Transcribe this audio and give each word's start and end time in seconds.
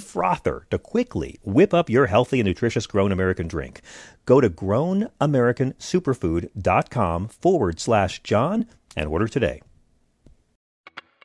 frother 0.00 0.66
to 0.70 0.78
quickly 0.78 1.38
whip 1.42 1.74
up 1.74 1.90
your 1.90 2.06
healthy 2.06 2.40
and 2.40 2.46
nutritious 2.46 2.86
Grown 2.86 3.12
American 3.12 3.48
drink. 3.48 3.80
Go 4.26 4.40
to 4.40 4.50
grownamericansuperfood.com 4.50 7.28
forward 7.28 7.80
slash 7.80 8.22
John 8.22 8.66
and 8.96 9.08
order 9.08 9.28
today. 9.28 9.60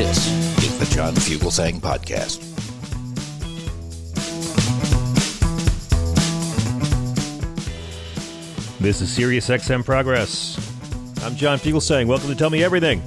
This 0.00 0.28
is 0.64 0.78
the 0.78 0.96
John 0.96 1.12
Fugelsang 1.14 1.78
Podcast. 1.78 2.40
This 8.78 9.02
is 9.02 9.12
Sirius 9.12 9.50
XM 9.50 9.84
Progress. 9.84 10.56
I'm 11.22 11.36
John 11.36 11.58
Fugelsang. 11.58 12.06
Welcome 12.06 12.30
to 12.30 12.34
Tell 12.34 12.48
Me 12.48 12.64
Everything. 12.64 13.02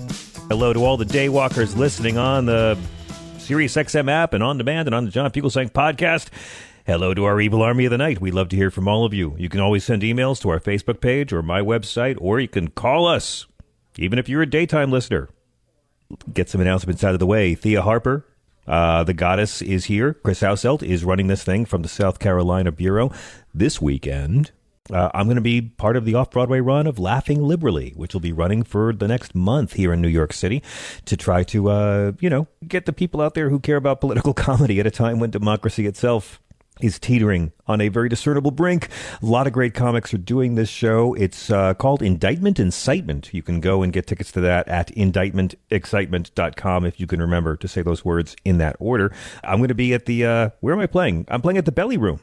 Hello 0.50 0.72
to 0.72 0.86
all 0.86 0.98
the 0.98 1.04
daywalkers 1.04 1.76
listening 1.76 2.20
on 2.20 2.46
the 2.46 2.78
Sirius 3.40 3.74
XM 3.74 4.08
app 4.08 4.36
and 4.36 4.44
on 4.44 4.60
demand 4.60 4.88
and 4.88 4.94
on 4.94 5.06
the 5.06 5.10
John 5.10 5.32
Fugelsang 5.32 5.72
podcast. 5.72 6.30
Hello 6.86 7.16
to 7.16 7.24
our 7.24 7.42
evil 7.42 7.64
army 7.64 7.86
of 7.86 7.90
the 7.90 7.98
night. 7.98 8.22
We'd 8.22 8.36
love 8.36 8.50
to 8.50 8.56
hear 8.56 8.70
from 8.70 8.88
all 8.88 9.04
of 9.04 9.16
you. 9.16 9.34
You 9.40 9.50
can 9.50 9.62
always 9.62 9.84
send 9.84 10.04
emails 10.04 10.40
to 10.44 10.50
our 10.50 10.60
Facebook 10.60 11.02
page 11.02 11.34
or 11.34 11.42
my 11.42 11.60
website, 11.60 12.20
or 12.22 12.40
you 12.40 12.48
can 12.48 12.68
call 12.68 13.08
us, 13.08 13.48
even 13.98 14.20
if 14.20 14.30
you're 14.30 14.44
a 14.44 14.48
daytime 14.48 14.92
listener. 14.92 15.30
Get 16.34 16.50
some 16.50 16.62
announcements 16.62 17.04
out 17.04 17.14
of 17.14 17.20
the 17.20 17.26
way. 17.26 17.56
Thea 17.56 17.82
Harper, 17.82 18.26
uh, 18.68 19.04
the 19.04 19.14
goddess, 19.14 19.62
is 19.62 19.86
here. 19.86 20.14
Chris 20.14 20.42
Hauselt 20.42 20.84
is 20.84 21.04
running 21.04 21.28
this 21.28 21.44
thing 21.44 21.66
from 21.66 21.82
the 21.82 21.90
South 21.90 22.20
Carolina 22.20 22.72
Bureau. 22.72 23.12
This 23.54 23.82
weekend, 23.82 24.52
uh, 24.92 25.10
I'm 25.14 25.28
going 25.28 25.36
to 25.36 25.42
be 25.42 25.62
part 25.62 25.96
of 25.96 26.06
the 26.06 26.16
off 26.16 26.32
Broadway 26.32 26.60
run 26.60 26.88
of 26.88 27.00
Laughing 27.00 27.42
Liberally, 27.42 27.94
which 27.96 28.14
will 28.14 28.22
be 28.22 28.34
running 28.34 28.64
for 28.64 28.92
the 28.92 29.08
next 29.08 29.34
month 29.34 29.74
here 29.74 29.94
in 29.94 30.02
New 30.02 30.10
York 30.10 30.34
City 30.34 30.62
to 31.06 31.16
try 31.16 31.44
to, 31.44 31.70
uh, 31.70 32.12
you 32.20 32.30
know, 32.30 32.48
get 32.68 32.86
the 32.86 32.94
people 32.94 33.22
out 33.22 33.34
there 33.34 33.50
who 33.50 33.60
care 33.60 33.78
about 33.78 34.02
political 34.02 34.34
comedy 34.34 34.80
at 34.80 34.88
a 34.88 34.92
time 34.92 35.20
when 35.20 35.30
democracy 35.30 35.86
itself 35.86 36.42
is 36.82 37.00
teetering 37.00 37.52
on 37.68 37.80
a 37.82 37.88
very 37.88 38.10
discernible 38.10 38.52
brink. 38.52 38.90
A 39.22 39.26
lot 39.26 39.48
of 39.48 39.54
great 39.54 39.74
comics 39.74 40.14
are 40.14 40.18
doing 40.18 40.56
this 40.56 40.70
show. 40.70 41.14
It's 41.14 41.50
uh, 41.50 41.74
called 41.76 42.02
Indictment 42.02 42.60
Incitement. 42.60 43.34
You 43.34 43.44
can 43.44 43.60
go 43.60 43.84
and 43.84 43.94
get 43.94 44.08
tickets 44.08 44.32
to 44.34 44.42
that 44.42 44.68
at 44.68 44.94
indictmentexcitement.com 44.96 46.86
if 46.86 47.00
you 47.00 47.08
can 47.08 47.22
remember 47.22 47.56
to 47.58 47.68
say 47.68 47.82
those 47.82 48.04
words 48.04 48.36
in 48.44 48.58
that 48.58 48.76
order. 48.80 49.14
I'm 49.44 49.60
going 49.60 49.68
to 49.70 49.76
be 49.76 49.94
at 49.94 50.06
the, 50.06 50.26
uh, 50.26 50.50
where 50.62 50.74
am 50.74 50.80
I 50.80 50.88
playing? 50.88 51.26
I'm 51.30 51.42
playing 51.42 51.58
at 51.58 51.66
the 51.66 51.72
Belly 51.72 51.98
Room 51.98 52.20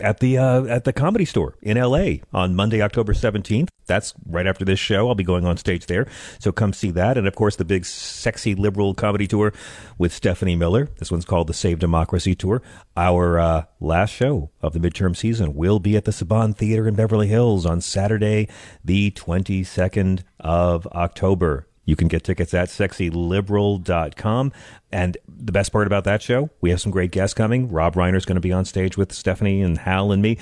at 0.00 0.20
the 0.20 0.38
uh, 0.38 0.64
at 0.64 0.84
the 0.84 0.92
comedy 0.92 1.24
store 1.24 1.56
in 1.62 1.78
LA 1.78 2.16
on 2.32 2.54
Monday, 2.54 2.82
October 2.82 3.12
17th. 3.12 3.68
That's 3.86 4.14
right 4.26 4.46
after 4.46 4.64
this 4.64 4.78
show. 4.78 5.08
I'll 5.08 5.14
be 5.14 5.24
going 5.24 5.44
on 5.44 5.56
stage 5.56 5.86
there. 5.86 6.06
So 6.38 6.52
come 6.52 6.72
see 6.72 6.90
that. 6.92 7.18
And 7.18 7.26
of 7.26 7.34
course, 7.34 7.56
the 7.56 7.64
big 7.64 7.84
sexy 7.84 8.54
liberal 8.54 8.94
comedy 8.94 9.26
tour 9.26 9.52
with 9.98 10.12
Stephanie 10.12 10.56
Miller. 10.56 10.88
This 10.98 11.10
one's 11.10 11.24
called 11.24 11.48
the 11.48 11.54
Save 11.54 11.78
Democracy 11.80 12.34
Tour. 12.34 12.62
Our 12.96 13.38
uh, 13.38 13.64
last 13.80 14.10
show 14.10 14.50
of 14.62 14.72
the 14.72 14.80
midterm 14.80 15.16
season 15.16 15.54
will 15.54 15.80
be 15.80 15.96
at 15.96 16.04
the 16.04 16.12
Saban 16.12 16.56
Theater 16.56 16.88
in 16.88 16.94
Beverly 16.94 17.28
Hills 17.28 17.66
on 17.66 17.80
Saturday, 17.80 18.48
the 18.82 19.10
22nd 19.10 20.22
of 20.40 20.86
October. 20.88 21.66
You 21.84 21.96
can 21.96 22.08
get 22.08 22.24
tickets 22.24 22.54
at 22.54 22.68
sexyliberal.com. 22.68 24.52
And 24.92 25.16
the 25.28 25.52
best 25.52 25.72
part 25.72 25.86
about 25.86 26.04
that 26.04 26.22
show, 26.22 26.50
we 26.60 26.70
have 26.70 26.80
some 26.80 26.92
great 26.92 27.10
guests 27.10 27.34
coming. 27.34 27.70
Rob 27.70 27.94
Reiner's 27.94 28.24
going 28.24 28.36
to 28.36 28.40
be 28.40 28.52
on 28.52 28.64
stage 28.64 28.96
with 28.96 29.12
Stephanie 29.12 29.62
and 29.62 29.78
Hal 29.78 30.12
and 30.12 30.22
me. 30.22 30.38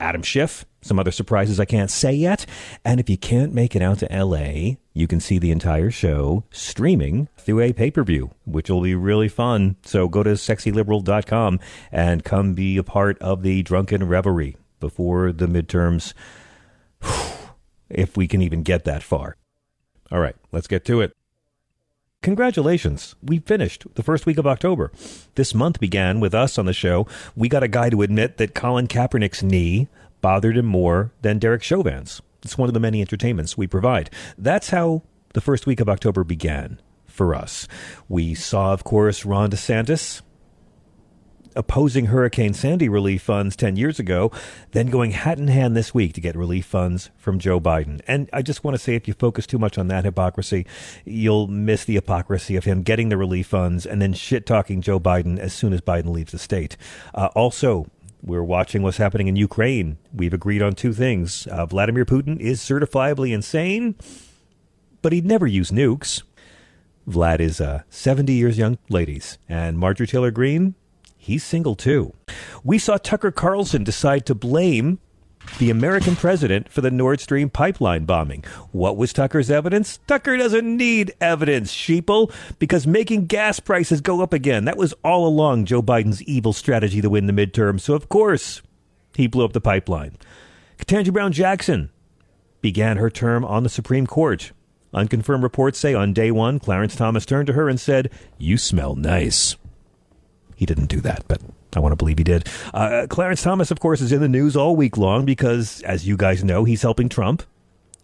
Adam 0.00 0.22
Schiff, 0.22 0.64
some 0.80 0.98
other 0.98 1.12
surprises 1.12 1.60
I 1.60 1.64
can't 1.64 1.90
say 1.90 2.12
yet. 2.12 2.44
And 2.84 2.98
if 2.98 3.08
you 3.08 3.16
can't 3.16 3.54
make 3.54 3.76
it 3.76 3.82
out 3.82 4.00
to 4.00 4.08
LA, 4.10 4.78
you 4.92 5.06
can 5.06 5.20
see 5.20 5.38
the 5.38 5.52
entire 5.52 5.92
show 5.92 6.42
streaming 6.50 7.28
through 7.38 7.60
a 7.60 7.72
pay 7.72 7.92
per 7.92 8.02
view, 8.02 8.32
which 8.44 8.68
will 8.68 8.82
be 8.82 8.96
really 8.96 9.28
fun. 9.28 9.76
So 9.84 10.08
go 10.08 10.24
to 10.24 10.30
sexyliberal.com 10.30 11.60
and 11.92 12.24
come 12.24 12.54
be 12.54 12.76
a 12.76 12.82
part 12.82 13.16
of 13.20 13.42
the 13.42 13.62
drunken 13.62 14.08
revelry 14.08 14.56
before 14.80 15.30
the 15.30 15.46
midterms, 15.46 16.14
if 17.88 18.16
we 18.16 18.26
can 18.26 18.42
even 18.42 18.64
get 18.64 18.84
that 18.84 19.04
far. 19.04 19.36
All 20.12 20.20
right, 20.20 20.36
let's 20.52 20.66
get 20.66 20.84
to 20.84 21.00
it. 21.00 21.16
Congratulations. 22.22 23.16
We 23.22 23.38
finished 23.38 23.86
the 23.94 24.02
first 24.02 24.26
week 24.26 24.36
of 24.38 24.46
October. 24.46 24.92
This 25.34 25.54
month 25.54 25.80
began 25.80 26.20
with 26.20 26.34
us 26.34 26.58
on 26.58 26.66
the 26.66 26.74
show. 26.74 27.06
We 27.34 27.48
got 27.48 27.62
a 27.62 27.68
guy 27.68 27.88
to 27.88 28.02
admit 28.02 28.36
that 28.36 28.54
Colin 28.54 28.86
Kaepernick's 28.86 29.42
knee 29.42 29.88
bothered 30.20 30.56
him 30.56 30.66
more 30.66 31.12
than 31.22 31.38
Derek 31.38 31.62
Chauvin's. 31.62 32.20
It's 32.42 32.58
one 32.58 32.68
of 32.68 32.74
the 32.74 32.80
many 32.80 33.00
entertainments 33.00 33.56
we 33.56 33.66
provide. 33.66 34.10
That's 34.36 34.70
how 34.70 35.02
the 35.32 35.40
first 35.40 35.66
week 35.66 35.80
of 35.80 35.88
October 35.88 36.24
began 36.24 36.78
for 37.06 37.34
us. 37.34 37.66
We 38.08 38.34
saw, 38.34 38.72
of 38.72 38.84
course, 38.84 39.24
Ron 39.24 39.50
DeSantis 39.50 40.20
opposing 41.56 42.06
Hurricane 42.06 42.54
Sandy 42.54 42.88
relief 42.88 43.22
funds 43.22 43.56
10 43.56 43.76
years 43.76 43.98
ago, 43.98 44.30
then 44.72 44.88
going 44.88 45.12
hat 45.12 45.38
in 45.38 45.48
hand 45.48 45.76
this 45.76 45.94
week 45.94 46.12
to 46.14 46.20
get 46.20 46.36
relief 46.36 46.66
funds 46.66 47.10
from 47.16 47.38
Joe 47.38 47.60
Biden. 47.60 48.00
And 48.06 48.28
I 48.32 48.42
just 48.42 48.64
want 48.64 48.74
to 48.74 48.82
say 48.82 48.94
if 48.94 49.06
you 49.06 49.14
focus 49.14 49.46
too 49.46 49.58
much 49.58 49.78
on 49.78 49.88
that 49.88 50.04
hypocrisy, 50.04 50.66
you'll 51.04 51.46
miss 51.46 51.84
the 51.84 51.94
hypocrisy 51.94 52.56
of 52.56 52.64
him 52.64 52.82
getting 52.82 53.08
the 53.08 53.16
relief 53.16 53.46
funds 53.46 53.86
and 53.86 54.00
then 54.00 54.12
shit 54.12 54.46
talking 54.46 54.80
Joe 54.80 55.00
Biden 55.00 55.38
as 55.38 55.52
soon 55.52 55.72
as 55.72 55.80
Biden 55.80 56.10
leaves 56.10 56.32
the 56.32 56.38
state. 56.38 56.76
Uh, 57.14 57.28
also, 57.34 57.86
we're 58.22 58.42
watching 58.42 58.82
what's 58.82 58.98
happening 58.98 59.26
in 59.26 59.36
Ukraine. 59.36 59.98
We've 60.14 60.32
agreed 60.32 60.62
on 60.62 60.74
two 60.74 60.92
things. 60.92 61.46
Uh, 61.48 61.66
Vladimir 61.66 62.04
Putin 62.04 62.38
is 62.38 62.60
certifiably 62.60 63.34
insane, 63.34 63.96
but 65.02 65.12
he'd 65.12 65.26
never 65.26 65.46
use 65.46 65.70
nukes. 65.70 66.22
Vlad 67.08 67.40
is 67.40 67.60
uh, 67.60 67.82
70 67.90 68.32
years 68.32 68.58
young, 68.58 68.78
ladies. 68.88 69.38
And 69.48 69.76
Marjorie 69.76 70.06
Taylor 70.06 70.30
Greene, 70.30 70.76
he's 71.22 71.44
single 71.44 71.76
too. 71.76 72.12
We 72.64 72.78
saw 72.78 72.96
Tucker 72.96 73.30
Carlson 73.30 73.84
decide 73.84 74.26
to 74.26 74.34
blame 74.34 74.98
the 75.58 75.70
American 75.70 76.14
president 76.16 76.68
for 76.68 76.80
the 76.80 76.90
Nord 76.90 77.20
Stream 77.20 77.48
pipeline 77.48 78.04
bombing. 78.04 78.44
What 78.70 78.96
was 78.96 79.12
Tucker's 79.12 79.50
evidence? 79.50 79.98
Tucker 80.06 80.36
doesn't 80.36 80.76
need 80.76 81.14
evidence, 81.20 81.72
sheeple, 81.72 82.32
because 82.58 82.86
making 82.86 83.26
gas 83.26 83.60
prices 83.60 84.00
go 84.00 84.20
up 84.20 84.32
again. 84.32 84.64
That 84.64 84.76
was 84.76 84.94
all 85.04 85.26
along 85.26 85.66
Joe 85.66 85.82
Biden's 85.82 86.22
evil 86.22 86.52
strategy 86.52 87.00
to 87.00 87.10
win 87.10 87.26
the 87.26 87.32
midterm. 87.32 87.80
So, 87.80 87.94
of 87.94 88.08
course, 88.08 88.62
he 89.16 89.26
blew 89.26 89.44
up 89.44 89.52
the 89.52 89.60
pipeline. 89.60 90.16
Ketanji 90.78 91.12
Brown 91.12 91.32
Jackson 91.32 91.90
began 92.60 92.96
her 92.96 93.10
term 93.10 93.44
on 93.44 93.62
the 93.62 93.68
Supreme 93.68 94.06
Court. 94.06 94.52
Unconfirmed 94.94 95.42
reports 95.42 95.78
say 95.78 95.94
on 95.94 96.12
day 96.12 96.30
one, 96.30 96.58
Clarence 96.58 96.94
Thomas 96.94 97.26
turned 97.26 97.46
to 97.46 97.54
her 97.54 97.68
and 97.68 97.80
said, 97.80 98.10
You 98.38 98.58
smell 98.58 98.94
nice. 98.94 99.56
He 100.62 100.66
didn't 100.66 100.86
do 100.86 101.00
that, 101.00 101.24
but 101.26 101.40
I 101.74 101.80
want 101.80 101.90
to 101.90 101.96
believe 101.96 102.18
he 102.18 102.22
did. 102.22 102.46
Uh, 102.72 103.08
Clarence 103.10 103.42
Thomas, 103.42 103.72
of 103.72 103.80
course, 103.80 104.00
is 104.00 104.12
in 104.12 104.20
the 104.20 104.28
news 104.28 104.56
all 104.56 104.76
week 104.76 104.96
long 104.96 105.24
because, 105.24 105.82
as 105.82 106.06
you 106.06 106.16
guys 106.16 106.44
know, 106.44 106.62
he's 106.62 106.82
helping 106.82 107.08
Trump 107.08 107.42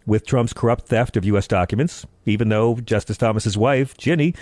with 0.05 0.25
Trump's 0.25 0.51
corrupt 0.51 0.85
theft 0.85 1.15
of 1.15 1.23
U.S. 1.23 1.47
documents, 1.47 2.05
even 2.25 2.49
though 2.49 2.75
Justice 2.75 3.15
Thomas's 3.15 3.57
wife, 3.57 3.95
Ginny, 3.95 4.35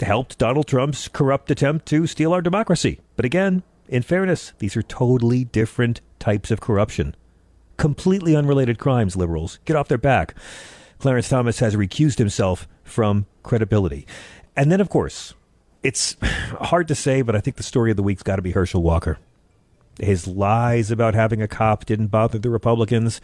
helped 0.00 0.36
Donald 0.36 0.66
Trump's 0.66 1.06
corrupt 1.06 1.48
attempt 1.52 1.86
to 1.86 2.08
steal 2.08 2.32
our 2.32 2.42
democracy. 2.42 2.98
But 3.14 3.24
again, 3.24 3.62
in 3.86 4.02
fairness, 4.02 4.52
these 4.58 4.76
are 4.76 4.82
totally 4.82 5.44
different 5.44 6.00
types 6.18 6.50
of 6.50 6.60
corruption. 6.60 7.14
Completely 7.76 8.34
unrelated 8.34 8.80
crimes, 8.80 9.14
liberals. 9.14 9.60
Get 9.64 9.76
off 9.76 9.86
their 9.86 9.96
back. 9.96 10.34
Clarence 10.98 11.28
Thomas 11.28 11.60
has 11.60 11.76
recused 11.76 12.18
himself 12.18 12.66
from 12.82 13.26
credibility. 13.44 14.08
And 14.56 14.72
then, 14.72 14.80
of 14.80 14.88
course, 14.88 15.34
it's 15.82 16.16
hard 16.60 16.88
to 16.88 16.94
say, 16.94 17.22
but 17.22 17.36
I 17.36 17.40
think 17.40 17.56
the 17.56 17.62
story 17.62 17.90
of 17.90 17.96
the 17.96 18.02
week's 18.02 18.22
got 18.22 18.36
to 18.36 18.42
be 18.42 18.52
Herschel 18.52 18.82
Walker. 18.82 19.18
His 19.98 20.26
lies 20.26 20.90
about 20.90 21.14
having 21.14 21.42
a 21.42 21.48
cop 21.48 21.84
didn't 21.84 22.08
bother 22.08 22.38
the 22.38 22.50
Republicans. 22.50 23.20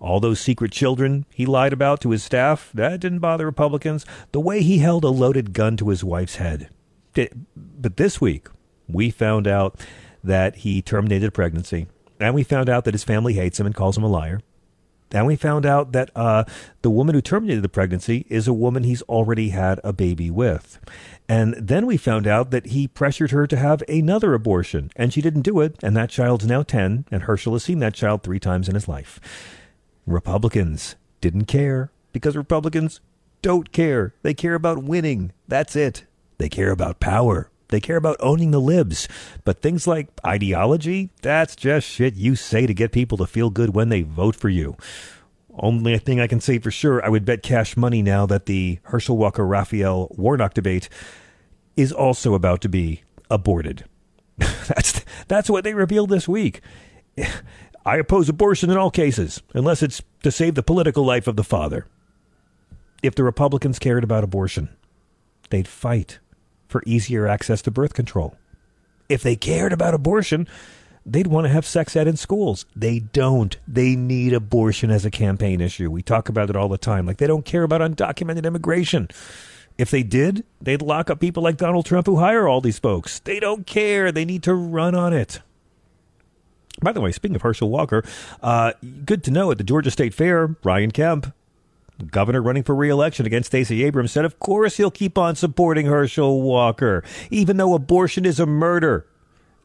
All 0.00 0.20
those 0.20 0.40
secret 0.40 0.72
children 0.72 1.24
he 1.32 1.46
lied 1.46 1.72
about 1.72 2.00
to 2.02 2.10
his 2.10 2.22
staff, 2.22 2.70
that 2.74 3.00
didn't 3.00 3.20
bother 3.20 3.46
Republicans. 3.46 4.04
The 4.32 4.40
way 4.40 4.62
he 4.62 4.78
held 4.78 5.04
a 5.04 5.08
loaded 5.08 5.52
gun 5.52 5.76
to 5.78 5.88
his 5.88 6.04
wife's 6.04 6.36
head. 6.36 6.68
But 7.14 7.96
this 7.96 8.20
week, 8.20 8.48
we 8.88 9.10
found 9.10 9.46
out 9.46 9.80
that 10.22 10.56
he 10.56 10.82
terminated 10.82 11.28
a 11.28 11.30
pregnancy. 11.30 11.86
And 12.20 12.34
we 12.34 12.42
found 12.42 12.68
out 12.68 12.84
that 12.84 12.94
his 12.94 13.04
family 13.04 13.34
hates 13.34 13.60
him 13.60 13.66
and 13.66 13.74
calls 13.74 13.96
him 13.96 14.04
a 14.04 14.08
liar. 14.08 14.40
And 15.12 15.26
we 15.26 15.36
found 15.36 15.64
out 15.64 15.92
that 15.92 16.10
uh, 16.16 16.44
the 16.82 16.90
woman 16.90 17.14
who 17.14 17.20
terminated 17.20 17.62
the 17.62 17.68
pregnancy 17.68 18.26
is 18.28 18.48
a 18.48 18.52
woman 18.52 18.82
he's 18.82 19.02
already 19.02 19.50
had 19.50 19.80
a 19.84 19.92
baby 19.92 20.30
with. 20.30 20.80
And 21.28 21.54
then 21.54 21.86
we 21.86 21.96
found 21.96 22.26
out 22.26 22.50
that 22.50 22.66
he 22.66 22.88
pressured 22.88 23.30
her 23.30 23.46
to 23.46 23.56
have 23.56 23.82
another 23.88 24.34
abortion, 24.34 24.90
and 24.96 25.12
she 25.12 25.20
didn't 25.20 25.42
do 25.42 25.60
it, 25.60 25.76
and 25.82 25.96
that 25.96 26.10
child's 26.10 26.46
now 26.46 26.62
10, 26.62 27.04
and 27.10 27.22
Herschel 27.22 27.54
has 27.54 27.64
seen 27.64 27.78
that 27.80 27.94
child 27.94 28.22
three 28.22 28.40
times 28.40 28.68
in 28.68 28.74
his 28.74 28.88
life. 28.88 29.20
Republicans 30.06 30.96
didn't 31.20 31.46
care 31.46 31.90
because 32.12 32.36
Republicans 32.36 33.00
don't 33.42 33.72
care. 33.72 34.14
They 34.22 34.34
care 34.34 34.54
about 34.54 34.84
winning. 34.84 35.32
That's 35.48 35.76
it. 35.76 36.04
They 36.38 36.48
care 36.48 36.70
about 36.70 37.00
power. 37.00 37.50
They 37.68 37.80
care 37.80 37.96
about 37.96 38.16
owning 38.20 38.50
the 38.50 38.60
libs. 38.60 39.08
But 39.44 39.60
things 39.60 39.86
like 39.86 40.08
ideology, 40.24 41.10
that's 41.22 41.56
just 41.56 41.86
shit 41.86 42.14
you 42.14 42.36
say 42.36 42.66
to 42.66 42.74
get 42.74 42.92
people 42.92 43.18
to 43.18 43.26
feel 43.26 43.50
good 43.50 43.74
when 43.74 43.88
they 43.88 44.02
vote 44.02 44.36
for 44.36 44.48
you. 44.48 44.76
Only 45.58 45.98
thing 45.98 46.20
I 46.20 46.26
can 46.26 46.40
say 46.40 46.58
for 46.58 46.70
sure, 46.70 47.04
I 47.04 47.08
would 47.08 47.24
bet 47.24 47.42
cash 47.42 47.76
money 47.76 48.02
now 48.02 48.26
that 48.26 48.46
the 48.46 48.78
Herschel 48.84 49.16
Walker 49.16 49.46
Raphael 49.46 50.08
Warnock 50.16 50.54
debate 50.54 50.88
is 51.76 51.92
also 51.92 52.34
about 52.34 52.60
to 52.60 52.68
be 52.68 53.02
aborted. 53.30 53.84
that's 54.36 55.04
that's 55.28 55.48
what 55.48 55.64
they 55.64 55.72
revealed 55.72 56.10
this 56.10 56.28
week. 56.28 56.60
I 57.86 57.96
oppose 57.96 58.28
abortion 58.28 58.70
in 58.70 58.76
all 58.76 58.90
cases, 58.90 59.42
unless 59.54 59.82
it's 59.82 60.02
to 60.24 60.30
save 60.30 60.56
the 60.56 60.62
political 60.62 61.04
life 61.04 61.26
of 61.26 61.36
the 61.36 61.44
father. 61.44 61.86
If 63.02 63.14
the 63.14 63.24
Republicans 63.24 63.78
cared 63.78 64.04
about 64.04 64.24
abortion, 64.24 64.70
they'd 65.50 65.68
fight 65.68 66.18
for 66.68 66.82
easier 66.86 67.26
access 67.26 67.62
to 67.62 67.70
birth 67.70 67.94
control. 67.94 68.36
If 69.08 69.22
they 69.22 69.36
cared 69.36 69.72
about 69.72 69.94
abortion, 69.94 70.48
they'd 71.04 71.28
want 71.28 71.46
to 71.46 71.52
have 71.52 71.64
sex 71.64 71.94
ed 71.94 72.08
in 72.08 72.16
schools. 72.16 72.66
They 72.74 72.98
don't. 72.98 73.56
They 73.68 73.94
need 73.94 74.32
abortion 74.32 74.90
as 74.90 75.04
a 75.04 75.10
campaign 75.10 75.60
issue. 75.60 75.90
We 75.90 76.02
talk 76.02 76.28
about 76.28 76.50
it 76.50 76.56
all 76.56 76.68
the 76.68 76.78
time. 76.78 77.06
Like 77.06 77.18
they 77.18 77.26
don't 77.26 77.44
care 77.44 77.62
about 77.62 77.80
undocumented 77.80 78.44
immigration. 78.44 79.08
If 79.78 79.90
they 79.90 80.02
did, 80.02 80.44
they'd 80.60 80.82
lock 80.82 81.10
up 81.10 81.20
people 81.20 81.42
like 81.42 81.58
Donald 81.58 81.86
Trump 81.86 82.06
who 82.06 82.16
hire 82.16 82.48
all 82.48 82.60
these 82.60 82.78
folks. 82.78 83.20
They 83.20 83.38
don't 83.38 83.66
care. 83.66 84.10
They 84.10 84.24
need 84.24 84.42
to 84.44 84.54
run 84.54 84.94
on 84.94 85.12
it. 85.12 85.40
By 86.82 86.92
the 86.92 87.00
way, 87.00 87.12
speaking 87.12 87.36
of 87.36 87.42
Herschel 87.42 87.70
Walker, 87.70 88.02
uh, 88.42 88.72
good 89.04 89.22
to 89.24 89.30
know 89.30 89.50
at 89.50 89.58
the 89.58 89.64
Georgia 89.64 89.90
State 89.90 90.12
Fair, 90.12 90.46
Brian 90.46 90.90
Kemp, 90.90 91.32
governor 92.04 92.42
running 92.42 92.62
for 92.62 92.74
reelection 92.74 93.26
against 93.26 93.48
Stacey 93.48 93.84
Abrams, 93.84 94.12
said, 94.12 94.24
of 94.24 94.38
course 94.38 94.76
he'll 94.76 94.90
keep 94.90 95.16
on 95.16 95.34
supporting 95.34 95.86
Herschel 95.86 96.42
Walker, 96.42 97.02
even 97.30 97.56
though 97.56 97.74
abortion 97.74 98.24
is 98.24 98.38
a 98.38 98.46
murder. 98.46 99.06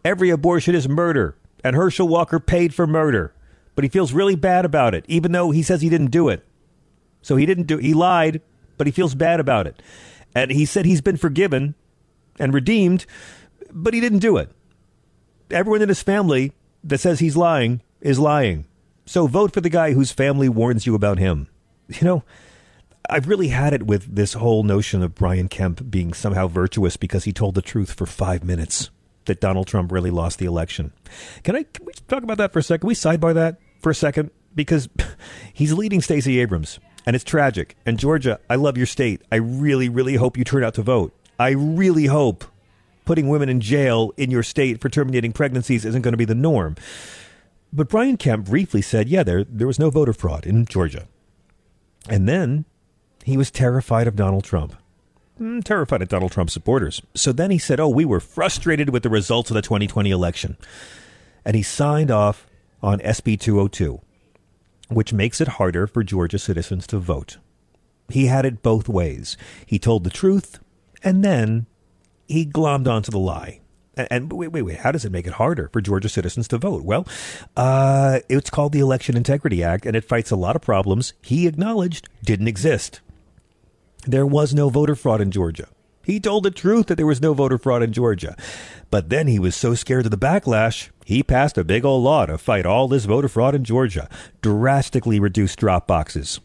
Every 0.04 0.30
abortion 0.30 0.74
is 0.74 0.88
murder, 0.88 1.36
and 1.64 1.76
Herschel 1.76 2.08
Walker 2.08 2.40
paid 2.40 2.74
for 2.74 2.88
murder. 2.88 3.34
But 3.76 3.84
he 3.84 3.90
feels 3.90 4.14
really 4.14 4.36
bad 4.36 4.66
about 4.66 4.94
it, 4.94 5.06
even 5.08 5.32
though 5.32 5.52
he 5.52 5.64
says 5.64 5.82
he 5.82 5.90
didn't 5.90 6.12
do 6.12 6.30
it. 6.30 6.46
So 7.22 7.36
he 7.36 7.46
didn't 7.46 7.68
do 7.68 7.78
he 7.78 7.94
lied, 7.94 8.42
but 8.78 8.88
he 8.88 8.92
feels 8.92 9.16
bad 9.16 9.40
about 9.40 9.68
it. 9.68 9.82
And 10.34 10.52
he 10.52 10.66
said 10.66 10.86
he's 10.86 11.02
been 11.02 11.18
forgiven 11.18 11.76
and 12.40 12.54
redeemed, 12.54 13.06
but 13.72 13.94
he 13.94 14.02
didn't 14.02 14.20
do 14.20 14.38
it. 14.38 14.50
Everyone 15.50 15.82
in 15.82 15.90
his 15.90 16.02
family 16.02 16.54
that 16.84 17.00
says 17.00 17.20
he's 17.20 17.38
lying 17.38 17.82
is 18.00 18.20
lying. 18.20 18.66
So 19.06 19.28
vote 19.28 19.54
for 19.54 19.62
the 19.62 19.70
guy 19.70 19.94
whose 19.94 20.12
family 20.12 20.50
warns 20.50 20.86
you 20.86 20.96
about 20.96 21.20
him. 21.20 21.48
You 22.00 22.06
know, 22.08 22.24
I've 23.10 23.28
really 23.28 23.50
had 23.50 23.74
it 23.74 23.84
with 23.84 24.16
this 24.16 24.34
whole 24.34 24.64
notion 24.64 25.04
of 25.04 25.16
Brian 25.16 25.50
Kemp 25.50 25.90
being 25.90 26.14
somehow 26.14 26.48
virtuous 26.48 26.98
because 26.98 27.26
he 27.26 27.34
told 27.34 27.56
the 27.56 27.62
truth 27.62 27.94
for 27.94 28.06
five 28.06 28.44
minutes 28.44 28.90
that 29.26 29.42
Donald 29.42 29.68
Trump 29.68 29.92
really 29.92 30.12
lost 30.12 30.40
the 30.40 30.46
election. 30.46 30.94
Can 31.44 31.56
I 31.56 31.64
can 31.64 31.86
we 31.86 31.94
talk 32.08 32.24
about 32.24 32.38
that 32.38 32.54
for 32.54 32.60
a 32.60 32.64
second? 32.64 32.82
Can 32.82 32.88
we 32.88 32.96
sidebar 32.96 33.34
that 33.34 33.58
for 33.82 33.90
a 33.90 33.96
second? 33.96 34.32
Because 34.56 34.90
he's 35.54 35.74
leading 35.74 36.02
Stacey 36.02 36.40
Abrams, 36.40 36.80
and 37.06 37.16
it's 37.16 37.26
tragic. 37.26 37.76
And 37.86 38.00
Georgia, 38.00 38.40
I 38.50 38.56
love 38.56 38.78
your 38.78 38.86
state. 38.86 39.22
I 39.32 39.36
really, 39.38 39.90
really 39.90 40.16
hope 40.16 40.38
you 40.38 40.44
turn 40.44 40.64
out 40.64 40.76
to 40.76 40.82
vote. 40.82 41.14
I 41.40 41.50
really 41.50 42.06
hope 42.06 42.46
putting 43.06 43.28
women 43.28 43.50
in 43.50 43.60
jail 43.60 44.14
in 44.18 44.32
your 44.32 44.44
state 44.44 44.80
for 44.80 44.90
terminating 44.90 45.34
pregnancies 45.34 45.86
isn't 45.86 46.02
going 46.02 46.14
to 46.14 46.18
be 46.18 46.26
the 46.26 46.36
norm. 46.36 46.76
But 47.74 47.90
Brian 47.90 48.18
Kemp 48.18 48.46
briefly 48.48 48.82
said, 48.82 49.08
yeah, 49.08 49.24
there, 49.24 49.44
there 49.44 49.68
was 49.68 49.80
no 49.80 49.90
voter 49.90 50.14
fraud 50.14 50.46
in 50.46 50.66
Georgia. 50.66 51.08
And 52.10 52.28
then 52.28 52.66
he 53.24 53.38
was 53.38 53.52
terrified 53.52 54.08
of 54.08 54.16
Donald 54.16 54.44
Trump. 54.44 54.76
Mm, 55.40 55.64
terrified 55.64 56.02
of 56.02 56.10
Donald 56.10 56.32
Trump 56.32 56.50
supporters. 56.50 57.02
So 57.16 57.32
then 57.32 57.52
he 57.52 57.58
said, 57.58 57.80
oh, 57.80 57.90
we 57.90 58.06
were 58.06 58.20
frustrated 58.20 58.90
with 58.90 59.04
the 59.04 59.10
results 59.10 59.50
of 59.50 59.56
the 59.56 59.62
2020 59.62 60.12
election. 60.12 60.58
And 61.44 61.56
he 61.56 61.64
signed 61.64 62.12
off 62.12 62.48
on 62.82 63.00
SB 63.00 63.40
202, 63.40 64.02
which 64.90 65.14
makes 65.14 65.42
it 65.42 65.48
harder 65.48 65.88
for 65.88 66.04
Georgia 66.04 66.38
citizens 66.38 66.86
to 66.88 67.00
vote. 67.00 67.38
He 68.10 68.28
had 68.28 68.46
it 68.46 68.62
both 68.62 68.90
ways. 68.90 69.38
He 69.66 69.80
told 69.80 70.04
the 70.04 70.10
truth, 70.10 70.60
and 71.04 71.24
then 71.24 71.66
he 72.28 72.46
glommed 72.46 72.88
onto 72.88 73.12
the 73.12 73.20
lie. 73.20 73.61
And, 73.96 74.32
wait, 74.32 74.50
wait, 74.50 74.62
wait. 74.62 74.78
How 74.78 74.92
does 74.92 75.04
it 75.04 75.12
make 75.12 75.28
it 75.28 75.34
harder 75.34 75.70
for 75.74 75.82
Georgia 75.82 76.08
citizens 76.08 76.48
to 76.50 76.58
vote? 76.58 76.84
Well, 76.84 77.06
uh, 77.58 78.20
it's 78.30 78.50
called 78.50 78.72
the 78.72 78.80
Election 78.80 79.18
Integrity 79.18 79.64
Act, 79.64 79.86
and 79.86 79.96
it 79.96 80.06
fights 80.06 80.32
a 80.32 80.38
lot 80.38 80.56
of 80.56 80.62
problems 80.62 81.14
he 81.22 81.46
acknowledged 81.46 82.08
didn't 82.24 82.48
exist. 82.48 83.02
There 84.08 84.26
was 84.26 84.54
no 84.54 84.70
voter 84.70 84.96
fraud 84.96 85.20
in 85.20 85.30
Georgia. 85.30 85.68
He 86.04 86.20
told 86.20 86.44
the 86.44 86.52
truth 86.52 86.88
that 86.88 86.96
there 86.96 87.06
was 87.06 87.22
no 87.22 87.34
voter 87.34 87.58
fraud 87.58 87.84
in 87.84 87.94
Georgia. 87.94 88.36
But 88.90 89.10
then 89.10 89.28
he 89.28 89.38
was 89.38 89.56
so 89.56 89.76
scared 89.76 90.06
of 90.06 90.12
the 90.12 90.18
backlash, 90.18 90.90
he 91.06 91.22
passed 91.22 91.58
a 91.58 91.64
big 91.64 91.86
old 91.86 92.04
law 92.04 92.26
to 92.26 92.38
fight 92.38 92.66
all 92.66 92.88
this 92.88 93.06
voter 93.06 93.28
fraud 93.28 93.54
in 93.54 93.64
Georgia, 93.64 94.10
drastically 94.42 95.20
reduced 95.20 95.60
drop 95.60 95.86
boxes. 95.86 96.40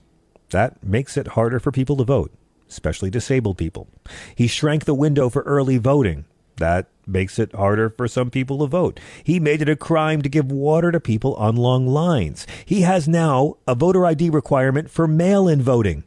That 0.50 0.82
makes 0.84 1.16
it 1.16 1.28
harder 1.28 1.58
for 1.58 1.72
people 1.72 1.96
to 1.96 2.04
vote 2.04 2.32
especially 2.68 3.10
disabled 3.10 3.58
people. 3.58 3.88
He 4.34 4.46
shrank 4.46 4.84
the 4.84 4.94
window 4.94 5.28
for 5.28 5.42
early 5.42 5.78
voting. 5.78 6.24
That 6.56 6.86
makes 7.06 7.38
it 7.38 7.54
harder 7.54 7.90
for 7.90 8.08
some 8.08 8.30
people 8.30 8.58
to 8.58 8.66
vote. 8.66 8.98
He 9.22 9.38
made 9.38 9.62
it 9.62 9.68
a 9.68 9.76
crime 9.76 10.22
to 10.22 10.28
give 10.28 10.50
water 10.50 10.90
to 10.90 11.00
people 11.00 11.34
on 11.34 11.56
long 11.56 11.86
lines. 11.86 12.46
He 12.64 12.82
has 12.82 13.08
now 13.08 13.56
a 13.66 13.74
voter 13.74 14.04
ID 14.04 14.30
requirement 14.30 14.90
for 14.90 15.06
mail 15.06 15.48
in 15.48 15.62
voting, 15.62 16.04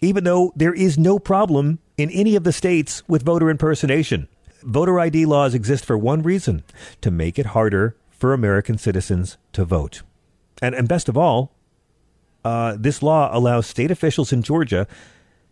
even 0.00 0.24
though 0.24 0.52
there 0.56 0.74
is 0.74 0.98
no 0.98 1.18
problem 1.18 1.78
in 1.96 2.10
any 2.10 2.36
of 2.36 2.44
the 2.44 2.52
states 2.52 3.02
with 3.08 3.24
voter 3.24 3.50
impersonation. 3.50 4.28
Voter 4.62 4.98
ID 4.98 5.26
laws 5.26 5.54
exist 5.54 5.84
for 5.84 5.98
one 5.98 6.22
reason 6.22 6.64
to 7.00 7.10
make 7.10 7.38
it 7.38 7.46
harder 7.46 7.96
for 8.10 8.32
American 8.32 8.78
citizens 8.78 9.36
to 9.52 9.64
vote. 9.64 10.02
And, 10.60 10.74
and 10.74 10.88
best 10.88 11.08
of 11.08 11.16
all, 11.16 11.52
uh, 12.44 12.76
this 12.78 13.02
law 13.02 13.30
allows 13.32 13.66
state 13.66 13.90
officials 13.90 14.32
in 14.32 14.42
Georgia 14.42 14.86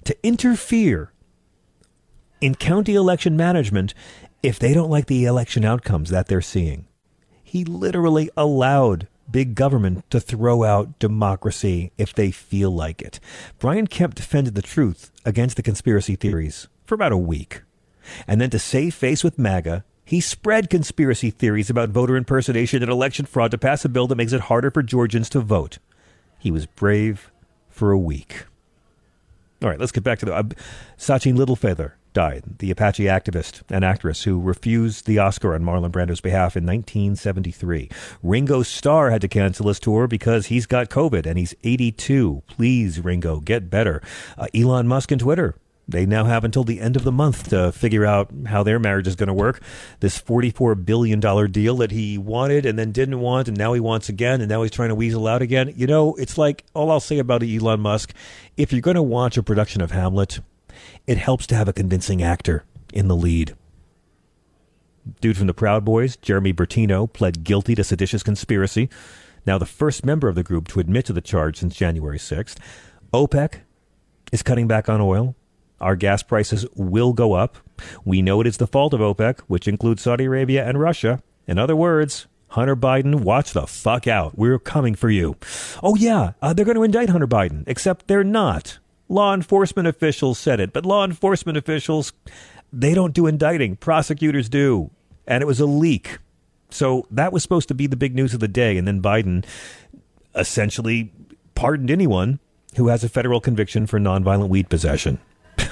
to 0.05 0.17
interfere 0.23 1.12
in 2.41 2.55
county 2.55 2.95
election 2.95 3.37
management 3.37 3.95
if 4.43 4.59
they 4.59 4.75
don't 4.75 4.90
like 4.90 5.07
the 5.07 5.25
election 5.25 5.64
outcomes 5.64 6.11
that 6.11 6.28
they're 6.28 6.40
seeing. 6.40 6.87
He 7.43 7.64
literally 7.64 8.31
allowed 8.37 9.09
big 9.31 9.55
government 9.55 10.09
to 10.11 10.21
throw 10.21 10.64
out 10.64 10.99
democracy 10.99 11.93
if 11.99 12.14
they 12.14 12.31
feel 12.31 12.71
like 12.71 13.02
it. 13.02 13.19
Brian 13.59 13.87
Kemp 13.87 14.14
defended 14.14 14.55
the 14.55 14.62
truth 14.62 15.11
against 15.25 15.57
the 15.57 15.62
conspiracy 15.62 16.16
theories 16.16 16.69
for 16.85 16.95
about 16.95 17.12
a 17.12 17.16
week. 17.16 17.62
And 18.26 18.40
then 18.40 18.50
to 18.50 18.59
save 18.59 18.95
face 18.95 19.25
with 19.25 19.38
MAGA, 19.38 19.85
he 20.05 20.21
spread 20.21 20.71
conspiracy 20.71 21.31
theories 21.31 21.69
about 21.69 21.88
voter 21.88 22.16
impersonation 22.16 22.83
and 22.83 22.93
election 22.93 23.26
fraud 23.26 23.50
to 23.50 23.59
pass 23.59 23.85
a 23.85 23.88
bill 23.88 24.07
that 24.07 24.14
makes 24.14 24.33
it 24.33 24.43
harder 24.43 24.71
for 24.71 24.83
Georgians 24.83 25.28
to 25.31 25.40
vote. 25.40 25.78
He 26.38 26.52
was 26.52 26.66
brave 26.66 27.33
for 27.69 27.90
a 27.90 27.99
week. 27.99 28.45
All 29.62 29.69
right, 29.69 29.81
let's 29.81 29.93
get 29.93 30.05
back 30.05 30.21
to 30.21 30.26
the 30.26 30.35
uh, 30.35 30.43
Sacheen 30.97 31.37
Littlefeather 31.37 31.93
died, 32.16 32.44
the 32.61 32.70
Apache 32.70 33.04
activist 33.04 33.61
and 33.68 33.85
actress 33.85 34.23
who 34.23 34.40
refused 34.40 35.04
the 35.04 35.18
Oscar 35.18 35.54
on 35.54 35.62
Marlon 35.62 35.92
Brando's 35.92 36.23
behalf 36.23 36.56
in 36.56 36.64
1973. 36.64 37.90
Ringo 38.23 38.62
Starr 38.62 39.11
had 39.11 39.20
to 39.20 39.28
cancel 39.28 39.68
his 39.68 39.78
tour 39.78 40.06
because 40.06 40.46
he's 40.46 40.64
got 40.64 40.88
COVID 40.88 41.26
and 41.26 41.38
he's 41.38 41.54
82. 41.62 42.42
Please, 42.46 43.04
Ringo, 43.04 43.40
get 43.40 43.68
better. 43.68 44.00
Uh, 44.38 44.46
Elon 44.54 44.88
Musk 44.88 45.11
and 45.11 45.20
Twitter 45.20 45.56
they 45.87 46.06
now 46.06 46.25
have 46.25 46.42
until 46.42 46.64
the 46.64 46.80
end 46.80 46.96
of 46.96 47.04
the 47.04 47.12
month 47.12 47.50
to 47.50 47.70
figure 47.70 48.06
out 48.06 48.30
how 48.46 48.62
their 48.62 48.78
marriage 48.78 49.06
is 49.06 49.14
going 49.14 49.28
to 49.28 49.35
work. 49.35 49.62
This 50.00 50.20
$44 50.20 50.85
billion 50.85 51.20
deal 51.20 51.76
that 51.76 51.92
he 51.92 52.18
wanted 52.18 52.66
and 52.66 52.78
then 52.78 52.90
didn't 52.92 53.20
want, 53.20 53.46
and 53.46 53.56
now 53.56 53.73
he 53.73 53.78
wants 53.78 54.08
again, 54.08 54.40
and 54.40 54.49
now 54.49 54.62
he's 54.62 54.73
trying 54.73 54.88
to 54.88 54.96
weasel 54.96 55.28
out 55.28 55.42
again. 55.42 55.73
You 55.76 55.87
know, 55.87 56.14
it's 56.14 56.37
like 56.37 56.64
all 56.75 56.90
I'll 56.90 56.99
say 56.99 57.18
about 57.18 57.44
Elon 57.44 57.80
Musk 57.80 58.14
if 58.56 58.73
you're 58.73 58.80
going 58.80 58.96
to 58.96 59.02
watch 59.02 59.37
a 59.37 59.42
production 59.42 59.80
of 59.80 59.92
Hamlet, 59.92 60.40
it 61.07 61.19
helps 61.19 61.47
to 61.49 61.55
have 61.55 61.69
a 61.69 61.73
convincing 61.73 62.23
actor 62.23 62.65
in 62.93 63.09
the 63.09 63.17
lead. 63.17 63.55
Dude 65.21 65.37
from 65.37 65.47
the 65.47 65.55
Proud 65.55 65.85
Boys, 65.85 66.17
Jeremy 66.17 66.53
Bertino, 66.53 67.13
pled 67.13 67.45
guilty 67.45 67.75
to 67.75 67.85
seditious 67.85 68.23
conspiracy. 68.23 68.89
Now, 69.47 69.59
the 69.59 69.67
first 69.67 70.05
member 70.05 70.29
of 70.29 70.35
the 70.35 70.43
group 70.43 70.67
to 70.69 70.81
admit 70.81 71.07
to 71.07 71.13
the 71.13 71.21
charge 71.21 71.59
since 71.59 71.77
January 71.77 72.19
6th. 72.19 72.57
OPEC 73.13 73.61
is 74.33 74.43
cutting 74.43 74.67
back 74.67 74.89
on 74.89 75.01
oil 75.01 75.37
our 75.81 75.97
gas 75.97 76.23
prices 76.23 76.67
will 76.75 77.13
go 77.13 77.35
up. 77.35 77.59
We 78.05 78.23
know 78.23 78.41
it 78.41 78.47
is 78.47 78.57
the 78.57 78.67
fault 78.67 78.95
of 78.95 79.01
OPEC, 79.01 79.41
which 79.41 79.69
includes 79.69 80.03
Saudi 80.03 80.25
Arabia 80.25 80.67
and 80.67 80.81
Russia. 80.81 81.23
In 81.47 81.59
other 81.59 81.77
words, 81.77 82.27
Hunter 82.49 82.77
Biden, 82.77 83.21
watch 83.21 83.53
the 83.53 83.67
fuck 83.67 84.07
out. 84.07 84.39
We're 84.39 84.59
coming 84.59 84.95
for 84.95 85.11
you. 85.11 85.37
Oh, 85.83 85.95
yeah, 85.97 86.33
uh, 86.41 86.53
they're 86.55 86.65
going 86.65 86.77
to 86.77 86.83
indict 86.83 87.11
Hunter 87.11 87.27
Biden, 87.27 87.65
except 87.67 88.07
they're 88.07 88.25
not. 88.25 88.79
Law 89.09 89.35
enforcement 89.35 89.87
officials 89.87 90.39
said 90.39 90.61
it, 90.61 90.73
but 90.73 90.85
law 90.85 91.05
enforcement 91.05 91.57
officials, 91.57 92.13
they 92.73 92.95
don't 92.95 93.15
do 93.15 93.27
indicting. 93.27 93.77
Prosecutors 93.77 94.49
do. 94.49 94.91
And 95.27 95.43
it 95.43 95.47
was 95.47 95.61
a 95.61 95.67
leak. 95.67 96.19
So 96.71 97.07
that 97.11 97.33
was 97.33 97.43
supposed 97.43 97.69
to 97.69 97.75
be 97.75 97.87
the 97.87 97.97
big 97.97 98.15
news 98.15 98.35
of 98.35 98.41
the 98.41 98.49
day. 98.49 98.77
And 98.77 98.87
then 98.87 99.01
Biden 99.01 99.45
essentially 100.35 101.13
pardoned 101.55 101.91
anyone 101.91 102.41
who 102.77 102.89
has 102.89 103.05
a 103.05 103.09
federal 103.09 103.41
conviction 103.41 103.87
for 103.87 103.99
nonviolent 103.99 104.49
weed 104.49 104.69
possession. 104.69 105.19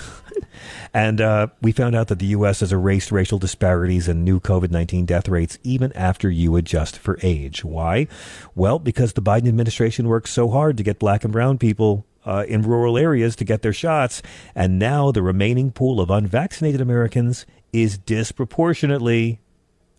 And 0.95 1.21
uh, 1.21 1.49
we 1.61 1.73
found 1.73 1.97
out 1.97 2.07
that 2.07 2.21
the 2.21 2.27
U.S. 2.27 2.61
has 2.61 2.73
erased 2.73 3.11
racial 3.11 3.41
disparities 3.41 4.07
and 4.07 4.25
new 4.25 4.39
COVID 4.39 4.71
19 4.71 5.07
death 5.07 5.29
rates 5.29 5.59
even 5.65 5.93
after 5.95 6.31
you 6.31 6.55
adjust 6.55 6.97
for 6.99 7.19
age. 7.21 7.65
Why? 7.65 8.07
Well, 8.55 8.79
because 8.79 9.13
the 9.13 9.21
Biden 9.21 9.49
administration 9.49 10.07
worked 10.07 10.29
so 10.29 10.49
hard 10.51 10.77
to 10.77 10.85
get 10.85 11.01
black 11.01 11.25
and 11.25 11.33
brown 11.33 11.59
people 11.59 12.07
uh, 12.25 12.45
in 12.49 12.63
rural 12.63 12.97
areas 12.99 13.37
to 13.37 13.45
get 13.45 13.63
their 13.63 13.73
shots. 13.73 14.23
And 14.55 14.79
now 14.79 15.11
the 15.11 15.23
remaining 15.23 15.71
pool 15.71 16.01
of 16.01 16.11
unvaccinated 16.11 16.81
Americans 16.81 17.47
is 17.73 17.99
disproportionately 17.99 19.41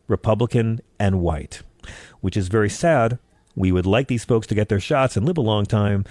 Republican 0.07 0.81
and 0.99 1.21
white, 1.21 1.61
which 2.21 2.37
is 2.37 2.47
very 2.47 2.69
sad. 2.69 3.19
We 3.55 3.71
would 3.71 3.85
like 3.85 4.07
these 4.07 4.25
folks 4.25 4.47
to 4.47 4.55
get 4.55 4.69
their 4.69 4.79
shots 4.79 5.15
and 5.15 5.25
live 5.25 5.37
a 5.37 5.41
long 5.41 5.65
time, 5.65 6.05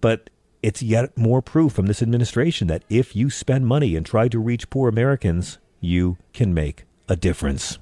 but 0.00 0.30
it's 0.62 0.82
yet 0.82 1.16
more 1.16 1.40
proof 1.40 1.72
from 1.72 1.86
this 1.86 2.02
administration 2.02 2.68
that 2.68 2.84
if 2.88 3.16
you 3.16 3.30
spend 3.30 3.66
money 3.66 3.96
and 3.96 4.04
try 4.04 4.28
to 4.28 4.38
reach 4.38 4.70
poor 4.70 4.88
Americans, 4.88 5.58
you 5.80 6.18
can 6.32 6.52
make 6.52 6.84
a 7.08 7.16
difference. 7.16 7.78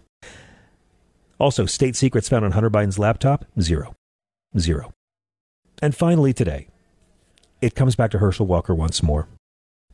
Also, 1.38 1.66
state 1.66 1.97
secrets 1.97 2.28
found 2.28 2.45
on 2.45 2.52
Hunter 2.52 2.71
Biden's 2.71 2.99
laptop 2.99 3.45
zero. 3.61 3.95
Zero. 4.59 4.92
And 5.80 5.95
finally, 5.95 6.33
today, 6.33 6.68
it 7.60 7.74
comes 7.74 7.96
back 7.96 8.10
to 8.12 8.18
Herschel 8.18 8.46
Walker 8.46 8.74
once 8.74 9.02
more. 9.02 9.28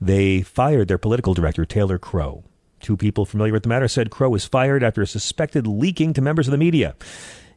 They 0.00 0.42
fired 0.42 0.88
their 0.88 0.99
political 0.99 1.35
director, 1.35 1.64
Taylor 1.64 1.99
Crow. 1.99 2.44
Two 2.80 2.97
people 2.97 3.25
familiar 3.25 3.52
with 3.52 3.62
the 3.62 3.68
matter 3.68 3.88
said 3.88 4.11
Crow 4.11 4.28
was 4.28 4.44
fired 4.44 4.83
after 4.83 5.00
a 5.00 5.06
suspected 5.06 5.66
leaking 5.66 6.12
to 6.14 6.21
members 6.21 6.47
of 6.47 6.52
the 6.52 6.59
media. 6.59 6.94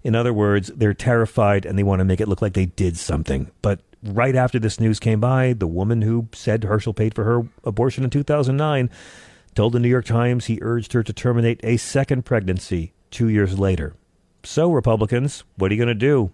In 0.04 0.16
other 0.16 0.34
words, 0.34 0.72
they're 0.74 0.94
terrified 0.94 1.66
and 1.66 1.78
they 1.78 1.84
want 1.84 2.00
to 2.00 2.06
make 2.06 2.22
it 2.22 2.30
look 2.30 2.42
like 2.42 2.54
they 2.54 2.68
did 2.68 2.98
something. 2.98 3.52
But 3.62 3.82
right 4.04 4.36
after 4.36 4.60
this 4.60 4.80
news 4.80 5.00
came 5.00 5.20
by, 5.20 5.54
the 5.54 5.68
woman 5.68 6.02
who 6.02 6.30
said 6.34 6.64
Herschel 6.64 6.94
paid 6.94 7.14
for 7.14 7.24
her 7.26 7.48
abortion 7.64 8.04
in 8.04 8.10
2009 8.10 8.90
told 9.56 9.74
the 9.74 9.80
New 9.80 9.90
York 9.90 10.06
Times 10.06 10.46
he 10.46 10.60
urged 10.62 10.94
her 10.94 11.04
to 11.04 11.12
terminate 11.12 11.60
a 11.64 11.78
second 11.78 12.24
pregnancy 12.24 12.94
two 13.10 13.28
years 13.28 13.58
later. 13.60 13.96
So, 14.44 14.72
Republicans, 14.72 15.44
what 15.58 15.72
are 15.72 15.74
you 15.74 15.84
going 15.84 15.88
to 15.88 15.94
do? 15.96 16.32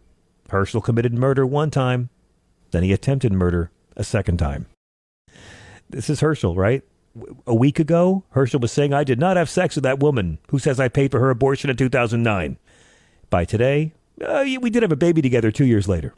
Herschel 0.49 0.81
committed 0.81 1.13
murder 1.13 1.47
one 1.47 1.71
time, 1.71 2.09
then 2.73 2.83
he 2.83 2.91
attempted 2.91 3.31
murder 3.31 3.71
a 3.95 4.03
second 4.03 4.37
time. 4.37 4.65
This 5.89 6.09
is 6.09 6.19
Herschel, 6.19 6.55
right? 6.55 6.83
A 7.45 7.53
week 7.53 7.79
ago, 7.79 8.23
Herschel 8.31 8.59
was 8.59 8.71
saying, 8.71 8.93
I 8.93 9.03
did 9.03 9.19
not 9.19 9.37
have 9.37 9.49
sex 9.49 9.75
with 9.75 9.83
that 9.83 9.99
woman 9.99 10.39
who 10.49 10.57
says 10.57 10.79
I 10.79 10.87
paid 10.87 11.11
for 11.11 11.19
her 11.19 11.29
abortion 11.29 11.69
in 11.69 11.77
2009. 11.77 12.57
By 13.29 13.45
today, 13.45 13.93
uh, 14.19 14.43
we 14.59 14.71
did 14.71 14.81
have 14.81 14.91
a 14.91 14.97
baby 14.97 15.21
together 15.21 15.51
two 15.51 15.65
years 15.65 15.87
later. 15.87 16.15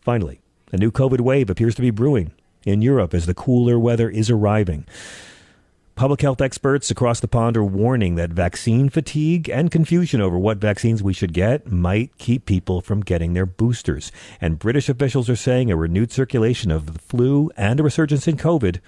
Finally, 0.00 0.40
a 0.72 0.76
new 0.76 0.90
COVID 0.90 1.20
wave 1.20 1.48
appears 1.48 1.76
to 1.76 1.82
be 1.82 1.90
brewing 1.90 2.32
in 2.64 2.82
Europe 2.82 3.14
as 3.14 3.26
the 3.26 3.34
cooler 3.34 3.78
weather 3.78 4.10
is 4.10 4.28
arriving. 4.28 4.84
Public 5.94 6.22
health 6.22 6.40
experts 6.40 6.90
across 6.90 7.20
the 7.20 7.28
pond 7.28 7.54
are 7.54 7.64
warning 7.64 8.14
that 8.14 8.30
vaccine 8.30 8.88
fatigue 8.88 9.50
and 9.50 9.70
confusion 9.70 10.22
over 10.22 10.38
what 10.38 10.56
vaccines 10.56 11.02
we 11.02 11.12
should 11.12 11.34
get 11.34 11.70
might 11.70 12.16
keep 12.16 12.46
people 12.46 12.80
from 12.80 13.02
getting 13.02 13.34
their 13.34 13.44
boosters. 13.44 14.10
And 14.40 14.58
British 14.58 14.88
officials 14.88 15.28
are 15.28 15.36
saying 15.36 15.70
a 15.70 15.76
renewed 15.76 16.10
circulation 16.10 16.70
of 16.70 16.94
the 16.94 16.98
flu 16.98 17.50
and 17.58 17.78
a 17.78 17.82
resurgence 17.82 18.26
in 18.26 18.38
COVID 18.38 18.80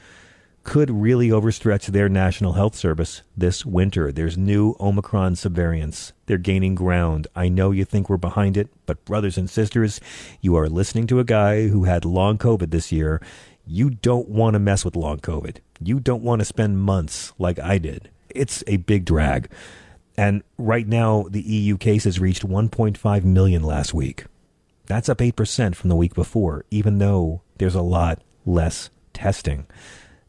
could 0.64 0.90
really 0.90 1.28
overstretch 1.28 1.88
their 1.88 2.08
national 2.08 2.54
health 2.54 2.74
service 2.74 3.20
this 3.36 3.66
winter. 3.66 4.10
There's 4.10 4.38
new 4.38 4.74
Omicron 4.80 5.34
subvariants. 5.34 6.12
They're 6.24 6.38
gaining 6.38 6.74
ground. 6.74 7.26
I 7.36 7.50
know 7.50 7.70
you 7.70 7.84
think 7.84 8.08
we're 8.08 8.16
behind 8.16 8.56
it, 8.56 8.70
but 8.86 9.04
brothers 9.04 9.36
and 9.36 9.48
sisters, 9.48 10.00
you 10.40 10.56
are 10.56 10.70
listening 10.70 11.06
to 11.08 11.20
a 11.20 11.24
guy 11.24 11.68
who 11.68 11.84
had 11.84 12.06
long 12.06 12.38
COVID 12.38 12.70
this 12.70 12.90
year. 12.90 13.20
You 13.66 13.90
don't 13.90 14.28
want 14.28 14.54
to 14.54 14.58
mess 14.58 14.84
with 14.84 14.96
long 14.96 15.18
COVID. 15.18 15.58
You 15.80 16.00
don't 16.00 16.22
want 16.22 16.40
to 16.40 16.44
spend 16.44 16.80
months 16.80 17.32
like 17.38 17.58
I 17.58 17.78
did. 17.78 18.10
It's 18.28 18.62
a 18.66 18.76
big 18.78 19.04
drag. 19.04 19.50
And 20.16 20.42
right 20.58 20.86
now, 20.86 21.26
the 21.28 21.42
EU 21.42 21.76
cases 21.76 22.20
reached 22.20 22.46
1.5 22.46 23.24
million 23.24 23.62
last 23.62 23.94
week. 23.94 24.26
That's 24.86 25.08
up 25.08 25.18
8% 25.18 25.74
from 25.74 25.88
the 25.88 25.96
week 25.96 26.14
before, 26.14 26.64
even 26.70 26.98
though 26.98 27.42
there's 27.58 27.74
a 27.74 27.82
lot 27.82 28.20
less 28.44 28.90
testing 29.12 29.66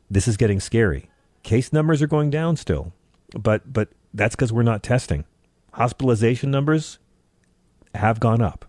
this 0.09 0.27
is 0.27 0.37
getting 0.37 0.59
scary. 0.59 1.09
Case 1.43 1.71
numbers 1.71 2.01
are 2.01 2.07
going 2.07 2.29
down 2.29 2.55
still, 2.55 2.93
but 3.37 3.71
but 3.71 3.89
that's 4.13 4.35
because 4.35 4.53
we're 4.53 4.63
not 4.63 4.83
testing. 4.83 5.25
Hospitalization 5.73 6.51
numbers 6.51 6.99
have 7.93 8.19
gone 8.19 8.41
up. 8.41 8.65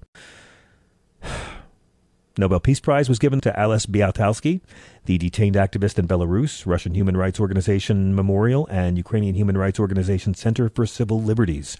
Nobel 2.38 2.60
Peace 2.60 2.80
Prize 2.80 3.08
was 3.08 3.18
given 3.18 3.40
to 3.40 3.58
Ales 3.58 3.86
Bialiatski, 3.86 4.60
the 5.06 5.16
detained 5.16 5.54
activist 5.54 5.98
in 5.98 6.06
Belarus, 6.06 6.66
Russian 6.66 6.94
Human 6.94 7.16
Rights 7.16 7.40
Organization 7.40 8.14
Memorial, 8.14 8.66
and 8.70 8.98
Ukrainian 8.98 9.34
Human 9.34 9.56
Rights 9.56 9.80
Organization 9.80 10.34
Center 10.34 10.68
for 10.68 10.84
Civil 10.84 11.22
Liberties. 11.22 11.78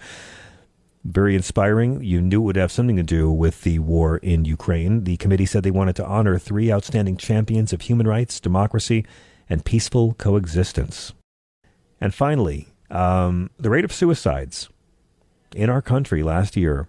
Very 1.05 1.37
inspiring. 1.37 2.03
You 2.03 2.23
knew 2.23 2.41
it 2.41 2.45
would 2.45 2.57
have 2.57 2.73
something 2.73 2.97
to 2.97 3.03
do 3.03 3.31
with 3.31 3.63
the 3.63 3.81
war 3.81 4.17
in 4.17 4.47
Ukraine. 4.47 5.05
The 5.05 5.19
committee 5.19 5.47
said 5.47 5.63
they 5.63 5.71
wanted 5.71 5.97
to 5.97 6.07
honor 6.07 6.39
three 6.39 6.73
outstanding 6.73 7.19
champions 7.19 7.75
of 7.75 7.83
human 7.83 8.09
rights, 8.09 8.41
democracy, 8.41 9.05
and 9.51 9.65
peaceful 9.65 10.15
coexistence. 10.15 11.13
And 12.01 12.15
finally, 12.15 12.69
um, 12.91 13.51
the 13.59 13.71
rate 13.71 13.85
of 13.85 13.93
suicides 13.93 14.71
in 15.55 15.69
our 15.69 15.83
country 15.83 16.23
last 16.23 16.57
year 16.57 16.89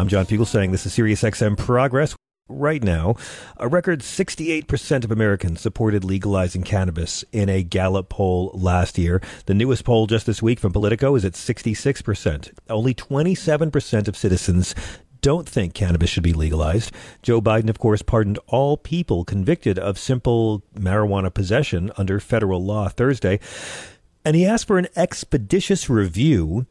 I'm 0.00 0.08
John 0.08 0.24
Fugelsang 0.24 0.70
this 0.70 0.86
is 0.86 0.94
SiriusXM 0.94 1.58
Progress. 1.58 2.16
Right 2.48 2.82
now, 2.82 3.16
a 3.58 3.68
record 3.68 4.00
68% 4.00 5.04
of 5.04 5.10
Americans 5.10 5.60
supported 5.60 6.04
legalizing 6.04 6.62
cannabis 6.62 7.22
in 7.32 7.50
a 7.50 7.62
Gallup 7.62 8.08
poll 8.08 8.50
last 8.54 8.96
year. 8.96 9.20
The 9.44 9.52
newest 9.52 9.84
poll 9.84 10.06
just 10.06 10.24
this 10.24 10.40
week 10.40 10.58
from 10.58 10.72
Politico 10.72 11.14
is 11.16 11.26
at 11.26 11.34
66%. 11.34 12.50
Only 12.70 12.94
27% 12.94 14.08
of 14.08 14.16
citizens 14.16 14.74
don't 15.20 15.46
think 15.46 15.74
cannabis 15.74 16.08
should 16.08 16.22
be 16.22 16.32
legalized. 16.32 16.92
Joe 17.22 17.42
Biden, 17.42 17.68
of 17.68 17.78
course, 17.78 18.00
pardoned 18.00 18.38
all 18.46 18.78
people 18.78 19.26
convicted 19.26 19.78
of 19.78 19.98
simple 19.98 20.62
marijuana 20.74 21.32
possession 21.32 21.92
under 21.98 22.20
federal 22.20 22.64
law 22.64 22.88
Thursday. 22.88 23.38
And 24.24 24.34
he 24.34 24.46
asked 24.46 24.66
for 24.66 24.78
an 24.78 24.88
expeditious 24.96 25.90
review 25.90 26.66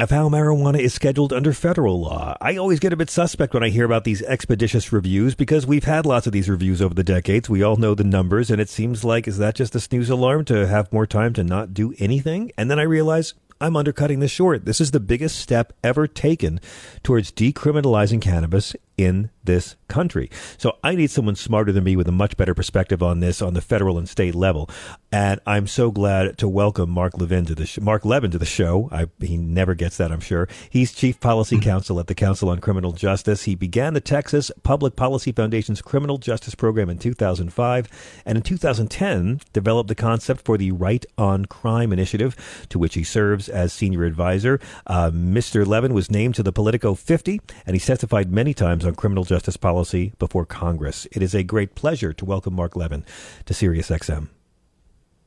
of 0.00 0.10
how 0.10 0.30
marijuana 0.30 0.78
is 0.78 0.94
scheduled 0.94 1.30
under 1.30 1.52
federal 1.52 2.00
law. 2.00 2.34
I 2.40 2.56
always 2.56 2.80
get 2.80 2.92
a 2.92 2.96
bit 2.96 3.10
suspect 3.10 3.52
when 3.52 3.62
I 3.62 3.68
hear 3.68 3.84
about 3.84 4.04
these 4.04 4.22
expeditious 4.22 4.92
reviews 4.92 5.34
because 5.34 5.66
we've 5.66 5.84
had 5.84 6.06
lots 6.06 6.26
of 6.26 6.32
these 6.32 6.48
reviews 6.48 6.80
over 6.80 6.94
the 6.94 7.04
decades. 7.04 7.50
We 7.50 7.62
all 7.62 7.76
know 7.76 7.94
the 7.94 8.02
numbers, 8.02 8.50
and 8.50 8.62
it 8.62 8.70
seems 8.70 9.04
like, 9.04 9.28
is 9.28 9.36
that 9.36 9.56
just 9.56 9.74
a 9.74 9.80
snooze 9.80 10.08
alarm 10.08 10.46
to 10.46 10.66
have 10.66 10.90
more 10.90 11.06
time 11.06 11.34
to 11.34 11.44
not 11.44 11.74
do 11.74 11.94
anything? 11.98 12.50
And 12.56 12.70
then 12.70 12.78
I 12.78 12.84
realize 12.84 13.34
I'm 13.60 13.76
undercutting 13.76 14.20
this 14.20 14.30
short. 14.30 14.64
This 14.64 14.80
is 14.80 14.90
the 14.90 15.00
biggest 15.00 15.38
step 15.38 15.74
ever 15.84 16.06
taken 16.06 16.60
towards 17.02 17.30
decriminalizing 17.30 18.22
cannabis 18.22 18.74
in 19.00 19.30
this 19.42 19.76
country. 19.88 20.30
So 20.58 20.76
I 20.84 20.94
need 20.94 21.10
someone 21.10 21.34
smarter 21.34 21.72
than 21.72 21.84
me 21.84 21.96
with 21.96 22.06
a 22.06 22.12
much 22.12 22.36
better 22.36 22.54
perspective 22.54 23.02
on 23.02 23.20
this 23.20 23.40
on 23.40 23.54
the 23.54 23.62
federal 23.62 23.96
and 23.96 24.06
state 24.06 24.34
level. 24.34 24.68
And 25.10 25.40
I'm 25.46 25.66
so 25.66 25.90
glad 25.90 26.36
to 26.38 26.46
welcome 26.46 26.90
Marc 26.90 27.18
Levin 27.18 27.46
to 27.46 27.54
the 27.54 27.66
sh- 27.66 27.80
Marc 27.80 28.04
Levin 28.04 28.30
to 28.32 28.38
the 28.38 28.44
show. 28.44 28.90
I, 28.92 29.06
he 29.18 29.38
never 29.38 29.74
gets 29.74 29.96
that, 29.96 30.12
I'm 30.12 30.20
sure. 30.20 30.48
He's 30.68 30.92
chief 30.92 31.18
policy 31.18 31.56
mm-hmm. 31.56 31.64
counsel 31.64 31.98
at 31.98 32.06
the 32.06 32.14
Council 32.14 32.50
on 32.50 32.58
Criminal 32.58 32.92
Justice. 32.92 33.44
He 33.44 33.54
began 33.54 33.94
the 33.94 34.00
Texas 34.00 34.52
Public 34.62 34.94
Policy 34.94 35.32
Foundation's 35.32 35.80
criminal 35.80 36.18
justice 36.18 36.54
program 36.54 36.90
in 36.90 36.98
2005, 36.98 38.22
and 38.26 38.36
in 38.36 38.42
2010 38.42 39.40
developed 39.52 39.88
the 39.88 39.94
concept 39.94 40.44
for 40.44 40.58
the 40.58 40.70
Right 40.70 41.04
on 41.16 41.46
Crime 41.46 41.92
initiative, 41.92 42.36
to 42.68 42.78
which 42.78 42.94
he 42.94 43.02
serves 43.02 43.48
as 43.48 43.72
senior 43.72 44.04
advisor. 44.04 44.60
Uh, 44.86 45.10
Mr. 45.10 45.66
Levin 45.66 45.94
was 45.94 46.10
named 46.10 46.34
to 46.34 46.42
the 46.42 46.52
Politico 46.52 46.94
50, 46.94 47.40
and 47.66 47.74
he 47.74 47.80
testified 47.80 48.30
many 48.30 48.54
times 48.54 48.84
on 48.90 48.96
criminal 48.96 49.24
justice 49.24 49.56
policy 49.56 50.12
before 50.18 50.44
Congress. 50.44 51.06
It 51.12 51.22
is 51.22 51.34
a 51.34 51.42
great 51.42 51.74
pleasure 51.74 52.12
to 52.12 52.24
welcome 52.24 52.54
Marc 52.54 52.76
Levin 52.76 53.04
to 53.46 53.54
SiriusXM. 53.54 54.28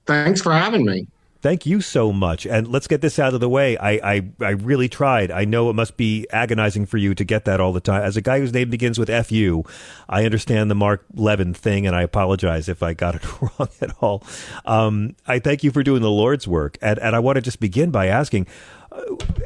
Thanks 0.06 0.42
for 0.42 0.52
having 0.52 0.86
me. 0.86 1.08
Thank 1.42 1.66
you 1.66 1.82
so 1.82 2.14
much. 2.14 2.46
And 2.46 2.70
let's 2.70 2.88
get 2.88 3.02
this 3.02 3.20
out 3.20 3.34
of 3.34 3.42
the 3.42 3.50
way. 3.50 3.76
I, 3.78 3.92
I, 3.92 4.30
I 4.40 4.50
really 4.52 4.88
tried. 4.88 5.30
I 5.30 5.44
know 5.44 5.70
it 5.70 5.74
must 5.74 5.98
be 5.98 6.26
agonizing 6.32 6.86
for 6.86 6.96
you 6.98 7.14
to 7.16 7.26
get 7.26 7.44
that 7.44 7.60
all 7.60 7.74
the 7.74 7.82
time. 7.82 8.02
As 8.02 8.16
a 8.16 8.22
guy 8.22 8.40
whose 8.40 8.54
name 8.54 8.70
begins 8.70 8.98
with 8.98 9.10
FU, 9.28 9.64
I 10.08 10.24
understand 10.24 10.72
the 10.72 10.76
Marc 10.76 11.06
Levin 11.14 11.54
thing, 11.54 11.86
and 11.86 11.98
I 11.98 12.02
apologize 12.02 12.70
if 12.70 12.82
I 12.82 12.94
got 12.94 13.16
it 13.16 13.42
wrong 13.42 13.68
at 13.82 13.92
all. 14.00 14.24
Um, 14.64 15.18
I 15.28 15.40
thank 15.40 15.66
you 15.66 15.72
for 15.72 15.84
doing 15.84 16.02
the 16.02 16.10
Lord's 16.10 16.48
work. 16.48 16.78
And, 16.82 16.98
and 17.00 17.14
I 17.14 17.20
want 17.20 17.36
to 17.36 17.42
just 17.42 17.60
begin 17.60 17.92
by 17.92 18.08
asking 18.08 18.48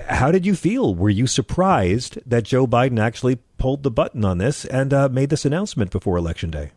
how 0.07 0.31
did 0.31 0.45
you 0.45 0.55
feel? 0.55 0.95
Were 0.95 1.09
you 1.09 1.27
surprised 1.27 2.19
that 2.25 2.43
Joe 2.43 2.67
Biden 2.67 2.99
actually 2.99 3.37
pulled 3.57 3.83
the 3.83 3.91
button 3.91 4.23
on 4.25 4.37
this 4.37 4.65
and 4.65 4.93
uh, 4.93 5.09
made 5.09 5.29
this 5.29 5.45
announcement 5.45 5.91
before 5.91 6.17
Election 6.17 6.49
Day? 6.49 6.71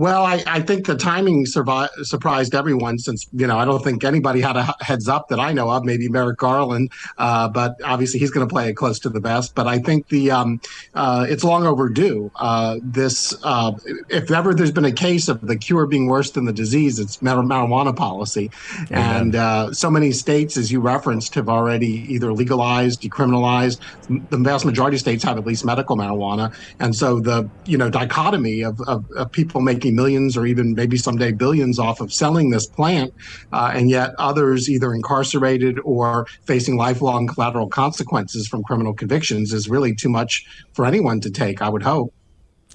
Well, 0.00 0.24
I, 0.24 0.42
I 0.46 0.60
think 0.62 0.86
the 0.86 0.96
timing 0.96 1.44
survi- 1.44 1.90
surprised 2.06 2.54
everyone 2.54 2.98
since, 2.98 3.28
you 3.34 3.46
know, 3.46 3.58
I 3.58 3.66
don't 3.66 3.84
think 3.84 4.02
anybody 4.02 4.40
had 4.40 4.56
a 4.56 4.74
heads 4.80 5.08
up 5.08 5.28
that 5.28 5.38
I 5.38 5.52
know 5.52 5.68
of, 5.68 5.84
maybe 5.84 6.08
Merrick 6.08 6.38
Garland, 6.38 6.90
uh, 7.18 7.50
but 7.50 7.76
obviously 7.84 8.18
he's 8.18 8.30
going 8.30 8.48
to 8.48 8.50
play 8.50 8.70
it 8.70 8.76
close 8.76 8.98
to 9.00 9.10
the 9.10 9.20
best. 9.20 9.54
But 9.54 9.66
I 9.66 9.78
think 9.78 10.08
the 10.08 10.30
um, 10.30 10.58
uh, 10.94 11.26
it's 11.28 11.44
long 11.44 11.66
overdue. 11.66 12.32
Uh, 12.36 12.78
this, 12.82 13.34
uh, 13.42 13.72
if 14.08 14.30
ever 14.30 14.54
there's 14.54 14.72
been 14.72 14.86
a 14.86 14.92
case 14.92 15.28
of 15.28 15.42
the 15.42 15.54
cure 15.54 15.86
being 15.86 16.06
worse 16.06 16.30
than 16.30 16.46
the 16.46 16.54
disease, 16.54 16.98
it's 16.98 17.20
mar- 17.20 17.36
marijuana 17.42 17.94
policy. 17.94 18.50
And 18.90 19.36
uh, 19.36 19.74
so 19.74 19.90
many 19.90 20.12
states, 20.12 20.56
as 20.56 20.72
you 20.72 20.80
referenced, 20.80 21.34
have 21.34 21.50
already 21.50 22.06
either 22.14 22.32
legalized, 22.32 23.02
decriminalized. 23.02 23.78
The 24.30 24.38
vast 24.38 24.64
majority 24.64 24.96
of 24.96 25.00
states 25.00 25.24
have 25.24 25.36
at 25.36 25.44
least 25.44 25.62
medical 25.62 25.94
marijuana. 25.94 26.54
And 26.78 26.96
so 26.96 27.20
the, 27.20 27.50
you 27.66 27.76
know, 27.76 27.90
dichotomy 27.90 28.62
of, 28.62 28.80
of, 28.86 29.04
of 29.14 29.30
people 29.30 29.60
making 29.60 29.89
millions 29.90 30.36
or 30.36 30.46
even 30.46 30.74
maybe 30.74 30.96
someday 30.96 31.32
billions 31.32 31.78
off 31.78 32.00
of 32.00 32.12
selling 32.12 32.50
this 32.50 32.66
plant, 32.66 33.12
uh, 33.52 33.72
and 33.74 33.90
yet 33.90 34.14
others 34.18 34.68
either 34.68 34.94
incarcerated 34.94 35.78
or 35.84 36.26
facing 36.44 36.76
lifelong 36.76 37.26
collateral 37.26 37.68
consequences 37.68 38.46
from 38.46 38.62
criminal 38.62 38.94
convictions 38.94 39.52
is 39.52 39.68
really 39.68 39.94
too 39.94 40.08
much 40.08 40.46
for 40.72 40.84
anyone 40.84 41.20
to 41.20 41.30
take, 41.30 41.62
I 41.62 41.68
would 41.68 41.82
hope. 41.82 42.12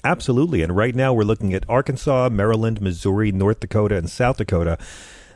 Absolutely. 0.03 0.61
And 0.61 0.75
right 0.75 0.93
now 0.93 1.13
we're 1.13 1.23
looking 1.23 1.53
at 1.53 1.67
Arkansas, 1.67 2.29
Maryland, 2.31 2.79
Missouri, 2.79 3.31
North 3.31 3.59
Dakota, 3.59 3.95
and 3.95 4.09
South 4.09 4.37
Dakota. 4.37 4.77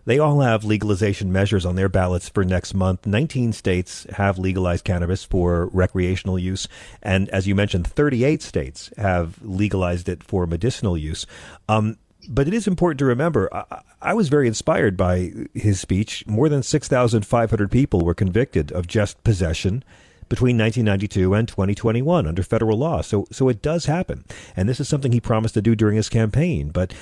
They 0.09 0.17
all 0.17 0.39
have 0.39 0.65
legalization 0.65 1.31
measures 1.31 1.67
on 1.67 1.75
their 1.75 1.87
ballots 1.87 2.29
for 2.29 2.43
next 2.43 2.73
month. 2.73 3.05
19 3.05 3.53
states 3.53 4.07
have 4.13 4.39
legalized 4.39 4.83
cannabis 4.83 5.23
for 5.23 5.67
recreational 5.67 6.39
use. 6.39 6.67
And 7.03 7.29
as 7.29 7.47
you 7.47 7.53
mentioned, 7.53 7.85
38 7.85 8.41
states 8.41 8.91
have 8.97 9.37
legalized 9.43 10.09
it 10.09 10.23
for 10.23 10.47
medicinal 10.47 10.97
use. 10.97 11.27
Um, 11.67 11.99
but 12.27 12.47
it 12.47 12.55
is 12.55 12.65
important 12.65 12.97
to 12.97 13.05
remember, 13.05 13.53
I, 13.53 13.81
I, 14.01 14.13
was 14.15 14.29
very 14.29 14.47
inspired 14.47 14.97
by 14.97 15.31
his 15.53 15.79
speech. 15.79 16.25
More 16.25 16.49
than 16.49 16.63
6,500 16.63 17.69
people 17.69 18.01
were 18.01 18.15
convicted 18.15 18.71
of 18.71 18.87
just 18.87 19.23
possession 19.23 19.83
between 20.27 20.57
1992 20.57 21.35
and 21.35 21.47
2021 21.47 22.25
under 22.25 22.41
federal 22.41 22.79
law. 22.79 23.01
So, 23.01 23.27
so 23.31 23.47
it 23.47 23.61
does 23.61 23.85
happen. 23.85 24.25
And 24.55 24.67
this 24.67 24.79
is 24.79 24.87
something 24.87 25.11
he 25.11 25.19
promised 25.19 25.55
to 25.55 25.61
do 25.61 25.75
during 25.75 25.97
his 25.97 26.09
campaign. 26.09 26.69
But 26.69 26.93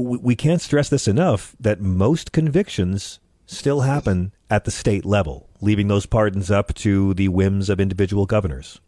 we, 0.00 0.34
can't 0.34 0.60
stress 0.60 0.88
this 0.88 1.08
enough 1.08 1.54
that 1.60 1.80
most 1.80 2.32
convictions 2.32 3.18
still 3.46 3.80
happen 3.80 4.32
at 4.48 4.64
the 4.64 4.70
state 4.70 5.04
level, 5.04 5.48
leaving 5.60 5.88
those 5.88 6.06
pardons 6.06 6.50
up 6.50 6.74
to 6.74 7.14
the 7.14 7.28
whims 7.28 7.68
of 7.68 7.80
individual 7.80 8.26
governors. 8.26 8.80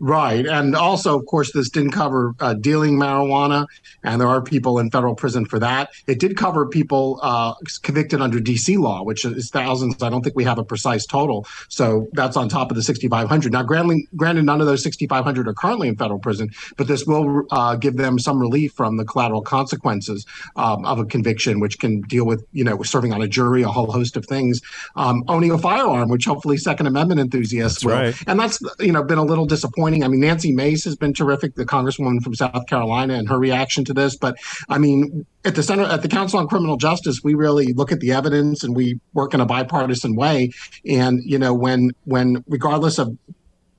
Right. 0.00 0.46
And 0.46 0.76
also, 0.76 1.18
of 1.18 1.26
course, 1.26 1.52
this 1.52 1.70
didn't 1.70 1.90
cover 1.92 2.34
uh, 2.40 2.54
dealing 2.54 2.96
marijuana, 2.96 3.66
and 4.04 4.20
there 4.20 4.28
are 4.28 4.40
people 4.40 4.78
in 4.78 4.90
federal 4.90 5.14
prison 5.14 5.44
for 5.44 5.58
that. 5.58 5.90
It 6.06 6.20
did 6.20 6.36
cover 6.36 6.66
people 6.66 7.18
uh, 7.22 7.54
convicted 7.82 8.20
under 8.20 8.38
DC 8.38 8.78
law, 8.78 9.02
which 9.02 9.24
is 9.24 9.50
thousands. 9.50 10.00
I 10.02 10.10
don't 10.10 10.22
think 10.22 10.36
we 10.36 10.44
have 10.44 10.58
a 10.58 10.64
precise 10.64 11.04
total. 11.04 11.46
So 11.68 12.06
that's 12.12 12.36
on 12.36 12.48
top 12.48 12.70
of 12.70 12.76
the 12.76 12.82
6,500. 12.82 13.52
Now, 13.52 13.62
granted, 13.62 14.02
granted 14.14 14.44
none 14.44 14.60
of 14.60 14.66
those 14.66 14.82
6,500 14.82 15.48
are 15.48 15.54
currently 15.54 15.88
in 15.88 15.96
federal 15.96 16.20
prison, 16.20 16.50
but 16.76 16.86
this 16.86 17.04
will 17.04 17.44
uh, 17.50 17.74
give 17.74 17.96
them 17.96 18.18
some 18.18 18.38
relief 18.38 18.72
from 18.74 18.98
the 18.98 19.04
collateral 19.04 19.42
consequences 19.42 20.26
um, 20.56 20.84
of 20.84 21.00
a 21.00 21.04
conviction, 21.06 21.58
which 21.58 21.78
can 21.80 22.02
deal 22.02 22.24
with, 22.24 22.46
you 22.52 22.62
know, 22.62 22.82
serving 22.82 23.12
on 23.12 23.22
a 23.22 23.28
jury, 23.28 23.62
a 23.62 23.68
whole 23.68 23.90
host 23.90 24.16
of 24.16 24.26
things, 24.26 24.60
um, 24.94 25.24
owning 25.28 25.50
a 25.50 25.58
firearm, 25.58 26.08
which 26.08 26.26
hopefully 26.26 26.56
Second 26.56 26.86
Amendment 26.86 27.20
enthusiasts 27.20 27.82
that's 27.82 27.84
will. 27.84 28.00
Right. 28.00 28.22
And 28.28 28.38
that's, 28.38 28.60
you 28.78 28.92
know, 28.92 29.02
been 29.02 29.18
a 29.18 29.24
little 29.24 29.46
disappointing 29.46 29.77
disappointing. 29.78 30.04
I 30.04 30.08
mean, 30.08 30.20
Nancy 30.20 30.52
Mace 30.52 30.84
has 30.84 30.96
been 30.96 31.12
terrific, 31.12 31.54
the 31.54 31.64
congresswoman 31.64 32.22
from 32.22 32.34
South 32.34 32.66
Carolina, 32.66 33.14
and 33.14 33.28
her 33.28 33.38
reaction 33.38 33.84
to 33.86 33.94
this. 33.94 34.16
But 34.16 34.36
I 34.68 34.78
mean, 34.78 35.24
at 35.44 35.54
the 35.54 35.62
center, 35.62 35.84
at 35.84 36.02
the 36.02 36.08
Council 36.08 36.38
on 36.38 36.48
Criminal 36.48 36.76
Justice, 36.76 37.20
we 37.22 37.34
really 37.34 37.72
look 37.72 37.92
at 37.92 38.00
the 38.00 38.12
evidence 38.12 38.64
and 38.64 38.74
we 38.74 39.00
work 39.14 39.34
in 39.34 39.40
a 39.40 39.46
bipartisan 39.46 40.16
way. 40.16 40.50
And 40.88 41.20
you 41.24 41.38
know, 41.38 41.54
when 41.54 41.92
when 42.04 42.44
regardless 42.48 42.98
of 42.98 43.16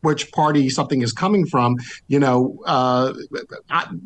which 0.02 0.32
party 0.32 0.70
something 0.70 1.02
is 1.02 1.12
coming 1.12 1.46
from, 1.46 1.76
you 2.08 2.18
know, 2.20 2.58
uh, 2.66 3.14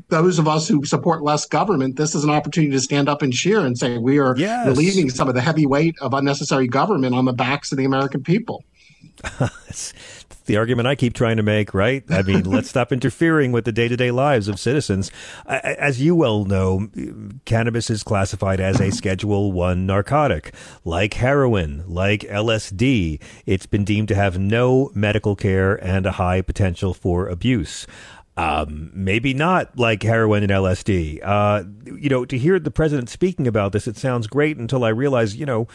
those 0.09 0.39
of 0.39 0.47
us 0.47 0.67
who 0.67 0.83
support 0.85 1.21
less 1.21 1.45
government, 1.45 1.97
this 1.97 2.15
is 2.15 2.23
an 2.23 2.31
opportunity 2.31 2.71
to 2.71 2.79
stand 2.79 3.07
up 3.07 3.21
and 3.21 3.31
cheer 3.31 3.59
and 3.59 3.77
say 3.77 3.99
we 3.99 4.17
are 4.17 4.35
yes. 4.35 4.65
relieving 4.65 5.11
some 5.11 5.27
of 5.27 5.35
the 5.35 5.41
heavy 5.41 5.67
weight 5.67 5.95
of 6.01 6.15
unnecessary 6.15 6.67
government 6.67 7.13
on 7.13 7.25
the 7.25 7.33
backs 7.33 7.71
of 7.71 7.77
the 7.77 7.85
American 7.85 8.23
people. 8.23 8.63
the 10.45 10.57
argument 10.57 10.87
I 10.87 10.95
keep 10.95 11.13
trying 11.13 11.37
to 11.37 11.43
make, 11.43 11.73
right? 11.73 12.03
I 12.09 12.21
mean, 12.21 12.43
let's 12.49 12.69
stop 12.69 12.91
interfering 12.91 13.51
with 13.51 13.65
the 13.65 13.71
day 13.71 13.87
to 13.87 13.97
day 13.97 14.11
lives 14.11 14.47
of 14.47 14.59
citizens. 14.59 15.11
As 15.45 16.01
you 16.01 16.15
well 16.15 16.45
know, 16.45 16.89
cannabis 17.45 17.89
is 17.89 18.03
classified 18.03 18.59
as 18.59 18.79
a 18.79 18.91
Schedule 18.91 19.51
One 19.51 19.85
narcotic, 19.85 20.53
like 20.83 21.15
heroin, 21.15 21.83
like 21.87 22.21
LSD. 22.21 23.21
It's 23.45 23.65
been 23.65 23.83
deemed 23.83 24.07
to 24.09 24.15
have 24.15 24.37
no 24.37 24.91
medical 24.93 25.35
care 25.35 25.75
and 25.75 26.05
a 26.05 26.13
high 26.13 26.41
potential 26.41 26.93
for 26.93 27.27
abuse. 27.27 27.87
Um, 28.35 28.89
maybe 28.95 29.35
not 29.35 29.77
like 29.77 30.01
heroin 30.01 30.41
and 30.41 30.51
LSD. 30.51 31.19
Uh, 31.23 31.63
you 31.85 32.09
know, 32.09 32.25
to 32.25 32.37
hear 32.37 32.57
the 32.59 32.71
president 32.71 33.09
speaking 33.09 33.45
about 33.45 33.73
this, 33.73 33.87
it 33.87 33.95
sounds 33.95 34.25
great 34.25 34.57
until 34.57 34.83
I 34.83 34.89
realize, 34.89 35.35
you 35.35 35.45
know, 35.45 35.67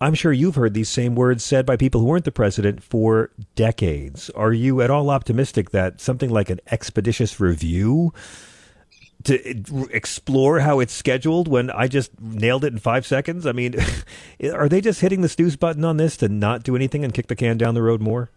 I'm 0.00 0.14
sure 0.14 0.32
you've 0.32 0.54
heard 0.54 0.74
these 0.74 0.88
same 0.88 1.14
words 1.14 1.42
said 1.42 1.66
by 1.66 1.76
people 1.76 2.00
who 2.00 2.06
weren't 2.06 2.24
the 2.24 2.32
president 2.32 2.82
for 2.82 3.30
decades. 3.56 4.30
Are 4.30 4.52
you 4.52 4.80
at 4.80 4.90
all 4.90 5.10
optimistic 5.10 5.70
that 5.70 6.00
something 6.00 6.30
like 6.30 6.50
an 6.50 6.60
expeditious 6.70 7.40
review 7.40 8.12
to 9.24 9.88
explore 9.90 10.60
how 10.60 10.78
it's 10.78 10.92
scheduled 10.92 11.48
when 11.48 11.70
I 11.70 11.88
just 11.88 12.18
nailed 12.20 12.64
it 12.64 12.72
in 12.72 12.78
five 12.78 13.06
seconds? 13.06 13.44
I 13.44 13.52
mean, 13.52 13.74
are 14.52 14.68
they 14.68 14.80
just 14.80 15.00
hitting 15.00 15.22
the 15.22 15.28
snooze 15.28 15.56
button 15.56 15.84
on 15.84 15.96
this 15.96 16.16
to 16.18 16.28
not 16.28 16.62
do 16.62 16.76
anything 16.76 17.02
and 17.04 17.12
kick 17.12 17.26
the 17.26 17.36
can 17.36 17.58
down 17.58 17.74
the 17.74 17.82
road 17.82 18.00
more? 18.00 18.30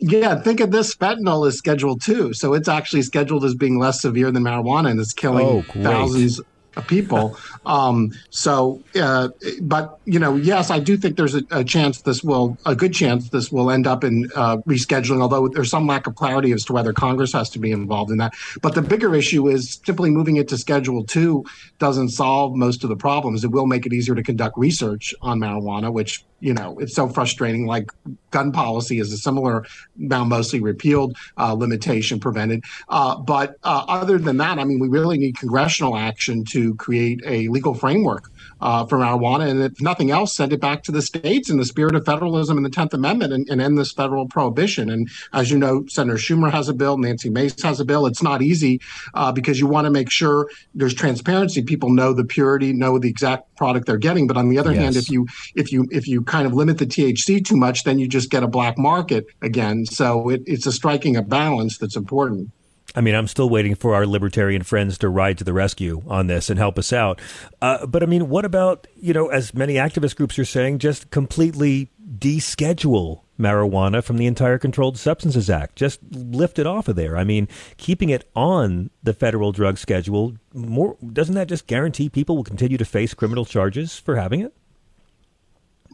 Yeah, 0.00 0.38
think 0.40 0.60
of 0.60 0.70
this 0.70 0.94
fentanyl 0.94 1.46
is 1.48 1.56
scheduled 1.56 2.02
too. 2.02 2.34
So 2.34 2.52
it's 2.52 2.68
actually 2.68 3.02
scheduled 3.02 3.44
as 3.44 3.54
being 3.54 3.78
less 3.78 4.02
severe 4.02 4.30
than 4.30 4.42
marijuana 4.42 4.90
and 4.90 5.00
it's 5.00 5.14
killing 5.14 5.46
oh, 5.46 5.62
thousands 5.82 6.42
people. 6.82 7.36
um, 7.66 8.12
so, 8.30 8.82
uh, 9.00 9.28
but 9.62 9.98
you 10.04 10.18
know, 10.18 10.36
yes, 10.36 10.70
I 10.70 10.78
do 10.78 10.96
think 10.96 11.16
there's 11.16 11.34
a, 11.34 11.42
a, 11.50 11.64
chance 11.64 12.02
this 12.02 12.22
will, 12.22 12.56
a 12.66 12.74
good 12.74 12.92
chance 12.92 13.30
this 13.30 13.50
will 13.50 13.70
end 13.70 13.86
up 13.86 14.04
in 14.04 14.30
uh, 14.34 14.58
rescheduling. 14.58 15.22
Although 15.22 15.48
there's 15.48 15.70
some 15.70 15.86
lack 15.86 16.06
of 16.06 16.14
clarity 16.14 16.52
as 16.52 16.64
to 16.66 16.72
whether 16.72 16.92
Congress 16.92 17.32
has 17.32 17.50
to 17.50 17.58
be 17.58 17.70
involved 17.72 18.10
in 18.10 18.18
that. 18.18 18.34
But 18.60 18.74
the 18.74 18.82
bigger 18.82 19.14
issue 19.14 19.48
is 19.48 19.80
simply 19.84 20.10
moving 20.10 20.36
it 20.36 20.48
to 20.48 20.58
Schedule 20.58 21.04
Two 21.04 21.44
doesn't 21.78 22.10
solve 22.10 22.54
most 22.54 22.84
of 22.84 22.90
the 22.90 22.96
problems. 22.96 23.44
It 23.44 23.50
will 23.50 23.66
make 23.66 23.86
it 23.86 23.92
easier 23.92 24.14
to 24.14 24.22
conduct 24.22 24.56
research 24.58 25.14
on 25.22 25.40
marijuana, 25.40 25.92
which 25.92 26.24
you 26.44 26.52
know, 26.52 26.78
it's 26.78 26.94
so 26.94 27.08
frustrating. 27.08 27.66
Like 27.66 27.90
gun 28.30 28.52
policy 28.52 28.98
is 28.98 29.10
a 29.14 29.16
similar, 29.16 29.64
now 29.96 30.24
mostly 30.24 30.60
repealed 30.60 31.16
uh, 31.38 31.54
limitation 31.54 32.20
prevented. 32.20 32.62
Uh, 32.90 33.16
but 33.16 33.56
uh, 33.64 33.86
other 33.88 34.18
than 34.18 34.36
that, 34.36 34.58
I 34.58 34.64
mean, 34.64 34.78
we 34.78 34.88
really 34.88 35.16
need 35.16 35.38
congressional 35.38 35.96
action 35.96 36.44
to 36.50 36.74
create 36.74 37.22
a 37.24 37.48
legal 37.48 37.72
framework 37.72 38.30
uh, 38.64 38.86
for 38.86 38.98
marijuana. 38.98 39.48
And 39.48 39.62
if 39.62 39.80
nothing 39.80 40.10
else, 40.10 40.34
send 40.34 40.52
it 40.52 40.60
back 40.60 40.82
to 40.84 40.92
the 40.92 41.02
states 41.02 41.50
in 41.50 41.58
the 41.58 41.66
spirit 41.66 41.94
of 41.94 42.06
federalism 42.06 42.56
and 42.56 42.64
the 42.64 42.70
10th 42.70 42.94
Amendment 42.94 43.32
and, 43.34 43.46
and 43.50 43.60
end 43.60 43.76
this 43.76 43.92
federal 43.92 44.26
prohibition. 44.26 44.88
And 44.88 45.08
as 45.34 45.50
you 45.50 45.58
know, 45.58 45.84
Senator 45.86 46.16
Schumer 46.16 46.50
has 46.50 46.68
a 46.70 46.72
bill, 46.72 46.96
Nancy 46.96 47.28
Mace 47.28 47.62
has 47.62 47.78
a 47.78 47.84
bill. 47.84 48.06
It's 48.06 48.22
not 48.22 48.40
easy 48.40 48.80
uh, 49.12 49.32
because 49.32 49.60
you 49.60 49.66
want 49.66 49.84
to 49.84 49.90
make 49.90 50.10
sure 50.10 50.48
there's 50.74 50.94
transparency. 50.94 51.62
People 51.62 51.90
know 51.90 52.14
the 52.14 52.24
purity, 52.24 52.72
know 52.72 52.98
the 52.98 53.10
exact 53.10 53.54
product 53.56 53.86
they're 53.86 53.98
getting. 53.98 54.26
But 54.26 54.38
on 54.38 54.48
the 54.48 54.58
other 54.58 54.72
yes. 54.72 54.82
hand, 54.82 54.96
if 54.96 55.10
you 55.10 55.26
if 55.54 55.70
you 55.70 55.86
if 55.90 56.08
you 56.08 56.22
kind 56.22 56.46
of 56.46 56.54
limit 56.54 56.78
the 56.78 56.86
THC 56.86 57.44
too 57.44 57.56
much, 57.56 57.84
then 57.84 57.98
you 57.98 58.08
just 58.08 58.30
get 58.30 58.42
a 58.42 58.48
black 58.48 58.78
market 58.78 59.26
again. 59.42 59.84
So 59.84 60.30
it, 60.30 60.42
it's 60.46 60.64
a 60.64 60.72
striking 60.72 61.16
a 61.16 61.22
balance 61.22 61.76
that's 61.76 61.96
important. 61.96 62.50
I 62.94 63.00
mean, 63.00 63.14
I'm 63.14 63.26
still 63.26 63.48
waiting 63.48 63.74
for 63.74 63.94
our 63.94 64.06
libertarian 64.06 64.62
friends 64.62 64.98
to 64.98 65.08
ride 65.08 65.38
to 65.38 65.44
the 65.44 65.52
rescue 65.52 66.02
on 66.06 66.28
this 66.28 66.48
and 66.48 66.58
help 66.58 66.78
us 66.78 66.92
out. 66.92 67.20
Uh, 67.60 67.86
but 67.86 68.02
I 68.02 68.06
mean, 68.06 68.28
what 68.28 68.44
about, 68.44 68.86
you 68.96 69.12
know, 69.12 69.28
as 69.28 69.52
many 69.52 69.74
activist 69.74 70.16
groups 70.16 70.38
are 70.38 70.44
saying, 70.44 70.78
just 70.78 71.10
completely 71.10 71.90
deschedule 72.18 73.22
marijuana 73.38 74.04
from 74.04 74.16
the 74.16 74.26
entire 74.26 74.58
Controlled 74.58 74.96
Substances 74.96 75.50
Act? 75.50 75.74
Just 75.74 76.00
lift 76.12 76.58
it 76.58 76.66
off 76.66 76.86
of 76.86 76.94
there. 76.94 77.16
I 77.16 77.24
mean, 77.24 77.48
keeping 77.78 78.10
it 78.10 78.30
on 78.36 78.90
the 79.02 79.12
federal 79.12 79.50
drug 79.50 79.78
schedule, 79.78 80.34
more 80.52 80.96
doesn't 81.12 81.34
that 81.34 81.48
just 81.48 81.66
guarantee 81.66 82.08
people 82.08 82.36
will 82.36 82.44
continue 82.44 82.78
to 82.78 82.84
face 82.84 83.12
criminal 83.12 83.44
charges 83.44 83.98
for 83.98 84.14
having 84.16 84.40
it? 84.40 84.54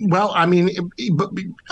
Well, 0.01 0.33
I 0.35 0.47
mean, 0.47 0.71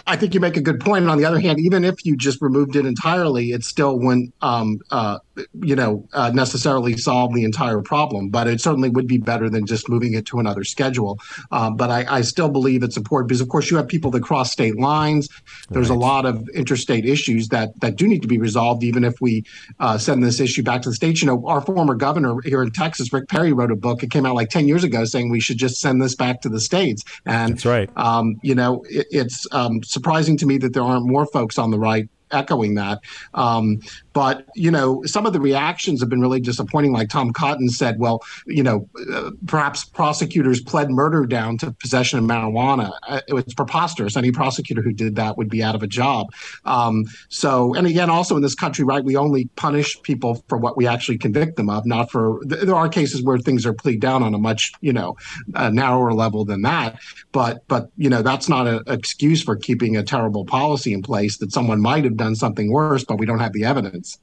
I 0.07 0.17
think 0.17 0.35
you 0.35 0.41
make 0.41 0.57
a 0.59 0.61
good 0.61 0.81
point. 0.81 1.03
And 1.03 1.11
on 1.11 1.17
the 1.17 1.25
other 1.25 1.41
hand, 1.41 1.59
even 1.61 1.83
if 1.83 2.05
you 2.05 2.15
just 2.15 2.43
removed 2.43 2.77
it 2.77 2.85
entirely, 2.85 3.53
it 3.53 3.65
still 3.65 3.99
wouldn't, 3.99 4.35
um, 4.43 4.81
uh, 4.91 5.19
you 5.63 5.75
know, 5.75 6.07
uh, 6.13 6.31
necessarily 6.35 6.97
solve 6.97 7.33
the 7.33 7.45
entire 7.45 7.81
problem. 7.81 8.29
But 8.29 8.47
it 8.47 8.61
certainly 8.61 8.91
would 8.91 9.07
be 9.07 9.17
better 9.17 9.49
than 9.49 9.65
just 9.65 9.89
moving 9.89 10.13
it 10.13 10.27
to 10.27 10.41
another 10.41 10.63
schedule. 10.63 11.19
Um, 11.51 11.77
but 11.77 11.91
I, 11.91 12.19
I, 12.19 12.21
still 12.21 12.51
believe 12.51 12.83
it's 12.83 12.97
important 12.97 13.29
because, 13.29 13.41
of 13.41 13.49
course, 13.49 13.71
you 13.71 13.79
have 13.79 13.89
people 13.89 14.11
that 14.11 14.23
cross 14.23 14.53
state 14.53 14.77
lines. 14.77 15.29
There's 15.71 15.89
right. 15.89 15.97
a 15.97 15.99
lot 15.99 16.27
of 16.27 16.47
interstate 16.51 17.07
issues 17.07 17.49
that 17.49 17.81
that 17.81 17.97
do 17.97 18.07
need 18.07 18.21
to 18.23 18.29
be 18.29 18.39
resolved, 18.39 18.83
even 18.85 19.05
if 19.05 19.21
we 19.21 19.45
uh, 19.81 19.97
send 19.97 20.23
this 20.23 20.39
issue 20.39 20.63
back 20.63 20.83
to 20.83 20.91
the 20.91 20.95
states. 20.95 21.23
You 21.23 21.29
know, 21.29 21.47
our 21.47 21.63
former 21.63 21.95
governor 21.95 22.41
here 22.45 22.63
in 22.63 22.73
Texas, 22.73 23.11
Rick 23.13 23.29
Perry, 23.29 23.53
wrote 23.53 23.71
a 23.71 23.77
book. 23.77 24.03
It 24.03 24.11
came 24.11 24.27
out 24.27 24.35
like 24.35 24.51
10 24.51 24.69
years 24.69 24.85
ago 24.85 25.05
saying 25.07 25.31
we 25.31 25.41
should 25.41 25.57
just 25.57 25.81
send 25.81 26.03
this 26.03 26.15
back 26.15 26.43
to 26.43 26.51
the 26.51 26.61
states. 26.61 27.05
And 27.25 27.55
that's 27.55 27.65
right. 27.65 27.89
Um, 27.97 28.18
um, 28.19 28.39
you 28.43 28.55
know, 28.55 28.85
it, 28.89 29.07
it's 29.11 29.47
um, 29.53 29.83
surprising 29.83 30.37
to 30.39 30.47
me 30.47 30.59
that 30.59 30.75
there 30.75 30.83
aren't 30.83 31.07
more 31.07 31.27
folks 31.27 31.59
on 31.59 31.71
the 31.71 31.79
right 31.79 32.09
echoing 32.31 32.75
that. 32.75 33.01
Um, 33.35 33.81
but, 34.13 34.47
you 34.57 34.71
know, 34.71 35.03
some 35.05 35.27
of 35.27 35.33
the 35.33 35.41
reactions 35.41 36.01
have 36.01 36.09
been 36.09 36.21
really 36.21 36.41
disappointing. 36.41 36.93
Like 36.93 37.09
Tom 37.09 37.33
Cotton 37.33 37.69
said, 37.69 38.01
well, 38.01 38.21
you 38.47 38.63
know, 38.63 38.89
uh, 39.13 39.31
perhaps 39.47 39.85
prosecutors 39.85 40.61
pled 40.61 40.91
murder 40.91 41.25
down 41.25 41.57
to 41.59 41.71
possession 41.73 42.19
of 42.19 42.25
marijuana. 42.25 42.91
Uh, 43.07 43.21
it's 43.29 43.55
preposterous. 43.55 44.17
Any 44.17 44.33
prosecutor 44.33 44.83
who 44.83 44.93
did 44.93 45.15
that 45.17 45.37
would 45.39 45.49
be 45.49 45.63
out 45.63 45.77
of 45.77 45.85
a 45.85 45.87
job. 45.87 46.33
Um, 46.65 47.05
so, 47.29 47.75
and 47.75 47.87
again, 47.87 48.11
also 48.11 48.35
in 48.35 48.43
this 48.43 48.57
country, 48.57 48.85
right, 48.85 49.05
we 49.05 49.17
only 49.17 49.47
punish 49.55 50.01
people 50.03 50.45
for 50.49 50.59
what 50.59 50.77
we 50.77 50.87
actually 50.87 51.19
convict 51.19 51.57
them 51.57 51.71
of, 51.71 51.87
not 51.87 52.11
for, 52.11 52.41
there 52.45 52.75
are 52.75 52.89
cases 52.89 53.23
where 53.23 53.39
things 53.39 53.65
are 53.65 53.73
plead 53.73 54.01
down 54.01 54.25
on 54.25 54.35
a 54.35 54.39
much, 54.39 54.73
you 54.81 54.93
know, 54.93 55.17
narrower 55.71 56.13
level 56.13 56.45
than 56.45 56.63
that. 56.63 56.99
But, 57.31 57.67
but, 57.69 57.91
you 57.97 58.11
know, 58.11 58.23
that's 58.23 58.49
not 58.49 58.67
an 58.67 58.83
excuse 58.89 59.43
for 59.43 59.55
keeping 59.55 59.97
a 59.97 60.03
terrible 60.03 60.45
policy 60.45 60.93
in 60.93 61.03
place 61.03 61.39
that 61.39 61.53
someone 61.53 61.81
might 61.81 62.05
have 62.05 62.17
done 62.19 62.35
something 62.35 62.71
worse, 62.71 63.05
but 63.05 63.19
we 63.19 63.27
don't 63.27 63.39
have 63.39 63.53
the 63.53 63.65
evidence. 63.65 64.19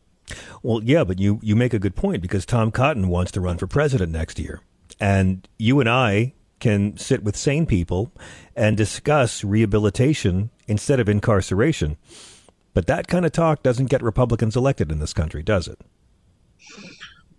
Well, 0.64 0.82
yeah, 0.84 1.04
but 1.04 1.20
you, 1.20 1.40
you 1.42 1.56
make 1.56 1.74
a 1.74 1.80
good 1.80 1.96
point 1.96 2.22
because 2.22 2.46
Tom 2.46 2.72
Cotton 2.72 3.08
wants 3.08 3.32
to 3.34 3.42
run 3.42 3.58
for 3.58 3.68
president 3.68 4.12
next 4.12 4.40
year. 4.40 4.62
And 5.00 5.48
you 5.58 5.80
and 5.80 5.90
I 5.90 6.34
can 6.60 6.98
sit 6.98 7.24
with 7.24 7.36
sane 7.36 7.66
people 7.66 8.12
and 8.56 8.78
discuss 8.78 9.44
rehabilitation 9.44 10.50
instead 10.68 11.00
of 11.00 11.10
incarceration. 11.10 11.98
But 12.74 12.88
that 12.88 13.08
kind 13.08 13.26
of 13.26 13.32
talk 13.32 13.64
doesn't 13.64 13.90
get 13.90 14.02
Republicans 14.02 14.56
elected 14.56 14.92
in 14.92 15.00
this 15.00 15.14
country, 15.14 15.44
does 15.44 15.68
it? 15.68 15.80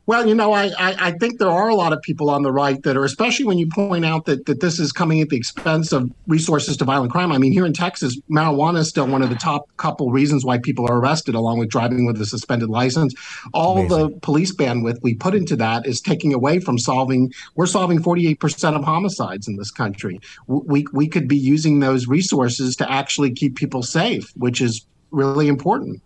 Well, 0.06 0.26
you 0.26 0.36
know, 0.36 0.52
I, 0.52 0.66
I, 0.78 0.96
I, 1.08 1.10
think 1.12 1.40
there 1.40 1.50
are 1.50 1.68
a 1.68 1.74
lot 1.74 1.92
of 1.92 2.00
people 2.00 2.30
on 2.30 2.42
the 2.42 2.52
right 2.52 2.80
that 2.84 2.96
are, 2.96 3.04
especially 3.04 3.44
when 3.44 3.58
you 3.58 3.68
point 3.68 4.04
out 4.04 4.24
that, 4.26 4.46
that 4.46 4.60
this 4.60 4.78
is 4.78 4.92
coming 4.92 5.20
at 5.20 5.30
the 5.30 5.36
expense 5.36 5.92
of 5.92 6.12
resources 6.28 6.76
to 6.76 6.84
violent 6.84 7.10
crime. 7.10 7.32
I 7.32 7.38
mean, 7.38 7.50
here 7.50 7.66
in 7.66 7.72
Texas, 7.72 8.16
marijuana 8.30 8.78
is 8.78 8.88
still 8.88 9.08
one 9.08 9.22
of 9.22 9.30
the 9.30 9.34
top 9.34 9.68
couple 9.78 10.12
reasons 10.12 10.44
why 10.44 10.58
people 10.58 10.88
are 10.88 10.98
arrested, 10.98 11.34
along 11.34 11.58
with 11.58 11.70
driving 11.70 12.06
with 12.06 12.20
a 12.20 12.26
suspended 12.26 12.68
license. 12.68 13.14
All 13.52 13.78
Amazing. 13.78 13.98
the 13.98 14.20
police 14.20 14.54
bandwidth 14.54 15.02
we 15.02 15.16
put 15.16 15.34
into 15.34 15.56
that 15.56 15.86
is 15.86 16.00
taking 16.00 16.32
away 16.32 16.60
from 16.60 16.78
solving. 16.78 17.32
We're 17.56 17.66
solving 17.66 18.00
48% 18.00 18.76
of 18.76 18.84
homicides 18.84 19.48
in 19.48 19.56
this 19.56 19.72
country. 19.72 20.20
We, 20.46 20.86
we 20.92 21.08
could 21.08 21.26
be 21.26 21.36
using 21.36 21.80
those 21.80 22.06
resources 22.06 22.76
to 22.76 22.88
actually 22.88 23.32
keep 23.32 23.56
people 23.56 23.82
safe, 23.82 24.32
which 24.36 24.60
is 24.60 24.86
really 25.10 25.48
important. 25.48 26.00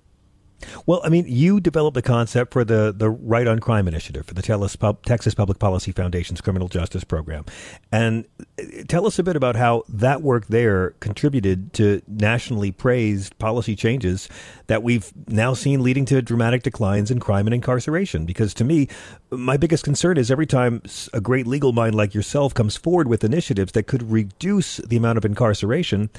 Well, 0.87 1.01
I 1.05 1.09
mean, 1.09 1.25
you 1.27 1.61
developed 1.61 1.95
the 1.95 2.03
concept 2.03 2.53
for 2.53 2.65
the, 2.65 2.95
the 2.97 3.11
Right 3.11 3.47
on 3.47 3.59
Crime 3.59 3.89
initiative 3.89 4.27
for 4.27 4.35
the 4.35 4.43
Texas 4.43 5.35
Public 5.35 5.59
Policy 5.59 5.93
Foundation's 5.93 6.41
criminal 6.41 6.69
justice 6.69 7.05
program. 7.05 7.45
And 7.93 8.25
uh, 8.59 8.65
tell 8.89 9.07
us 9.07 9.19
a 9.19 9.23
bit 9.23 9.37
about 9.37 9.57
how 9.57 9.85
that 9.89 10.23
work 10.23 10.47
there 10.47 10.91
contributed 11.01 11.73
to 11.75 12.03
nationally 12.07 12.73
praised 12.73 13.39
policy 13.39 13.77
changes 13.77 14.29
that 14.67 14.83
we've 14.83 15.13
now 15.29 15.55
seen 15.55 15.83
leading 15.83 16.05
to 16.07 16.23
dramatic 16.23 16.63
declines 16.63 17.11
in 17.11 17.21
crime 17.21 17.47
and 17.47 17.55
incarceration. 17.55 18.25
Because 18.25 18.55
to 18.55 18.65
me, 18.65 18.89
my 19.31 19.57
biggest 19.57 19.85
concern 19.85 20.17
is 20.17 20.31
every 20.31 20.47
time 20.47 20.83
a 21.13 21.21
great 21.21 21.47
legal 21.47 21.73
mind 21.73 21.95
like 21.95 22.15
yourself 22.15 22.55
comes 22.55 22.77
forward 22.77 23.09
with 23.09 23.25
initiatives 23.25 23.73
that 23.73 23.85
could 23.85 24.11
reduce 24.11 24.79
the 24.79 24.97
amount 24.97 25.19
of 25.19 25.25
incarceration, 25.25 26.11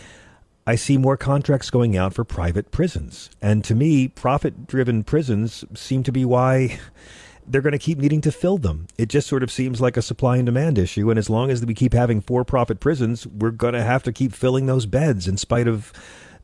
I 0.65 0.75
see 0.75 0.97
more 0.97 1.17
contracts 1.17 1.71
going 1.71 1.97
out 1.97 2.13
for 2.13 2.23
private 2.23 2.71
prisons. 2.71 3.29
And 3.41 3.63
to 3.63 3.73
me, 3.73 4.07
profit 4.07 4.67
driven 4.67 5.03
prisons 5.03 5.65
seem 5.73 6.03
to 6.03 6.11
be 6.11 6.23
why 6.23 6.79
they're 7.47 7.61
going 7.61 7.71
to 7.71 7.79
keep 7.79 7.97
needing 7.97 8.21
to 8.21 8.31
fill 8.31 8.57
them. 8.57 8.87
It 8.97 9.09
just 9.09 9.27
sort 9.27 9.43
of 9.43 9.51
seems 9.51 9.81
like 9.81 9.97
a 9.97 10.01
supply 10.01 10.37
and 10.37 10.45
demand 10.45 10.77
issue. 10.77 11.09
And 11.09 11.17
as 11.17 11.29
long 11.29 11.49
as 11.49 11.65
we 11.65 11.73
keep 11.73 11.93
having 11.93 12.21
for 12.21 12.45
profit 12.45 12.79
prisons, 12.79 13.25
we're 13.25 13.51
going 13.51 13.73
to 13.73 13.83
have 13.83 14.03
to 14.03 14.13
keep 14.13 14.33
filling 14.33 14.67
those 14.67 14.85
beds 14.85 15.27
in 15.27 15.37
spite 15.37 15.67
of 15.67 15.91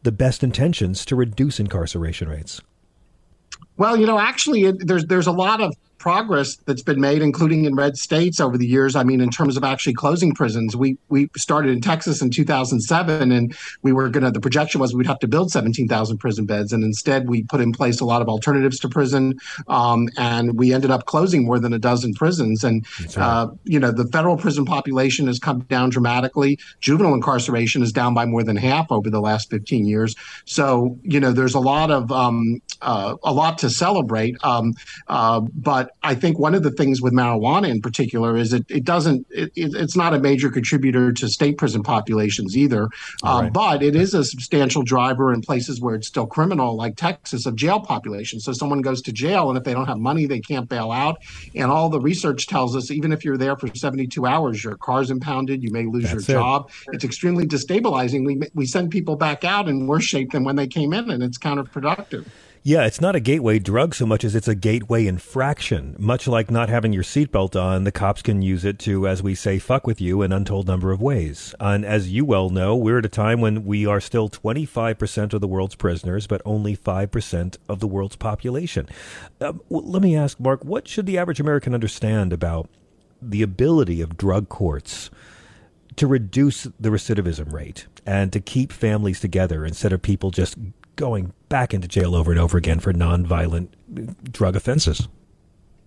the 0.01 0.11
best 0.11 0.43
intentions 0.43 1.05
to 1.05 1.15
reduce 1.15 1.59
incarceration 1.59 2.27
rates. 2.27 2.61
Well, 3.77 3.97
you 3.97 4.05
know, 4.05 4.19
actually, 4.19 4.71
there's 4.71 5.05
there's 5.05 5.27
a 5.27 5.31
lot 5.31 5.61
of 5.61 5.73
progress 5.97 6.55
that's 6.65 6.81
been 6.81 7.01
made, 7.01 7.21
including 7.21 7.65
in 7.65 7.75
red 7.75 7.97
states 7.97 8.39
over 8.39 8.57
the 8.57 8.67
years. 8.67 8.95
I 8.95 9.03
mean, 9.03 9.19
in 9.19 9.29
terms 9.29 9.57
of 9.57 9.63
actually 9.63 9.93
closing 9.93 10.33
prisons, 10.33 10.75
we 10.75 10.97
we 11.09 11.29
started 11.35 11.71
in 11.71 11.81
Texas 11.81 12.21
in 12.21 12.29
2007, 12.29 13.31
and 13.31 13.55
we 13.81 13.91
were 13.91 14.09
going 14.09 14.23
to. 14.23 14.31
The 14.31 14.39
projection 14.39 14.79
was 14.79 14.95
we'd 14.95 15.07
have 15.07 15.19
to 15.19 15.27
build 15.27 15.51
17,000 15.51 16.17
prison 16.17 16.45
beds, 16.45 16.71
and 16.71 16.83
instead 16.83 17.27
we 17.27 17.43
put 17.43 17.61
in 17.61 17.71
place 17.71 17.99
a 17.99 18.05
lot 18.05 18.21
of 18.21 18.29
alternatives 18.29 18.79
to 18.79 18.89
prison, 18.89 19.37
um, 19.67 20.07
and 20.17 20.57
we 20.57 20.73
ended 20.73 20.91
up 20.91 21.05
closing 21.05 21.45
more 21.45 21.59
than 21.59 21.73
a 21.73 21.79
dozen 21.79 22.13
prisons. 22.13 22.63
And 22.63 22.85
right. 22.99 23.17
uh, 23.17 23.47
you 23.63 23.79
know, 23.79 23.91
the 23.91 24.05
federal 24.05 24.37
prison 24.37 24.65
population 24.65 25.27
has 25.27 25.39
come 25.39 25.59
down 25.61 25.89
dramatically. 25.89 26.59
Juvenile 26.79 27.13
incarceration 27.13 27.81
is 27.81 27.91
down 27.91 28.13
by 28.13 28.25
more 28.25 28.43
than 28.43 28.55
half 28.55 28.91
over 28.91 29.09
the 29.09 29.21
last 29.21 29.49
15 29.49 29.85
years. 29.85 30.15
So 30.45 30.97
you 31.03 31.19
know, 31.19 31.31
there's 31.31 31.55
a 31.55 31.59
lot 31.59 31.91
of 31.91 32.11
um, 32.11 32.61
uh, 32.81 33.15
a 33.23 33.33
lot 33.33 33.57
to 33.59 33.69
celebrate, 33.69 34.35
um, 34.43 34.73
uh, 35.07 35.41
but 35.53 35.91
I 36.03 36.15
think 36.15 36.39
one 36.39 36.55
of 36.55 36.63
the 36.63 36.71
things 36.71 37.01
with 37.01 37.13
marijuana 37.13 37.69
in 37.69 37.81
particular 37.81 38.37
is 38.37 38.53
it, 38.53 38.65
it 38.69 38.83
doesn't, 38.83 39.27
it, 39.29 39.51
it's 39.55 39.95
not 39.95 40.13
a 40.13 40.19
major 40.19 40.49
contributor 40.49 41.11
to 41.13 41.27
state 41.27 41.57
prison 41.57 41.83
populations 41.83 42.57
either. 42.57 42.89
Um, 43.23 43.43
right. 43.43 43.53
But 43.53 43.83
it 43.83 43.95
is 43.95 44.13
a 44.13 44.23
substantial 44.23 44.83
driver 44.83 45.33
in 45.33 45.41
places 45.41 45.81
where 45.81 45.95
it's 45.95 46.07
still 46.07 46.27
criminal, 46.27 46.75
like 46.75 46.95
Texas, 46.95 47.45
of 47.45 47.55
jail 47.55 47.79
population. 47.79 48.39
So 48.39 48.53
someone 48.53 48.81
goes 48.81 49.01
to 49.03 49.11
jail, 49.11 49.49
and 49.49 49.57
if 49.57 49.63
they 49.63 49.73
don't 49.73 49.87
have 49.87 49.97
money, 49.97 50.25
they 50.25 50.39
can't 50.39 50.69
bail 50.69 50.91
out. 50.91 51.21
And 51.55 51.71
all 51.71 51.89
the 51.89 51.99
research 51.99 52.47
tells 52.47 52.75
us, 52.75 52.91
even 52.91 53.11
if 53.11 53.25
you're 53.25 53.37
there 53.37 53.55
for 53.55 53.73
72 53.73 54.25
hours, 54.25 54.63
your 54.63 54.77
car's 54.77 55.11
impounded, 55.11 55.63
you 55.63 55.71
may 55.71 55.85
lose 55.85 56.03
That's 56.03 56.27
your 56.27 56.39
job. 56.39 56.69
It's 56.91 57.03
extremely 57.03 57.45
destabilizing. 57.45 58.25
We, 58.25 58.41
we 58.53 58.65
send 58.65 58.91
people 58.91 59.15
back 59.15 59.43
out 59.43 59.67
in 59.67 59.87
worse 59.87 60.05
shape 60.05 60.31
than 60.31 60.43
when 60.43 60.55
they 60.55 60.67
came 60.67 60.93
in, 60.93 61.09
and 61.09 61.23
it's 61.23 61.37
counterproductive. 61.37 62.25
Yeah, 62.63 62.85
it's 62.85 62.99
not 62.99 63.15
a 63.15 63.19
gateway 63.19 63.59
drug 63.59 63.95
so 63.95 64.05
much 64.05 64.23
as 64.23 64.35
it's 64.35 64.47
a 64.47 64.55
gateway 64.55 65.07
infraction. 65.07 65.95
Much 65.97 66.27
like 66.27 66.51
not 66.51 66.69
having 66.69 66.91
your 66.91 67.03
seatbelt 67.03 67.59
on, 67.59 67.83
the 67.83 67.91
cops 67.91 68.21
can 68.21 68.41
use 68.41 68.65
it 68.65 68.77
to, 68.79 69.07
as 69.07 69.23
we 69.23 69.35
say, 69.35 69.59
fuck 69.59 69.87
with 69.87 70.01
you 70.01 70.21
in 70.21 70.31
untold 70.33 70.67
number 70.67 70.91
of 70.91 71.01
ways. 71.01 71.55
And 71.59 71.85
as 71.85 72.11
you 72.11 72.25
well 72.25 72.49
know, 72.49 72.75
we're 72.75 72.99
at 72.99 73.05
a 73.05 73.09
time 73.09 73.39
when 73.39 73.63
we 73.63 73.85
are 73.85 74.01
still 74.01 74.29
25% 74.29 75.33
of 75.33 75.41
the 75.41 75.47
world's 75.47 75.75
prisoners, 75.75 76.27
but 76.27 76.41
only 76.43 76.75
5% 76.75 77.57
of 77.69 77.79
the 77.79 77.87
world's 77.87 78.15
population. 78.15 78.89
Uh, 79.39 79.53
let 79.69 80.01
me 80.01 80.15
ask, 80.15 80.39
Marc, 80.39 80.65
what 80.65 80.87
should 80.87 81.05
the 81.05 81.17
average 81.17 81.39
American 81.39 81.73
understand 81.73 82.33
about 82.33 82.69
the 83.21 83.41
ability 83.41 84.01
of 84.01 84.17
drug 84.17 84.49
courts 84.49 85.09
to 85.95 86.05
reduce 86.05 86.63
the 86.79 86.89
recidivism 86.89 87.51
rate 87.51 87.87
and 88.05 88.31
to 88.31 88.39
keep 88.39 88.71
families 88.71 89.19
together 89.19 89.65
instead 89.65 89.91
of 89.91 90.01
people 90.01 90.31
just 90.31 90.55
going 90.97 91.31
back 91.47 91.73
into 91.73 91.87
jail 91.87 92.13
over 92.13 92.31
and 92.31 92.39
over 92.39 92.57
again 92.57 92.79
for 92.79 92.91
nonviolent 92.91 93.69
drug 94.31 94.57
offenses. 94.57 95.07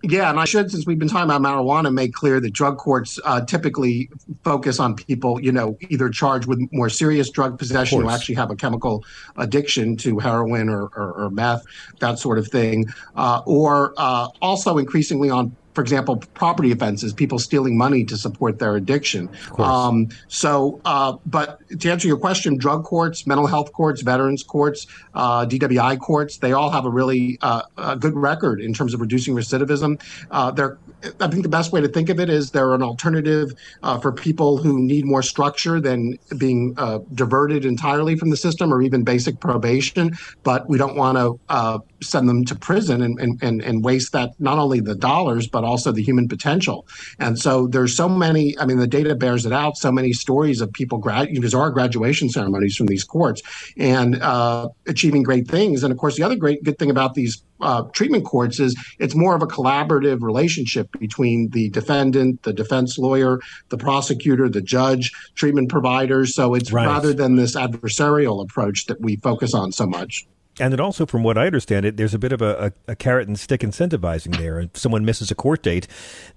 Yeah, 0.03 0.31
and 0.31 0.39
I 0.39 0.45
should, 0.45 0.71
since 0.71 0.87
we've 0.87 0.97
been 0.97 1.07
talking 1.07 1.29
about 1.29 1.41
marijuana, 1.41 1.93
make 1.93 2.13
clear 2.13 2.39
that 2.39 2.51
drug 2.51 2.79
courts 2.79 3.19
uh, 3.23 3.41
typically 3.45 4.09
focus 4.43 4.79
on 4.79 4.95
people, 4.95 5.39
you 5.39 5.51
know, 5.51 5.77
either 5.89 6.09
charged 6.09 6.47
with 6.47 6.59
more 6.71 6.89
serious 6.89 7.29
drug 7.29 7.59
possession 7.59 8.01
who 8.01 8.09
actually 8.09 8.35
have 8.35 8.49
a 8.49 8.55
chemical 8.55 9.05
addiction 9.37 9.95
to 9.97 10.17
heroin 10.17 10.69
or, 10.69 10.85
or, 10.95 11.13
or 11.13 11.29
meth, 11.29 11.63
that 11.99 12.17
sort 12.17 12.39
of 12.39 12.47
thing, 12.47 12.87
uh, 13.15 13.43
or 13.45 13.93
uh, 13.97 14.27
also 14.41 14.79
increasingly 14.79 15.29
on 15.29 15.55
for 15.73 15.81
example, 15.81 16.17
property 16.33 16.71
offenses, 16.71 17.13
people 17.13 17.39
stealing 17.39 17.77
money 17.77 18.03
to 18.05 18.17
support 18.17 18.59
their 18.59 18.75
addiction. 18.75 19.29
Um, 19.57 20.09
so, 20.27 20.81
uh, 20.85 21.17
but 21.25 21.59
to 21.79 21.89
answer 21.89 22.07
your 22.07 22.17
question, 22.17 22.57
drug 22.57 22.83
courts, 22.83 23.25
mental 23.25 23.47
health 23.47 23.71
courts, 23.71 24.01
veterans 24.01 24.43
courts, 24.43 24.87
uh, 25.13 25.45
DWI 25.45 25.99
courts, 25.99 26.37
they 26.37 26.53
all 26.53 26.69
have 26.69 26.85
a 26.85 26.89
really 26.89 27.37
uh, 27.41 27.63
a 27.77 27.95
good 27.95 28.15
record 28.15 28.61
in 28.61 28.73
terms 28.73 28.93
of 28.93 29.01
reducing 29.01 29.35
recidivism. 29.35 30.01
Uh, 30.29 30.51
they're, 30.51 30.77
I 31.19 31.27
think 31.27 31.43
the 31.43 31.49
best 31.49 31.71
way 31.71 31.81
to 31.81 31.87
think 31.87 32.09
of 32.09 32.19
it 32.19 32.29
is 32.29 32.51
they're 32.51 32.73
an 32.73 32.83
alternative 32.83 33.53
uh, 33.83 33.99
for 33.99 34.11
people 34.11 34.57
who 34.57 34.79
need 34.79 35.05
more 35.05 35.23
structure 35.23 35.79
than 35.79 36.17
being 36.37 36.73
uh, 36.77 36.99
diverted 37.13 37.65
entirely 37.65 38.15
from 38.15 38.29
the 38.29 38.37
system 38.37 38.73
or 38.73 38.81
even 38.81 39.03
basic 39.03 39.39
probation. 39.39 40.17
But 40.43 40.69
we 40.69 40.77
don't 40.77 40.95
want 40.95 41.17
to 41.17 41.81
send 42.03 42.27
them 42.27 42.45
to 42.45 42.55
prison 42.55 43.01
and, 43.01 43.19
and, 43.41 43.61
and, 43.61 43.83
waste 43.83 44.11
that 44.11 44.31
not 44.39 44.57
only 44.57 44.79
the 44.79 44.95
dollars, 44.95 45.47
but 45.47 45.63
also 45.63 45.91
the 45.91 46.03
human 46.03 46.27
potential. 46.27 46.85
And 47.19 47.37
so 47.37 47.67
there's 47.67 47.95
so 47.95 48.09
many, 48.09 48.57
I 48.59 48.65
mean, 48.65 48.77
the 48.77 48.87
data 48.87 49.15
bears 49.15 49.45
it 49.45 49.53
out, 49.53 49.77
so 49.77 49.91
many 49.91 50.13
stories 50.13 50.61
of 50.61 50.71
people, 50.71 50.97
grad, 50.97 51.29
bizarre 51.39 51.71
graduation 51.71 52.29
ceremonies 52.29 52.75
from 52.75 52.87
these 52.87 53.03
courts 53.03 53.41
and 53.77 54.21
uh, 54.21 54.69
achieving 54.87 55.23
great 55.23 55.47
things. 55.47 55.83
And 55.83 55.91
of 55.91 55.97
course, 55.97 56.15
the 56.15 56.23
other 56.23 56.35
great 56.35 56.63
good 56.63 56.77
thing 56.77 56.89
about 56.89 57.13
these 57.13 57.43
uh, 57.61 57.83
treatment 57.93 58.25
courts 58.25 58.59
is 58.59 58.75
it's 58.99 59.15
more 59.15 59.35
of 59.35 59.41
a 59.41 59.47
collaborative 59.47 60.21
relationship 60.21 60.89
between 60.99 61.49
the 61.49 61.69
defendant, 61.69 62.43
the 62.43 62.53
defense 62.53 62.97
lawyer, 62.97 63.39
the 63.69 63.77
prosecutor, 63.77 64.49
the 64.49 64.61
judge, 64.61 65.11
treatment 65.35 65.69
providers. 65.69 66.35
So 66.35 66.53
it's 66.53 66.71
right. 66.71 66.85
rather 66.85 67.13
than 67.13 67.35
this 67.35 67.55
adversarial 67.55 68.43
approach 68.43 68.85
that 68.85 69.01
we 69.01 69.17
focus 69.17 69.53
on 69.53 69.71
so 69.71 69.85
much. 69.85 70.25
And 70.59 70.73
it 70.73 70.79
also, 70.79 71.05
from 71.05 71.23
what 71.23 71.37
I 71.37 71.45
understand 71.45 71.85
it, 71.85 71.97
there's 71.97 72.13
a 72.13 72.19
bit 72.19 72.33
of 72.33 72.41
a, 72.41 72.73
a, 72.87 72.91
a, 72.91 72.95
carrot 72.95 73.27
and 73.27 73.39
stick 73.39 73.61
incentivizing 73.61 74.37
there. 74.37 74.59
If 74.59 74.77
someone 74.77 75.05
misses 75.05 75.31
a 75.31 75.35
court 75.35 75.63
date, 75.63 75.87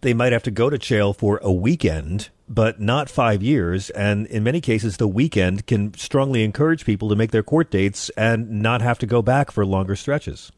they 0.03 0.15
might 0.15 0.33
have 0.33 0.45
to 0.45 0.51
go 0.53 0.71
to 0.71 0.79
jail 0.79 1.13
for 1.13 1.41
a 1.43 1.53
weekend, 1.53 2.31
but 2.49 2.81
not 2.81 3.11
five 3.11 3.43
years. 3.43 3.91
And 3.91 4.27
in 4.29 4.45
many 4.45 4.61
cases, 4.61 4.99
the 4.99 5.09
weekend 5.09 5.67
can 5.67 5.95
strongly 5.95 6.45
encourage 6.45 6.85
people 6.85 7.09
to 7.09 7.17
make 7.17 7.33
their 7.33 7.43
court 7.43 7.71
dates 7.71 8.09
and 8.11 8.63
not 8.63 8.83
have 8.83 8.99
to 9.01 9.07
go 9.07 9.21
back 9.21 9.51
for 9.51 9.67
longer 9.67 9.97
stretches. 9.97 10.53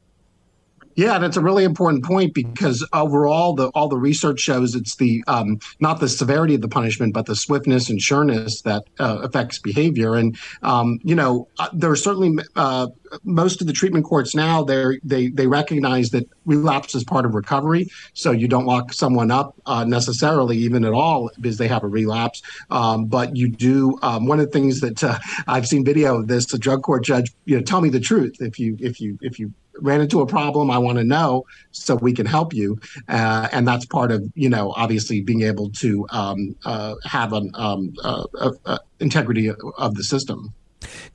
Yeah, 0.96 1.14
and 1.14 1.24
it's 1.26 1.36
a 1.36 1.42
really 1.42 1.64
important 1.64 2.04
point 2.04 2.32
because 2.32 2.86
overall, 2.94 3.54
the 3.54 3.68
all 3.68 3.88
the 3.88 3.98
research 3.98 4.40
shows 4.40 4.74
it's 4.74 4.96
the 4.96 5.22
um, 5.26 5.60
not 5.78 6.00
the 6.00 6.08
severity 6.08 6.54
of 6.54 6.62
the 6.62 6.68
punishment, 6.68 7.12
but 7.12 7.26
the 7.26 7.36
swiftness 7.36 7.90
and 7.90 8.00
sureness 8.00 8.62
that 8.62 8.84
uh, 8.98 9.18
affects 9.22 9.58
behavior. 9.58 10.14
And 10.14 10.38
um, 10.62 10.98
you 11.04 11.14
know, 11.14 11.48
uh, 11.58 11.68
there 11.74 11.90
are 11.90 11.96
certainly 11.96 12.42
uh, 12.56 12.88
most 13.24 13.60
of 13.60 13.66
the 13.66 13.74
treatment 13.74 14.06
courts 14.06 14.34
now 14.34 14.64
they 14.64 14.98
they 15.04 15.28
they 15.28 15.46
recognize 15.46 16.10
that 16.10 16.26
relapse 16.46 16.94
is 16.94 17.04
part 17.04 17.26
of 17.26 17.34
recovery. 17.34 17.88
So 18.14 18.30
you 18.30 18.48
don't 18.48 18.64
lock 18.64 18.94
someone 18.94 19.30
up 19.30 19.54
uh, 19.66 19.84
necessarily, 19.84 20.56
even 20.56 20.82
at 20.82 20.94
all, 20.94 21.30
because 21.38 21.58
they 21.58 21.68
have 21.68 21.84
a 21.84 21.88
relapse. 21.88 22.40
Um, 22.70 23.04
but 23.04 23.36
you 23.36 23.50
do. 23.50 23.98
Um, 24.00 24.26
one 24.26 24.40
of 24.40 24.46
the 24.46 24.52
things 24.52 24.80
that 24.80 25.04
uh, 25.04 25.18
I've 25.46 25.68
seen 25.68 25.84
video 25.84 26.16
of 26.16 26.28
this, 26.28 26.52
A 26.54 26.58
drug 26.58 26.82
court 26.82 27.04
judge, 27.04 27.34
you 27.44 27.56
know, 27.56 27.62
tell 27.62 27.82
me 27.82 27.90
the 27.90 28.00
truth 28.00 28.36
if 28.40 28.58
you 28.58 28.78
if 28.80 28.98
you 28.98 29.18
if 29.20 29.38
you 29.38 29.52
ran 29.80 30.00
into 30.00 30.20
a 30.20 30.26
problem 30.26 30.70
i 30.70 30.78
want 30.78 30.98
to 30.98 31.04
know 31.04 31.44
so 31.72 31.94
we 31.96 32.12
can 32.12 32.26
help 32.26 32.54
you. 32.54 32.78
Uh, 33.08 33.48
and 33.52 33.66
that's 33.66 33.84
part 33.86 34.10
of 34.10 34.24
you 34.34 34.48
know 34.48 34.72
obviously 34.76 35.20
being 35.20 35.42
able 35.42 35.70
to 35.70 36.06
um, 36.10 36.56
uh, 36.64 36.94
have 37.04 37.32
an 37.32 37.50
um, 37.54 37.94
uh, 38.02 38.26
uh, 38.38 38.52
uh 38.64 38.78
integrity 39.00 39.50
of 39.78 39.94
the 39.94 40.04
system. 40.04 40.52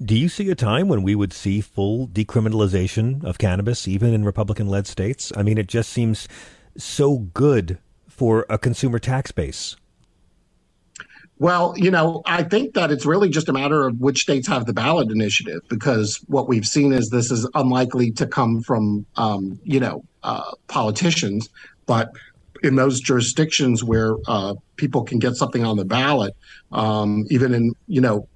Do 0.03 0.17
you 0.17 0.29
see 0.29 0.49
a 0.49 0.55
time 0.55 0.87
when 0.87 1.03
we 1.03 1.15
would 1.15 1.33
see 1.33 1.61
full 1.61 2.07
decriminalization 2.07 3.23
of 3.23 3.37
cannabis 3.37 3.87
even 3.87 4.13
in 4.13 4.25
republican 4.25 4.67
led 4.67 4.87
states? 4.87 5.31
I 5.35 5.43
mean 5.43 5.57
it 5.57 5.67
just 5.67 5.89
seems 5.89 6.27
so 6.77 7.17
good 7.17 7.77
for 8.07 8.45
a 8.49 8.57
consumer 8.57 8.99
tax 8.99 9.31
base? 9.31 9.75
Well, 11.41 11.73
you 11.75 11.89
know, 11.89 12.21
I 12.27 12.43
think 12.43 12.75
that 12.75 12.91
it's 12.91 13.03
really 13.03 13.27
just 13.27 13.49
a 13.49 13.51
matter 13.51 13.87
of 13.87 13.99
which 13.99 14.21
states 14.21 14.47
have 14.47 14.67
the 14.67 14.73
ballot 14.73 15.09
initiative 15.09 15.61
because 15.69 16.23
what 16.27 16.47
we've 16.47 16.67
seen 16.67 16.93
is 16.93 17.09
this 17.09 17.31
is 17.31 17.49
unlikely 17.55 18.11
to 18.11 18.27
come 18.27 18.61
from, 18.61 19.07
um, 19.15 19.59
you 19.63 19.79
know, 19.79 20.05
uh, 20.21 20.51
politicians, 20.67 21.49
but 21.87 22.11
in 22.61 22.75
those 22.75 22.99
jurisdictions 22.99 23.83
where 23.83 24.17
uh, 24.27 24.53
people 24.75 25.03
can 25.03 25.17
get 25.17 25.35
something 25.35 25.65
on 25.65 25.77
the 25.77 25.83
ballot, 25.83 26.35
um, 26.73 27.25
even 27.31 27.55
in, 27.55 27.73
you 27.87 28.01
know, 28.01 28.27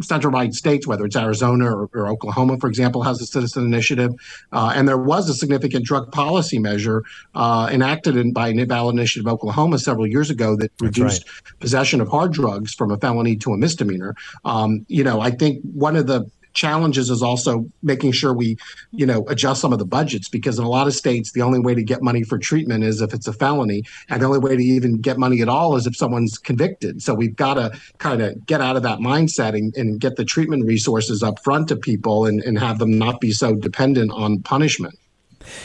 central 0.00 0.32
right 0.32 0.54
states, 0.54 0.86
whether 0.86 1.04
it's 1.04 1.16
Arizona 1.16 1.66
or, 1.66 1.90
or, 1.92 2.08
Oklahoma, 2.08 2.58
for 2.58 2.68
example, 2.68 3.02
has 3.02 3.20
a 3.20 3.26
citizen 3.26 3.64
initiative. 3.64 4.12
Uh, 4.52 4.72
and 4.74 4.88
there 4.88 4.98
was 4.98 5.28
a 5.28 5.34
significant 5.34 5.84
drug 5.84 6.10
policy 6.12 6.58
measure 6.58 7.04
uh, 7.34 7.68
enacted 7.70 8.16
in, 8.16 8.32
by 8.32 8.52
Ballot 8.64 8.94
Initiative 8.94 9.26
of 9.26 9.34
Oklahoma 9.34 9.78
several 9.78 10.06
years 10.06 10.30
ago 10.30 10.56
that 10.56 10.70
That's 10.78 10.82
reduced 10.82 11.24
right. 11.28 11.60
possession 11.60 12.00
of 12.00 12.08
hard 12.08 12.32
drugs 12.32 12.74
from 12.74 12.90
a 12.90 12.96
felony 12.96 13.36
to 13.36 13.52
a 13.52 13.58
misdemeanor. 13.58 14.14
Um, 14.44 14.84
you 14.88 15.04
know, 15.04 15.20
I 15.20 15.30
think 15.30 15.62
one 15.62 15.96
of 15.96 16.06
the 16.06 16.30
challenges 16.52 17.10
is 17.10 17.22
also 17.22 17.70
making 17.82 18.12
sure 18.12 18.32
we, 18.32 18.56
you 18.92 19.06
know, 19.06 19.24
adjust 19.28 19.60
some 19.60 19.72
of 19.72 19.78
the 19.78 19.84
budgets 19.84 20.28
because 20.28 20.58
in 20.58 20.64
a 20.64 20.68
lot 20.68 20.86
of 20.86 20.94
states, 20.94 21.32
the 21.32 21.42
only 21.42 21.58
way 21.58 21.74
to 21.74 21.82
get 21.82 22.02
money 22.02 22.22
for 22.22 22.38
treatment 22.38 22.84
is 22.84 23.00
if 23.00 23.14
it's 23.14 23.26
a 23.26 23.32
felony. 23.32 23.82
And 24.08 24.22
the 24.22 24.26
only 24.26 24.38
way 24.38 24.56
to 24.56 24.62
even 24.62 25.00
get 25.00 25.18
money 25.18 25.40
at 25.42 25.48
all 25.48 25.76
is 25.76 25.86
if 25.86 25.96
someone's 25.96 26.38
convicted. 26.38 27.02
So 27.02 27.14
we've 27.14 27.36
got 27.36 27.54
to 27.54 27.78
kind 27.98 28.22
of 28.22 28.46
get 28.46 28.60
out 28.60 28.76
of 28.76 28.82
that 28.82 28.98
mindset 28.98 29.54
and, 29.54 29.74
and 29.76 30.00
get 30.00 30.16
the 30.16 30.24
treatment 30.24 30.66
resources 30.66 31.22
up 31.22 31.42
front 31.42 31.68
to 31.68 31.76
people 31.76 32.26
and, 32.26 32.42
and 32.42 32.58
have 32.58 32.78
them 32.78 32.98
not 32.98 33.20
be 33.20 33.30
so 33.30 33.54
dependent 33.54 34.10
on 34.12 34.42
punishment. 34.42 34.98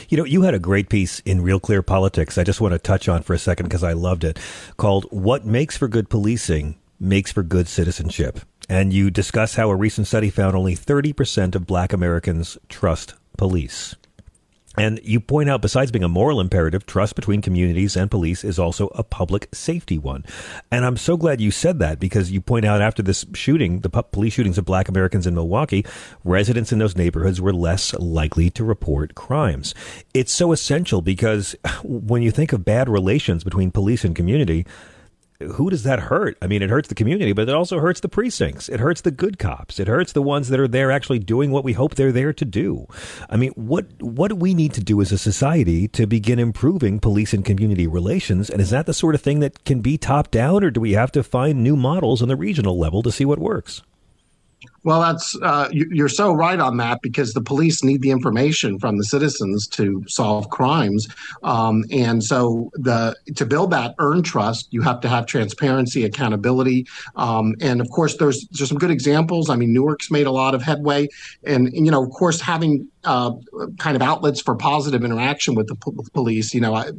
You 0.10 0.18
know, 0.18 0.24
you 0.24 0.44
had 0.44 0.54
a 0.54 0.60
great 0.60 0.90
piece 0.90 1.20
in 1.22 1.42
Real 1.42 1.60
Clear 1.60 1.82
Politics. 1.82 2.38
I 2.38 2.44
just 2.44 2.62
want 2.62 2.74
to 2.74 2.80
touch 2.80 3.10
on 3.10 3.24
for 3.24 3.34
a 3.34 3.40
second 3.40 3.66
because 3.66 3.84
I 3.84 3.94
loved 3.94 4.24
it 4.24 4.40
called 4.78 5.06
What 5.12 5.46
Makes 5.46 5.78
for 5.78 5.88
Good 5.88 6.10
Policing 6.10 6.78
Makes 7.00 7.34
for 7.34 7.44
Good 7.44 7.68
Citizenship. 7.68 8.40
And 8.68 8.92
you 8.92 9.12
discuss 9.12 9.56
how 9.56 9.70
a 9.70 9.76
recent 9.76 10.08
study 10.08 10.30
found 10.30 10.56
only 10.56 10.76
30% 10.76 11.56
of 11.56 11.68
black 11.68 11.94
Americans 11.94 12.58
trust 12.68 13.14
police. 13.38 13.96
And 14.78 15.00
you 15.04 15.20
point 15.20 15.50
out, 15.50 15.62
besides 15.62 15.92
being 15.92 16.04
a 16.04 16.10
moral 16.10 16.42
imperative, 16.42 16.86
trust 16.86 17.16
between 17.16 17.42
communities 17.42 17.96
and 17.96 18.12
police 18.12 18.44
is 18.44 18.60
also 18.60 18.88
a 18.88 19.04
public 19.04 19.48
safety 19.54 19.98
one. 19.98 20.26
And 20.70 20.86
I'm 20.86 20.98
so 20.98 21.16
glad 21.16 21.40
you 21.40 21.52
said 21.52 21.80
that 21.80 22.00
because 22.00 22.32
you 22.32 22.42
point 22.42 22.66
out 22.66 22.82
after 22.82 23.02
this 23.02 23.26
shooting, 23.34 23.82
the 23.82 23.90
police 23.90 24.34
shootings 24.34 24.58
of 24.58 24.66
black 24.66 24.90
Americans 24.90 25.28
in 25.28 25.34
Milwaukee, 25.34 25.86
residents 26.24 26.74
in 26.74 26.80
those 26.80 26.98
neighborhoods 26.98 27.40
were 27.40 27.54
less 27.54 27.94
likely 27.94 28.50
to 28.52 28.64
report 28.64 29.16
crimes. 29.16 29.74
It's 30.14 30.34
so 30.34 30.52
essential 30.52 31.02
because 31.02 31.56
when 31.84 32.22
you 32.22 32.32
think 32.32 32.52
of 32.52 32.66
bad 32.66 32.90
relations 32.90 33.44
between 33.44 33.72
police 33.72 34.04
and 34.04 34.16
community, 34.16 34.66
who 35.40 35.70
does 35.70 35.84
that 35.84 36.00
hurt? 36.00 36.38
I 36.42 36.48
mean, 36.48 36.62
it 36.62 36.70
hurts 36.70 36.88
the 36.88 36.96
community, 36.96 37.34
but 37.34 37.50
it 37.50 37.56
also 37.56 37.80
hurts 37.80 38.00
the 38.00 38.08
precincts. 38.08 38.70
It 38.70 38.80
hurts 38.80 39.02
the 39.02 39.12
good 39.12 39.38
cops. 39.38 39.80
It 39.80 39.88
hurts 39.88 40.14
the 40.14 40.22
ones 40.22 40.50
that 40.50 40.60
are 40.60 40.68
there 40.68 40.92
actually 40.92 41.20
doing 41.20 41.52
what 41.52 41.64
we 41.64 41.74
hope 41.74 41.96
they're 41.96 42.12
there 42.12 42.34
to 42.34 42.46
do. 42.46 42.88
I 43.30 43.36
mean, 43.36 43.52
what 43.52 43.86
what 44.02 44.30
do 44.30 44.36
we 44.36 44.54
need 44.54 44.74
to 44.74 44.84
do 44.84 45.02
as 45.02 45.12
a 45.12 45.18
society 45.18 45.88
to 45.90 46.08
begin 46.08 46.40
improving 46.40 47.00
police 47.00 47.34
and 47.34 47.44
community 47.44 47.88
relations? 47.88 48.50
And 48.50 48.62
is 48.62 48.70
that 48.70 48.86
the 48.86 48.94
sort 48.94 49.16
of 49.16 49.22
thing 49.22 49.42
that 49.42 49.66
can 49.66 49.82
be 49.82 49.98
top 49.98 50.32
down, 50.32 50.64
or 50.64 50.72
do 50.72 50.80
we 50.80 50.94
have 50.94 51.12
to 51.14 51.24
find 51.24 51.64
new 51.64 51.76
models 51.76 52.22
on 52.22 52.28
the 52.30 52.36
regional 52.36 52.78
level 52.78 53.04
to 53.04 53.12
see 53.12 53.26
what 53.26 53.40
works? 53.40 53.82
Well, 54.86 55.02
that's 55.02 55.36
uh, 55.42 55.68
you, 55.72 56.06
are 56.06 56.10
so 56.10 56.32
right 56.32 56.60
on 56.60 56.78
that 56.78 57.02
because 57.02 57.34
the 57.34 57.42
police 57.42 57.84
need 57.84 58.04
the 58.04 58.12
information 58.12 58.78
from 58.78 59.00
the 59.00 59.04
citizens 59.04 59.66
to 59.70 60.04
solve 60.08 60.52
crimes, 60.52 61.08
um, 61.42 61.86
and 61.90 62.24
so 62.24 62.70
the 62.76 63.16
to 63.36 63.48
build 63.48 63.72
that 63.72 63.96
earned 63.98 64.26
trust, 64.26 64.68
you 64.70 64.84
have 64.84 65.02
to 65.02 65.10
have 65.10 65.26
transparency, 65.26 66.06
accountability, 66.06 66.86
um, 67.16 67.56
and 67.62 67.82
of 67.82 67.90
course, 67.90 68.18
there's 68.18 68.48
there's 68.52 68.70
some 68.70 68.78
good 68.78 68.92
examples. 68.92 69.50
I 69.50 69.56
mean, 69.56 69.74
Newark's 69.74 70.12
made 70.12 70.28
a 70.28 70.32
lot 70.32 70.54
of 70.54 70.62
headway, 70.62 71.08
and, 71.44 71.68
and 71.68 71.84
you 71.84 71.92
know, 71.92 72.04
of 72.04 72.12
course, 72.12 72.40
having 72.40 72.88
uh, 73.06 73.32
kind 73.80 73.96
of 73.96 74.04
outlets 74.04 74.40
for 74.40 74.56
positive 74.56 75.04
interaction 75.04 75.56
with 75.56 75.68
the 75.68 75.76
p- 75.76 76.10
police, 76.14 76.54
you 76.54 76.62
know, 76.62 76.76
I, 76.76 76.92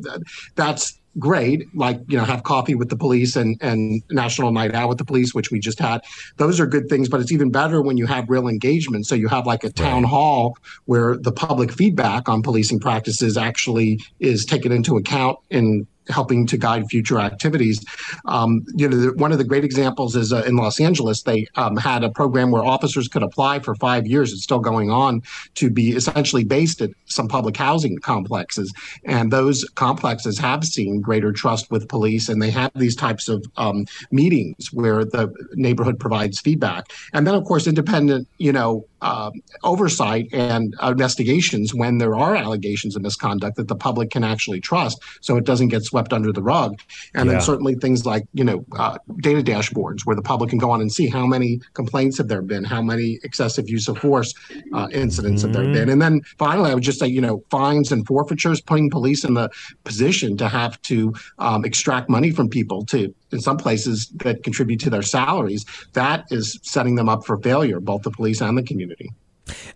that's 0.56 0.98
great, 1.18 1.74
like 1.74 2.00
you 2.08 2.16
know, 2.16 2.24
have 2.24 2.42
coffee 2.42 2.74
with 2.74 2.88
the 2.88 2.96
police 2.96 3.36
and 3.36 3.56
and 3.60 4.02
National 4.10 4.50
Night 4.52 4.74
Out 4.74 4.88
with 4.88 4.98
the 4.98 5.04
police, 5.04 5.34
which 5.34 5.50
we 5.50 5.58
just 5.58 5.78
had. 5.78 6.02
Those 6.36 6.60
are 6.60 6.66
good 6.66 6.88
things, 6.88 7.08
but 7.08 7.20
it's 7.20 7.32
even 7.32 7.50
better 7.50 7.82
when 7.82 7.96
you 7.96 8.06
have 8.06 8.28
real 8.28 8.48
engagement. 8.48 9.06
So 9.06 9.14
you 9.14 9.28
have 9.28 9.46
like 9.46 9.64
a 9.64 9.70
town 9.70 10.04
hall 10.04 10.56
where 10.84 11.16
the 11.16 11.32
public 11.32 11.72
feedback 11.72 12.28
on 12.28 12.42
policing 12.42 12.80
practices 12.80 13.36
actually 13.36 14.00
is 14.20 14.44
taken 14.44 14.72
into 14.72 14.96
account 14.96 15.38
in 15.50 15.86
helping 16.08 16.46
to 16.46 16.56
guide 16.56 16.86
future 16.88 17.18
activities. 17.18 17.84
Um, 18.26 18.64
you 18.74 18.88
know, 18.88 19.12
one 19.16 19.32
of 19.32 19.38
the 19.38 19.44
great 19.44 19.64
examples 19.64 20.16
is 20.16 20.32
uh, 20.32 20.42
in 20.46 20.56
Los 20.56 20.80
Angeles. 20.80 21.22
They 21.22 21.46
um, 21.56 21.76
had 21.76 22.04
a 22.04 22.10
program 22.10 22.50
where 22.50 22.64
officers 22.64 23.08
could 23.08 23.22
apply 23.22 23.60
for 23.60 23.74
five 23.74 24.06
years. 24.06 24.32
It's 24.32 24.42
still 24.42 24.60
going 24.60 24.90
on 24.90 25.22
to 25.56 25.70
be 25.70 25.90
essentially 25.90 26.44
based 26.44 26.80
at 26.80 26.90
some 27.06 27.28
public 27.28 27.56
housing 27.56 27.98
complexes, 27.98 28.72
and 29.04 29.32
those 29.32 29.64
complexes 29.74 30.38
have 30.38 30.64
seen 30.64 31.00
greater 31.00 31.32
trust 31.32 31.70
with 31.70 31.88
police, 31.88 32.28
and 32.28 32.42
they 32.42 32.50
have 32.50 32.70
these 32.74 32.96
types 32.96 33.28
of 33.28 33.44
um, 33.56 33.86
meetings 34.10 34.72
where 34.72 35.04
the 35.04 35.32
neighborhood 35.54 35.98
provides 35.98 36.40
feedback, 36.40 36.86
and 37.12 37.26
then 37.26 37.34
of 37.34 37.44
course 37.44 37.66
independent, 37.66 38.28
you 38.38 38.52
know, 38.52 38.84
uh, 39.02 39.30
oversight 39.62 40.26
and 40.32 40.74
investigations 40.82 41.74
when 41.74 41.98
there 41.98 42.16
are 42.16 42.34
allegations 42.34 42.96
of 42.96 43.02
misconduct 43.02 43.56
that 43.56 43.68
the 43.68 43.76
public 43.76 44.10
can 44.10 44.24
actually 44.24 44.60
trust, 44.60 45.02
so 45.20 45.36
it 45.36 45.44
doesn't 45.44 45.68
get 45.68 45.82
swept 45.84 46.12
under 46.12 46.32
the 46.32 46.42
rug. 46.42 46.80
And 47.14 47.26
yeah. 47.26 47.32
then 47.32 47.40
certainly 47.40 47.74
things 47.74 48.06
like 48.06 48.24
you 48.32 48.44
know 48.44 48.64
uh, 48.76 48.98
data 49.18 49.42
dashboards 49.42 50.06
where 50.06 50.16
the 50.16 50.22
public 50.22 50.50
can 50.50 50.58
go 50.58 50.70
on 50.70 50.80
and 50.80 50.92
see 50.92 51.08
how 51.08 51.26
many 51.26 51.60
complaints 51.74 52.18
have 52.18 52.28
there 52.28 52.42
been, 52.42 52.64
how 52.64 52.82
many 52.82 53.18
excessive 53.22 53.68
use 53.68 53.88
of 53.88 53.98
force 53.98 54.34
uh, 54.72 54.88
incidents 54.92 55.42
mm-hmm. 55.42 55.48
have 55.48 55.54
there 55.54 55.64
mm-hmm. 55.64 55.72
been, 55.72 55.88
and 55.90 56.02
then 56.02 56.22
finally 56.38 56.70
I 56.70 56.74
would 56.74 56.82
just 56.82 56.95
say 56.98 57.06
you 57.06 57.20
know 57.20 57.42
fines 57.50 57.92
and 57.92 58.06
forfeitures, 58.06 58.60
putting 58.60 58.90
police 58.90 59.24
in 59.24 59.34
the 59.34 59.50
position 59.84 60.36
to 60.36 60.48
have 60.48 60.80
to 60.82 61.14
um, 61.38 61.64
extract 61.64 62.08
money 62.08 62.30
from 62.30 62.48
people 62.48 62.84
to 62.86 63.14
in 63.32 63.40
some 63.40 63.56
places 63.56 64.08
that 64.16 64.42
contribute 64.42 64.80
to 64.80 64.90
their 64.90 65.02
salaries, 65.02 65.64
that 65.94 66.24
is 66.30 66.58
setting 66.62 66.94
them 66.94 67.08
up 67.08 67.24
for 67.26 67.36
failure, 67.38 67.80
both 67.80 68.02
the 68.02 68.10
police 68.10 68.40
and 68.40 68.56
the 68.56 68.62
community. 68.62 69.10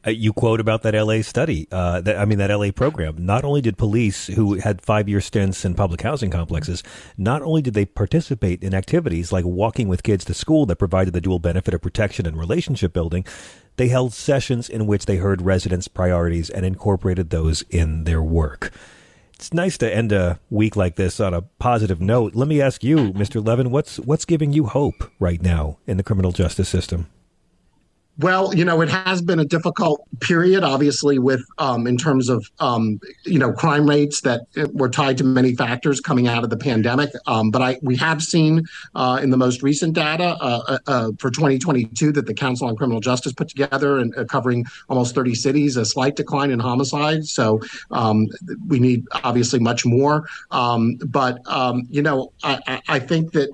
Uh, 0.07 0.11
you 0.11 0.33
quote 0.33 0.61
about 0.61 0.83
that 0.83 0.95
LA 0.95 1.23
study, 1.23 1.69
uh, 1.71 2.01
that, 2.01 2.19
I 2.19 2.25
mean, 2.25 2.39
that 2.39 2.51
LA 2.51 2.71
program. 2.71 3.25
Not 3.25 3.45
only 3.45 3.61
did 3.61 3.79
police 3.79 4.27
who 4.27 4.55
had 4.55 4.83
five 4.83 5.09
year 5.09 5.21
stints 5.21 5.65
in 5.65 5.75
public 5.75 6.03
housing 6.03 6.31
complexes, 6.31 6.83
not 7.17 7.43
only 7.43 7.63
did 7.63 7.75
they 7.75 7.85
participate 7.85 8.63
in 8.63 8.75
activities 8.75 9.33
like 9.33 9.45
walking 9.45 9.89
with 9.89 10.03
kids 10.03 10.25
to 10.27 10.35
school 10.35 10.67
that 10.67 10.77
provided 10.77 11.13
the 11.13 11.21
dual 11.21 11.39
benefit 11.39 11.75
of 11.75 11.83
protection 11.83 12.27
and 12.27 12.39
relationship 12.39 12.93
building, 12.93 13.25
they 13.77 13.89
held 13.89 14.13
sessions 14.13 14.69
in 14.69 14.87
which 14.87 15.07
they 15.07 15.17
heard 15.17 15.43
residents' 15.43 15.89
priorities 15.89 16.51
and 16.51 16.67
incorporated 16.67 17.31
those 17.31 17.63
in 17.71 18.05
their 18.05 18.23
work. 18.23 18.73
It's 19.35 19.55
nice 19.55 19.79
to 19.79 19.95
end 19.95 20.13
a 20.13 20.39
week 20.51 20.77
like 20.77 20.97
this 20.97 21.19
on 21.19 21.33
a 21.33 21.41
positive 21.41 21.99
note. 21.99 22.35
Let 22.35 22.47
me 22.47 22.61
ask 22.61 22.85
you, 22.85 23.13
Mr. 23.15 23.43
Levin, 23.43 23.71
what's 23.71 23.99
what's 23.99 24.27
giving 24.27 24.53
you 24.53 24.67
hope 24.67 25.11
right 25.19 25.41
now 25.41 25.79
in 25.87 25.97
the 25.97 26.03
criminal 26.03 26.31
justice 26.31 26.69
system? 26.69 27.07
Well, 28.21 28.55
you 28.55 28.67
know, 28.67 28.83
it 28.83 28.91
has 28.91 29.23
been 29.23 29.41
a 29.41 29.47
difficult 29.47 30.07
period, 30.21 30.63
obviously, 30.63 31.19
with 31.19 31.43
um, 31.57 31.87
in 31.87 31.97
terms 31.97 32.29
of 32.29 32.51
um, 32.61 33.01
you 33.25 33.39
know 33.39 33.51
crime 33.51 33.89
rates 33.89 34.21
that 34.23 34.43
were 34.75 34.91
tied 34.91 35.17
to 35.19 35.25
many 35.25 35.55
factors 35.55 36.01
coming 36.01 36.29
out 36.29 36.45
of 36.45 36.51
the 36.51 36.57
pandemic. 36.59 37.11
Um, 37.27 37.51
but 37.51 37.63
I 37.63 37.79
we 37.83 37.97
have 37.97 38.23
seen 38.23 38.65
uh, 38.95 39.21
in 39.23 39.31
the 39.31 39.39
most 39.39 39.63
recent 39.63 39.95
data 39.95 40.37
uh, 40.41 40.63
uh, 40.69 40.79
uh 40.87 41.11
for 41.19 41.31
2022 41.31 42.13
that 42.13 42.27
the 42.27 42.35
Council 42.35 42.69
on 42.69 42.77
Criminal 42.77 43.01
Justice 43.01 43.33
put 43.33 43.49
together 43.49 43.99
and 43.99 44.15
uh, 44.19 44.25
covering 44.25 44.67
almost 44.91 45.15
30 45.15 45.35
cities, 45.35 45.79
a 45.79 45.87
slight 45.87 46.17
decline 46.17 46.51
in 46.51 46.59
homicides. 46.59 47.33
So 47.33 47.61
um, 47.91 48.29
we 48.69 48.81
need 48.81 49.07
obviously 49.25 49.61
much 49.61 49.87
more. 49.87 50.27
Um, 50.51 50.97
but 51.07 51.41
um, 51.47 51.87
you 51.91 52.03
know, 52.03 52.33
I, 52.43 52.83
I 52.87 52.99
think 52.99 53.33
that 53.33 53.49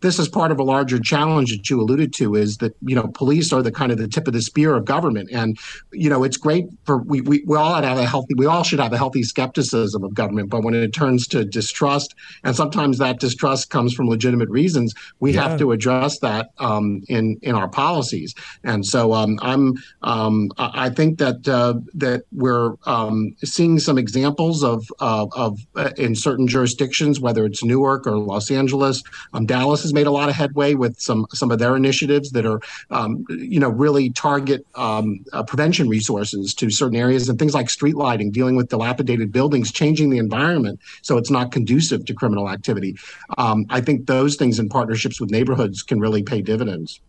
this 0.00 0.18
is 0.18 0.26
part 0.26 0.52
of 0.52 0.58
a 0.58 0.64
larger 0.64 0.98
challenge 0.98 1.50
that 1.50 1.68
you 1.68 1.80
alluded 1.82 2.14
to 2.14 2.34
is 2.34 2.56
that 2.58 2.74
you 2.80 2.94
know 2.94 3.08
police 3.08 3.52
are 3.52 3.62
the 3.62 3.70
kind 3.70 3.89
of 3.90 3.98
the 3.98 4.08
tip 4.08 4.26
of 4.26 4.32
the 4.32 4.42
spear 4.42 4.74
of 4.74 4.84
government. 4.84 5.30
And, 5.32 5.58
you 5.92 6.10
know, 6.10 6.24
it's 6.24 6.36
great 6.36 6.66
for 6.84 6.98
we, 6.98 7.20
we, 7.20 7.42
we 7.46 7.56
all 7.56 7.74
have 7.74 7.98
a 7.98 8.06
healthy, 8.06 8.34
we 8.34 8.46
all 8.46 8.62
should 8.62 8.80
have 8.80 8.92
a 8.92 8.98
healthy 8.98 9.22
skepticism 9.22 10.04
of 10.04 10.14
government. 10.14 10.50
But 10.50 10.62
when 10.64 10.74
it 10.74 10.92
turns 10.92 11.26
to 11.28 11.44
distrust, 11.44 12.14
and 12.44 12.54
sometimes 12.54 12.98
that 12.98 13.20
distrust 13.20 13.70
comes 13.70 13.94
from 13.94 14.08
legitimate 14.08 14.48
reasons, 14.48 14.94
we 15.20 15.32
yeah. 15.32 15.48
have 15.48 15.58
to 15.58 15.72
address 15.72 16.18
that 16.20 16.50
um, 16.58 17.02
in, 17.08 17.38
in 17.42 17.54
our 17.54 17.68
policies. 17.68 18.34
And 18.64 18.84
so 18.84 19.12
um, 19.12 19.38
I'm, 19.42 19.74
um, 20.02 20.50
I 20.58 20.90
think 20.90 21.18
that, 21.18 21.48
uh, 21.48 21.74
that 21.94 22.24
we're 22.32 22.74
um, 22.86 23.34
seeing 23.44 23.78
some 23.78 23.98
examples 23.98 24.62
of, 24.62 24.90
uh, 25.00 25.26
of 25.32 25.58
uh, 25.76 25.90
in 25.96 26.14
certain 26.14 26.46
jurisdictions, 26.46 27.20
whether 27.20 27.44
it's 27.46 27.62
Newark 27.64 28.06
or 28.06 28.18
Los 28.18 28.50
Angeles. 28.50 29.02
Um, 29.32 29.46
Dallas 29.46 29.82
has 29.82 29.92
made 29.92 30.06
a 30.06 30.10
lot 30.10 30.28
of 30.28 30.34
headway 30.34 30.74
with 30.74 30.98
some, 31.00 31.26
some 31.32 31.50
of 31.50 31.58
their 31.58 31.76
initiatives 31.76 32.30
that 32.32 32.44
are, 32.44 32.60
um, 32.90 33.24
you 33.30 33.60
know, 33.60 33.69
really 33.70 34.10
target 34.10 34.66
um, 34.74 35.24
uh, 35.32 35.42
prevention 35.42 35.88
resources 35.88 36.54
to 36.54 36.70
certain 36.70 36.96
areas 36.96 37.28
and 37.28 37.38
things 37.38 37.54
like 37.54 37.70
street 37.70 37.96
lighting, 37.96 38.30
dealing 38.30 38.56
with 38.56 38.68
dilapidated 38.68 39.32
buildings, 39.32 39.72
changing 39.72 40.10
the 40.10 40.18
environment 40.18 40.80
so 41.02 41.16
it's 41.16 41.30
not 41.30 41.52
conducive 41.52 42.04
to 42.06 42.14
criminal 42.14 42.50
activity. 42.50 42.96
Um, 43.38 43.66
I 43.70 43.80
think 43.80 44.06
those 44.06 44.36
things 44.36 44.58
in 44.58 44.68
partnerships 44.68 45.20
with 45.20 45.30
neighborhoods 45.30 45.82
can 45.82 46.00
really 46.00 46.22
pay 46.22 46.42
dividends. 46.42 47.00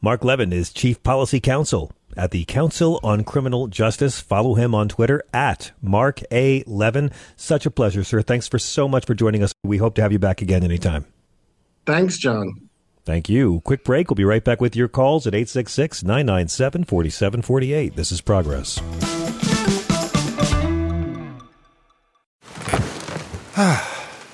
Marc 0.00 0.24
Levin 0.24 0.52
is 0.52 0.72
Chief 0.72 1.02
Policy 1.02 1.40
Counsel 1.40 1.90
at 2.16 2.30
the 2.30 2.44
Council 2.44 3.00
on 3.02 3.24
Criminal 3.24 3.66
Justice. 3.66 4.20
Follow 4.20 4.54
him 4.54 4.74
on 4.74 4.88
Twitter 4.88 5.22
at 5.32 5.72
Marc 5.82 6.20
A. 6.30 6.62
Levin. 6.66 7.10
Such 7.36 7.66
a 7.66 7.70
pleasure, 7.70 8.04
sir. 8.04 8.22
Thanks 8.22 8.46
for 8.46 8.58
so 8.58 8.88
much 8.88 9.06
for 9.06 9.14
joining 9.14 9.42
us. 9.42 9.52
We 9.64 9.78
hope 9.78 9.94
to 9.96 10.02
have 10.02 10.12
you 10.12 10.18
back 10.18 10.40
again 10.42 10.62
anytime. 10.62 11.04
Thanks, 11.86 12.18
John. 12.18 12.67
Thank 13.08 13.30
you. 13.30 13.62
Quick 13.64 13.84
break. 13.84 14.10
We'll 14.10 14.16
be 14.16 14.26
right 14.26 14.44
back 14.44 14.60
with 14.60 14.76
your 14.76 14.86
calls 14.86 15.26
at 15.26 15.34
866 15.34 16.02
997 16.02 16.84
4748. 16.84 17.96
This 17.96 18.12
is 18.12 18.20
Progress. 18.20 18.74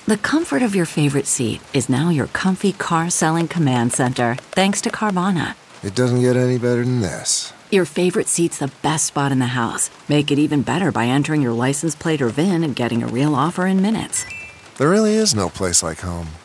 the 0.07 0.17
comfort 0.17 0.61
of 0.61 0.75
your 0.75 0.85
favorite 0.85 1.25
seat 1.25 1.61
is 1.73 1.87
now 1.87 2.09
your 2.09 2.27
comfy 2.27 2.73
car 2.73 3.09
selling 3.09 3.47
command 3.47 3.93
center, 3.93 4.35
thanks 4.51 4.81
to 4.81 4.89
Carvana. 4.89 5.55
It 5.81 5.95
doesn't 5.95 6.19
get 6.19 6.35
any 6.35 6.57
better 6.57 6.83
than 6.83 6.99
this. 6.99 7.53
Your 7.71 7.85
favorite 7.85 8.27
seat's 8.27 8.57
the 8.57 8.73
best 8.81 9.05
spot 9.05 9.31
in 9.31 9.39
the 9.39 9.45
house. 9.45 9.89
Make 10.09 10.31
it 10.31 10.37
even 10.37 10.63
better 10.63 10.91
by 10.91 11.05
entering 11.05 11.41
your 11.41 11.53
license 11.53 11.95
plate 11.95 12.21
or 12.21 12.27
VIN 12.27 12.65
and 12.65 12.75
getting 12.75 13.03
a 13.03 13.07
real 13.07 13.35
offer 13.35 13.67
in 13.67 13.81
minutes. 13.81 14.25
There 14.77 14.89
really 14.89 15.13
is 15.13 15.33
no 15.33 15.47
place 15.47 15.81
like 15.81 16.01
home. 16.01 16.27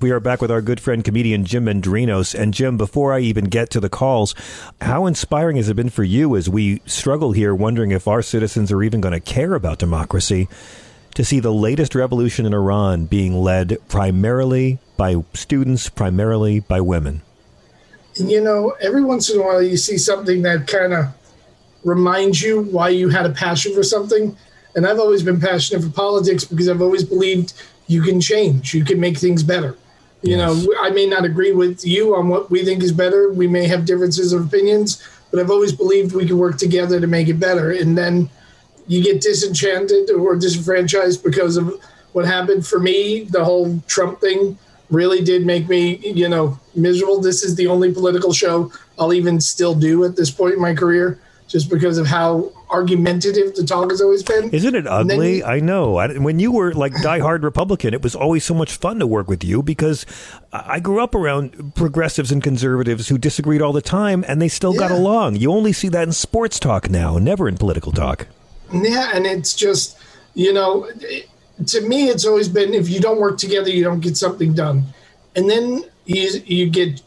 We 0.00 0.12
are 0.12 0.20
back 0.20 0.40
with 0.40 0.52
our 0.52 0.62
good 0.62 0.78
friend 0.78 1.02
comedian 1.04 1.44
Jim 1.44 1.64
Mendrinos. 1.64 2.32
And 2.32 2.54
Jim, 2.54 2.76
before 2.76 3.12
I 3.12 3.18
even 3.18 3.46
get 3.46 3.68
to 3.70 3.80
the 3.80 3.88
calls, 3.88 4.32
how 4.80 5.06
inspiring 5.06 5.56
has 5.56 5.68
it 5.68 5.74
been 5.74 5.90
for 5.90 6.04
you 6.04 6.36
as 6.36 6.48
we 6.48 6.80
struggle 6.86 7.32
here, 7.32 7.52
wondering 7.52 7.90
if 7.90 8.06
our 8.06 8.22
citizens 8.22 8.70
are 8.70 8.84
even 8.84 9.00
going 9.00 9.12
to 9.12 9.18
care 9.18 9.54
about 9.54 9.80
democracy, 9.80 10.48
to 11.14 11.24
see 11.24 11.40
the 11.40 11.52
latest 11.52 11.96
revolution 11.96 12.46
in 12.46 12.54
Iran 12.54 13.06
being 13.06 13.34
led 13.34 13.76
primarily 13.88 14.78
by 14.96 15.16
students, 15.34 15.88
primarily 15.88 16.60
by 16.60 16.80
women? 16.80 17.22
You 18.14 18.40
know, 18.40 18.76
every 18.80 19.02
once 19.02 19.28
in 19.30 19.40
a 19.40 19.42
while 19.42 19.60
you 19.60 19.76
see 19.76 19.98
something 19.98 20.42
that 20.42 20.68
kind 20.68 20.92
of 20.92 21.06
reminds 21.82 22.40
you 22.40 22.62
why 22.62 22.90
you 22.90 23.08
had 23.08 23.26
a 23.26 23.30
passion 23.30 23.74
for 23.74 23.82
something. 23.82 24.36
And 24.76 24.86
I've 24.86 25.00
always 25.00 25.24
been 25.24 25.40
passionate 25.40 25.82
for 25.82 25.90
politics 25.90 26.44
because 26.44 26.68
I've 26.68 26.82
always 26.82 27.02
believed 27.02 27.52
you 27.88 28.02
can 28.02 28.20
change, 28.20 28.74
you 28.74 28.84
can 28.84 29.00
make 29.00 29.18
things 29.18 29.42
better. 29.42 29.76
You 30.22 30.36
yes. 30.36 30.64
know, 30.64 30.74
I 30.80 30.90
may 30.90 31.06
not 31.06 31.24
agree 31.24 31.52
with 31.52 31.84
you 31.84 32.16
on 32.16 32.28
what 32.28 32.50
we 32.50 32.64
think 32.64 32.82
is 32.82 32.92
better. 32.92 33.32
We 33.32 33.46
may 33.46 33.68
have 33.68 33.84
differences 33.84 34.32
of 34.32 34.46
opinions, 34.46 35.02
but 35.30 35.38
I've 35.38 35.50
always 35.50 35.72
believed 35.72 36.12
we 36.12 36.26
can 36.26 36.38
work 36.38 36.58
together 36.58 37.00
to 37.00 37.06
make 37.06 37.28
it 37.28 37.38
better. 37.38 37.70
And 37.70 37.96
then 37.96 38.28
you 38.88 39.02
get 39.02 39.20
disenchanted 39.20 40.10
or 40.10 40.34
disenfranchised 40.34 41.22
because 41.22 41.56
of 41.56 41.80
what 42.12 42.24
happened 42.24 42.66
for 42.66 42.80
me. 42.80 43.24
The 43.24 43.44
whole 43.44 43.80
Trump 43.86 44.20
thing 44.20 44.58
really 44.90 45.22
did 45.22 45.46
make 45.46 45.68
me, 45.68 45.96
you 45.98 46.28
know, 46.28 46.58
miserable. 46.74 47.20
This 47.20 47.44
is 47.44 47.54
the 47.54 47.66
only 47.66 47.92
political 47.92 48.32
show 48.32 48.72
I'll 48.98 49.12
even 49.12 49.40
still 49.40 49.74
do 49.74 50.04
at 50.04 50.16
this 50.16 50.30
point 50.30 50.54
in 50.54 50.60
my 50.60 50.74
career 50.74 51.20
just 51.46 51.70
because 51.70 51.98
of 51.98 52.06
how 52.06 52.52
argumentative 52.70 53.54
the 53.54 53.64
talk 53.64 53.90
has 53.90 54.00
always 54.00 54.22
been. 54.22 54.50
Isn't 54.50 54.74
it 54.74 54.86
ugly? 54.86 55.38
You, 55.38 55.44
I 55.44 55.60
know. 55.60 55.96
I, 55.96 56.18
when 56.18 56.38
you 56.38 56.52
were 56.52 56.72
like 56.72 56.92
diehard 56.94 57.42
Republican, 57.42 57.94
it 57.94 58.02
was 58.02 58.14
always 58.14 58.44
so 58.44 58.54
much 58.54 58.76
fun 58.76 58.98
to 58.98 59.06
work 59.06 59.28
with 59.28 59.42
you 59.44 59.62
because 59.62 60.04
I 60.52 60.80
grew 60.80 61.02
up 61.02 61.14
around 61.14 61.74
progressives 61.74 62.30
and 62.30 62.42
conservatives 62.42 63.08
who 63.08 63.18
disagreed 63.18 63.62
all 63.62 63.72
the 63.72 63.82
time 63.82 64.24
and 64.28 64.40
they 64.40 64.48
still 64.48 64.74
yeah. 64.74 64.80
got 64.80 64.90
along. 64.90 65.36
You 65.36 65.52
only 65.52 65.72
see 65.72 65.88
that 65.88 66.02
in 66.02 66.12
sports 66.12 66.58
talk 66.58 66.90
now, 66.90 67.18
never 67.18 67.48
in 67.48 67.56
political 67.56 67.92
talk. 67.92 68.26
Yeah, 68.72 69.12
and 69.14 69.26
it's 69.26 69.54
just, 69.54 69.98
you 70.34 70.52
know, 70.52 70.90
it, 71.00 71.28
to 71.66 71.80
me, 71.80 72.08
it's 72.08 72.24
always 72.24 72.48
been 72.48 72.74
if 72.74 72.88
you 72.88 73.00
don't 73.00 73.18
work 73.18 73.38
together, 73.38 73.70
you 73.70 73.82
don't 73.82 74.00
get 74.00 74.16
something 74.16 74.54
done. 74.54 74.84
And 75.34 75.48
then 75.48 75.84
you, 76.04 76.40
you 76.44 76.70
get, 76.70 77.02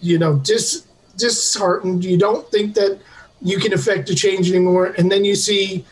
you 0.00 0.18
know, 0.18 0.36
dis, 0.38 0.84
disheartened. 1.16 2.04
You 2.04 2.18
don't 2.18 2.48
think 2.50 2.74
that 2.74 2.98
you 3.44 3.58
can 3.58 3.74
affect 3.74 4.10
a 4.10 4.14
change 4.14 4.50
anymore. 4.50 4.86
And 4.98 5.12
then 5.12 5.24
you 5.24 5.36
see 5.36 5.84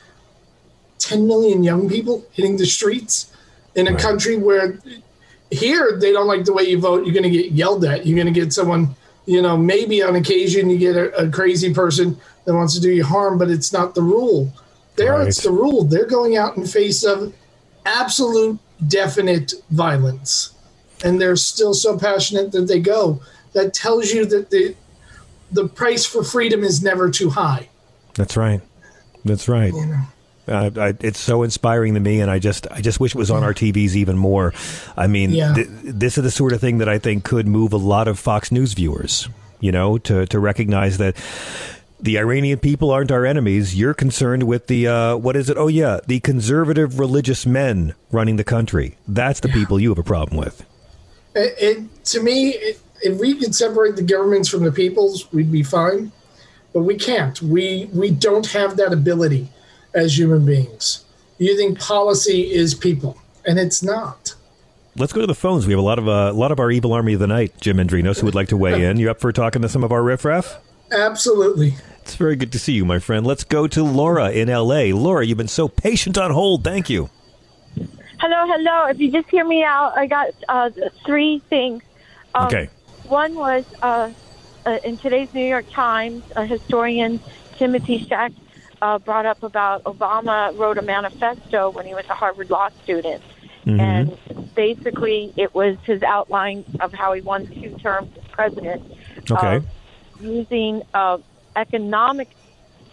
10 0.98 1.28
million 1.28 1.62
young 1.62 1.88
people 1.88 2.24
hitting 2.32 2.56
the 2.56 2.66
streets 2.66 3.32
in 3.74 3.86
a 3.86 3.92
right. 3.92 4.00
country 4.00 4.36
where 4.36 4.78
here 5.50 5.98
they 6.00 6.12
don't 6.12 6.26
like 6.26 6.44
the 6.44 6.52
way 6.52 6.64
you 6.64 6.80
vote. 6.80 7.04
You're 7.04 7.14
going 7.14 7.30
to 7.30 7.30
get 7.30 7.52
yelled 7.52 7.84
at. 7.84 8.06
You're 8.06 8.16
going 8.16 8.32
to 8.32 8.40
get 8.40 8.52
someone, 8.52 8.96
you 9.26 9.42
know, 9.42 9.56
maybe 9.56 10.02
on 10.02 10.16
occasion 10.16 10.70
you 10.70 10.78
get 10.78 10.96
a, 10.96 11.14
a, 11.14 11.30
crazy 11.30 11.72
person 11.72 12.18
that 12.46 12.54
wants 12.54 12.74
to 12.74 12.80
do 12.80 12.90
you 12.90 13.04
harm, 13.04 13.38
but 13.38 13.50
it's 13.50 13.72
not 13.72 13.94
the 13.94 14.02
rule. 14.02 14.50
There, 14.96 15.12
right. 15.12 15.28
it's 15.28 15.42
the 15.42 15.50
rule. 15.50 15.84
They're 15.84 16.06
going 16.06 16.38
out 16.38 16.56
in 16.56 16.66
face 16.66 17.04
of 17.04 17.34
absolute, 17.84 18.58
definite 18.88 19.52
violence. 19.70 20.54
And 21.04 21.20
they're 21.20 21.36
still 21.36 21.74
so 21.74 21.98
passionate 21.98 22.50
that 22.52 22.66
they 22.66 22.80
go. 22.80 23.20
That 23.52 23.74
tells 23.74 24.10
you 24.10 24.24
that 24.26 24.48
the, 24.50 24.74
the 25.52 25.68
price 25.68 26.04
for 26.04 26.24
freedom 26.24 26.64
is 26.64 26.82
never 26.82 27.10
too 27.10 27.30
high. 27.30 27.68
That's 28.14 28.36
right. 28.36 28.60
That's 29.24 29.48
right. 29.48 29.72
You 29.72 29.86
know? 29.86 30.02
Uh, 30.48 30.70
I, 30.76 30.94
it's 31.00 31.20
so 31.20 31.44
inspiring 31.44 31.94
to 31.94 32.00
me, 32.00 32.20
and 32.20 32.30
I 32.30 32.40
just 32.40 32.66
I 32.70 32.80
just 32.80 32.98
wish 32.98 33.14
it 33.14 33.18
was 33.18 33.30
on 33.30 33.44
our 33.44 33.54
TVs 33.54 33.94
even 33.94 34.18
more. 34.18 34.52
I 34.96 35.06
mean, 35.06 35.30
yeah. 35.30 35.54
th- 35.54 35.68
this 35.70 36.18
is 36.18 36.24
the 36.24 36.30
sort 36.32 36.52
of 36.52 36.60
thing 36.60 36.78
that 36.78 36.88
I 36.88 36.98
think 36.98 37.22
could 37.22 37.46
move 37.46 37.72
a 37.72 37.76
lot 37.76 38.08
of 38.08 38.18
Fox 38.18 38.50
News 38.50 38.72
viewers. 38.72 39.28
You 39.60 39.70
know, 39.70 39.98
to 39.98 40.26
to 40.26 40.38
recognize 40.40 40.98
that 40.98 41.16
the 42.00 42.18
Iranian 42.18 42.58
people 42.58 42.90
aren't 42.90 43.12
our 43.12 43.24
enemies. 43.24 43.76
You're 43.76 43.94
concerned 43.94 44.42
with 44.42 44.66
the 44.66 44.88
uh, 44.88 45.16
what 45.16 45.36
is 45.36 45.48
it? 45.48 45.56
Oh 45.56 45.68
yeah, 45.68 46.00
the 46.08 46.18
conservative 46.18 46.98
religious 46.98 47.46
men 47.46 47.94
running 48.10 48.36
the 48.36 48.44
country. 48.44 48.98
That's 49.06 49.38
the 49.38 49.48
yeah. 49.48 49.54
people 49.54 49.78
you 49.78 49.90
have 49.90 49.98
a 49.98 50.02
problem 50.02 50.36
with. 50.36 50.66
It, 51.34 51.54
it 51.58 52.04
to 52.06 52.22
me, 52.22 52.50
it, 52.50 52.80
if 53.02 53.18
we 53.18 53.34
could 53.34 53.54
separate 53.54 53.96
the 53.96 54.02
governments 54.02 54.48
from 54.48 54.64
the 54.64 54.72
peoples, 54.72 55.30
we'd 55.32 55.52
be 55.52 55.62
fine. 55.62 56.12
But 56.72 56.82
we 56.82 56.96
can't. 56.96 57.40
We 57.42 57.90
we 57.92 58.10
don't 58.10 58.46
have 58.52 58.76
that 58.76 58.92
ability 58.92 59.48
as 59.94 60.18
human 60.18 60.46
beings. 60.46 61.04
You 61.38 61.56
think 61.56 61.78
policy 61.78 62.50
is 62.52 62.74
people, 62.74 63.18
and 63.44 63.58
it's 63.58 63.82
not. 63.82 64.34
Let's 64.96 65.12
go 65.12 65.22
to 65.22 65.26
the 65.26 65.34
phones. 65.34 65.66
We 65.66 65.72
have 65.72 65.80
a 65.80 65.82
lot 65.82 65.98
of 65.98 66.08
uh, 66.08 66.30
a 66.30 66.32
lot 66.32 66.52
of 66.52 66.60
our 66.60 66.70
evil 66.70 66.92
army 66.92 67.14
of 67.14 67.20
the 67.20 67.26
night, 67.26 67.60
Jim 67.60 67.78
Mendrinos, 67.78 68.20
who 68.20 68.26
would 68.26 68.34
like 68.34 68.48
to 68.48 68.56
weigh 68.56 68.84
in. 68.84 68.98
You 68.98 69.10
up 69.10 69.20
for 69.20 69.32
talking 69.32 69.62
to 69.62 69.68
some 69.68 69.84
of 69.84 69.92
our 69.92 70.02
riffraff? 70.02 70.58
Absolutely. 70.90 71.74
It's 72.02 72.16
very 72.16 72.36
good 72.36 72.52
to 72.52 72.58
see 72.58 72.72
you, 72.72 72.84
my 72.84 72.98
friend. 72.98 73.26
Let's 73.26 73.44
go 73.44 73.66
to 73.68 73.82
Laura 73.82 74.30
in 74.30 74.50
L.A. 74.50 74.92
Laura, 74.92 75.24
you've 75.24 75.38
been 75.38 75.48
so 75.48 75.68
patient 75.68 76.18
on 76.18 76.30
hold. 76.32 76.64
Thank 76.64 76.90
you. 76.90 77.10
Hello, 78.22 78.46
hello. 78.46 78.86
If 78.86 79.00
you 79.00 79.10
just 79.10 79.28
hear 79.30 79.44
me 79.44 79.64
out, 79.64 79.98
I 79.98 80.06
got 80.06 80.28
uh, 80.48 80.70
three 81.04 81.40
things. 81.50 81.82
Um, 82.36 82.46
okay. 82.46 82.68
One 83.08 83.34
was 83.34 83.64
uh, 83.82 84.12
uh, 84.64 84.78
in 84.84 84.96
today's 84.96 85.34
New 85.34 85.44
York 85.44 85.68
Times, 85.72 86.22
a 86.36 86.46
historian, 86.46 87.18
Timothy 87.56 87.98
Shenk, 87.98 88.36
uh, 88.80 89.00
brought 89.00 89.26
up 89.26 89.42
about 89.42 89.82
Obama 89.82 90.56
wrote 90.56 90.78
a 90.78 90.82
manifesto 90.82 91.70
when 91.70 91.84
he 91.84 91.94
was 91.94 92.04
a 92.10 92.14
Harvard 92.14 92.48
Law 92.48 92.68
student. 92.84 93.24
Mm-hmm. 93.66 93.80
And 93.80 94.54
basically, 94.54 95.32
it 95.36 95.52
was 95.52 95.76
his 95.84 96.04
outline 96.04 96.64
of 96.78 96.92
how 96.92 97.14
he 97.14 97.22
wants 97.22 97.52
two 97.52 97.76
terms 97.78 98.16
as 98.16 98.28
president. 98.30 98.84
Okay. 99.32 99.66
using 100.20 100.82
uh, 100.94 101.18
economic 101.56 102.28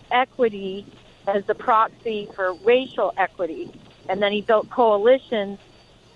equity 0.10 0.88
as 1.28 1.46
the 1.46 1.54
proxy 1.54 2.28
for 2.34 2.56
racial 2.66 3.14
equity. 3.16 3.72
And 4.10 4.22
then 4.22 4.32
he 4.32 4.42
built 4.42 4.70
coalitions 4.70 5.60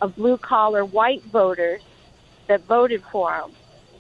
of 0.02 0.16
blue 0.16 0.38
collar 0.38 0.84
white 0.84 1.24
voters 1.26 1.82
that 2.48 2.66
voted 2.66 3.04
for 3.12 3.34
him 3.34 3.52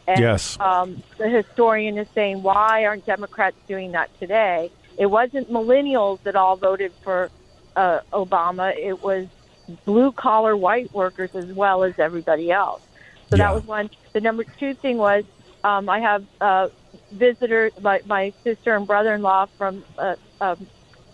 And, 0.07 0.19
Yes. 0.19 0.57
Um, 0.59 1.01
the 1.17 1.29
historian 1.29 1.97
is 1.97 2.07
saying, 2.13 2.43
why 2.43 2.85
aren't 2.85 3.05
Democrats 3.05 3.55
doing 3.67 3.91
that 3.93 4.09
today? 4.19 4.71
It 4.97 5.05
wasn't 5.05 5.49
millennials 5.49 6.21
that 6.23 6.35
all 6.35 6.57
voted 6.57 6.91
for 7.03 7.29
uh, 7.75 7.99
Obama. 8.11 8.75
It 8.75 9.01
was 9.01 9.27
blue 9.85 10.11
collar 10.11 10.57
white 10.57 10.93
workers 10.93 11.29
as 11.35 11.45
well 11.53 11.83
as 11.83 11.93
everybody 11.97 12.51
else. 12.51 12.81
So 13.29 13.37
Yeah. 13.37 13.45
that 13.45 13.55
was 13.55 13.65
one. 13.65 13.89
The 14.11 14.19
number 14.21 14.43
two 14.59 14.73
thing 14.75 14.97
was 14.97 15.23
um, 15.63 15.87
I 15.89 15.99
have 15.99 16.25
uh, 16.41 16.67
visitors, 17.11 17.71
my, 17.81 18.01
my 18.05 18.33
sister 18.43 18.75
and 18.75 18.85
brother 18.85 19.13
in 19.15 19.21
law 19.21 19.45
from 19.57 19.85
uh, 19.97 20.15
um, 20.41 20.67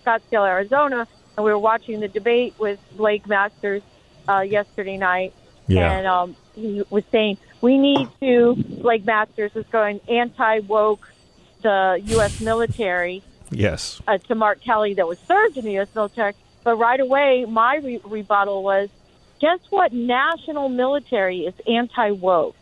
Scottsdale, 0.04 0.48
Arizona, 0.48 1.08
and 1.40 1.46
we 1.46 1.52
were 1.54 1.58
watching 1.58 2.02
the 2.02 2.10
debate 2.10 2.54
with 2.60 2.78
Blake 2.98 3.26
Masters 3.26 3.82
uh, 4.28 4.42
yesterday 4.42 4.98
night. 4.98 5.34
Yeah. 5.68 5.90
And 5.90 6.06
um, 6.06 6.36
he 6.54 6.84
was 6.90 7.06
saying 7.14 7.38
we 7.62 7.78
need 7.78 8.10
to, 8.20 8.56
Blake 8.82 9.06
Masters 9.06 9.54
was 9.54 9.66
going 9.68 10.02
anti 10.10 10.60
woke 10.60 11.10
the 11.62 12.02
U.S. 12.08 12.42
military 12.42 13.24
Yes. 13.52 14.02
uh, 14.06 14.18
to 14.18 14.36
Mark 14.36 14.60
Kelly 14.60 14.96
that 14.96 15.08
was 15.08 15.18
served 15.20 15.56
in 15.56 15.64
the 15.64 15.72
U.S. 15.74 15.88
military. 15.96 16.34
But 16.66 16.76
right 16.76 17.00
away, 17.00 17.46
my 17.48 17.78
re- 17.78 18.02
rebuttal 18.04 18.62
was, 18.62 18.90
guess 19.40 19.60
what? 19.70 19.94
National 19.94 20.68
military 20.68 21.46
is 21.46 21.54
anti 21.66 22.12
woke, 22.12 22.58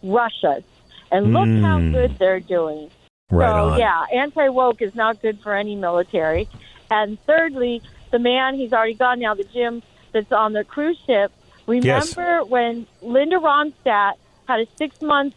Russia's, 0.00 0.62
and 1.10 1.32
look 1.32 1.48
how 1.60 1.80
Mm. 1.80 1.92
good 1.92 2.18
they're 2.20 2.38
doing. 2.38 2.88
Right 3.32 3.48
so 3.48 3.70
on. 3.70 3.78
yeah, 3.80 4.04
anti 4.12 4.48
woke 4.48 4.80
is 4.80 4.94
not 4.94 5.20
good 5.20 5.40
for 5.40 5.56
any 5.56 5.74
military. 5.74 6.48
And 6.88 7.18
thirdly, 7.24 7.80
the 8.12 8.18
man 8.20 8.54
he's 8.54 8.72
already 8.72 8.94
gone 8.94 9.18
now, 9.18 9.34
the 9.34 9.44
Jim 9.44 9.82
that's 10.12 10.30
on 10.30 10.52
the 10.52 10.62
cruise 10.62 10.98
ship. 11.06 11.32
Yes. 11.66 12.16
Remember 12.16 12.44
when 12.44 12.86
Linda 13.02 13.36
Ronstadt 13.36 14.14
had 14.46 14.60
a 14.60 14.66
six 14.76 15.00
month 15.02 15.34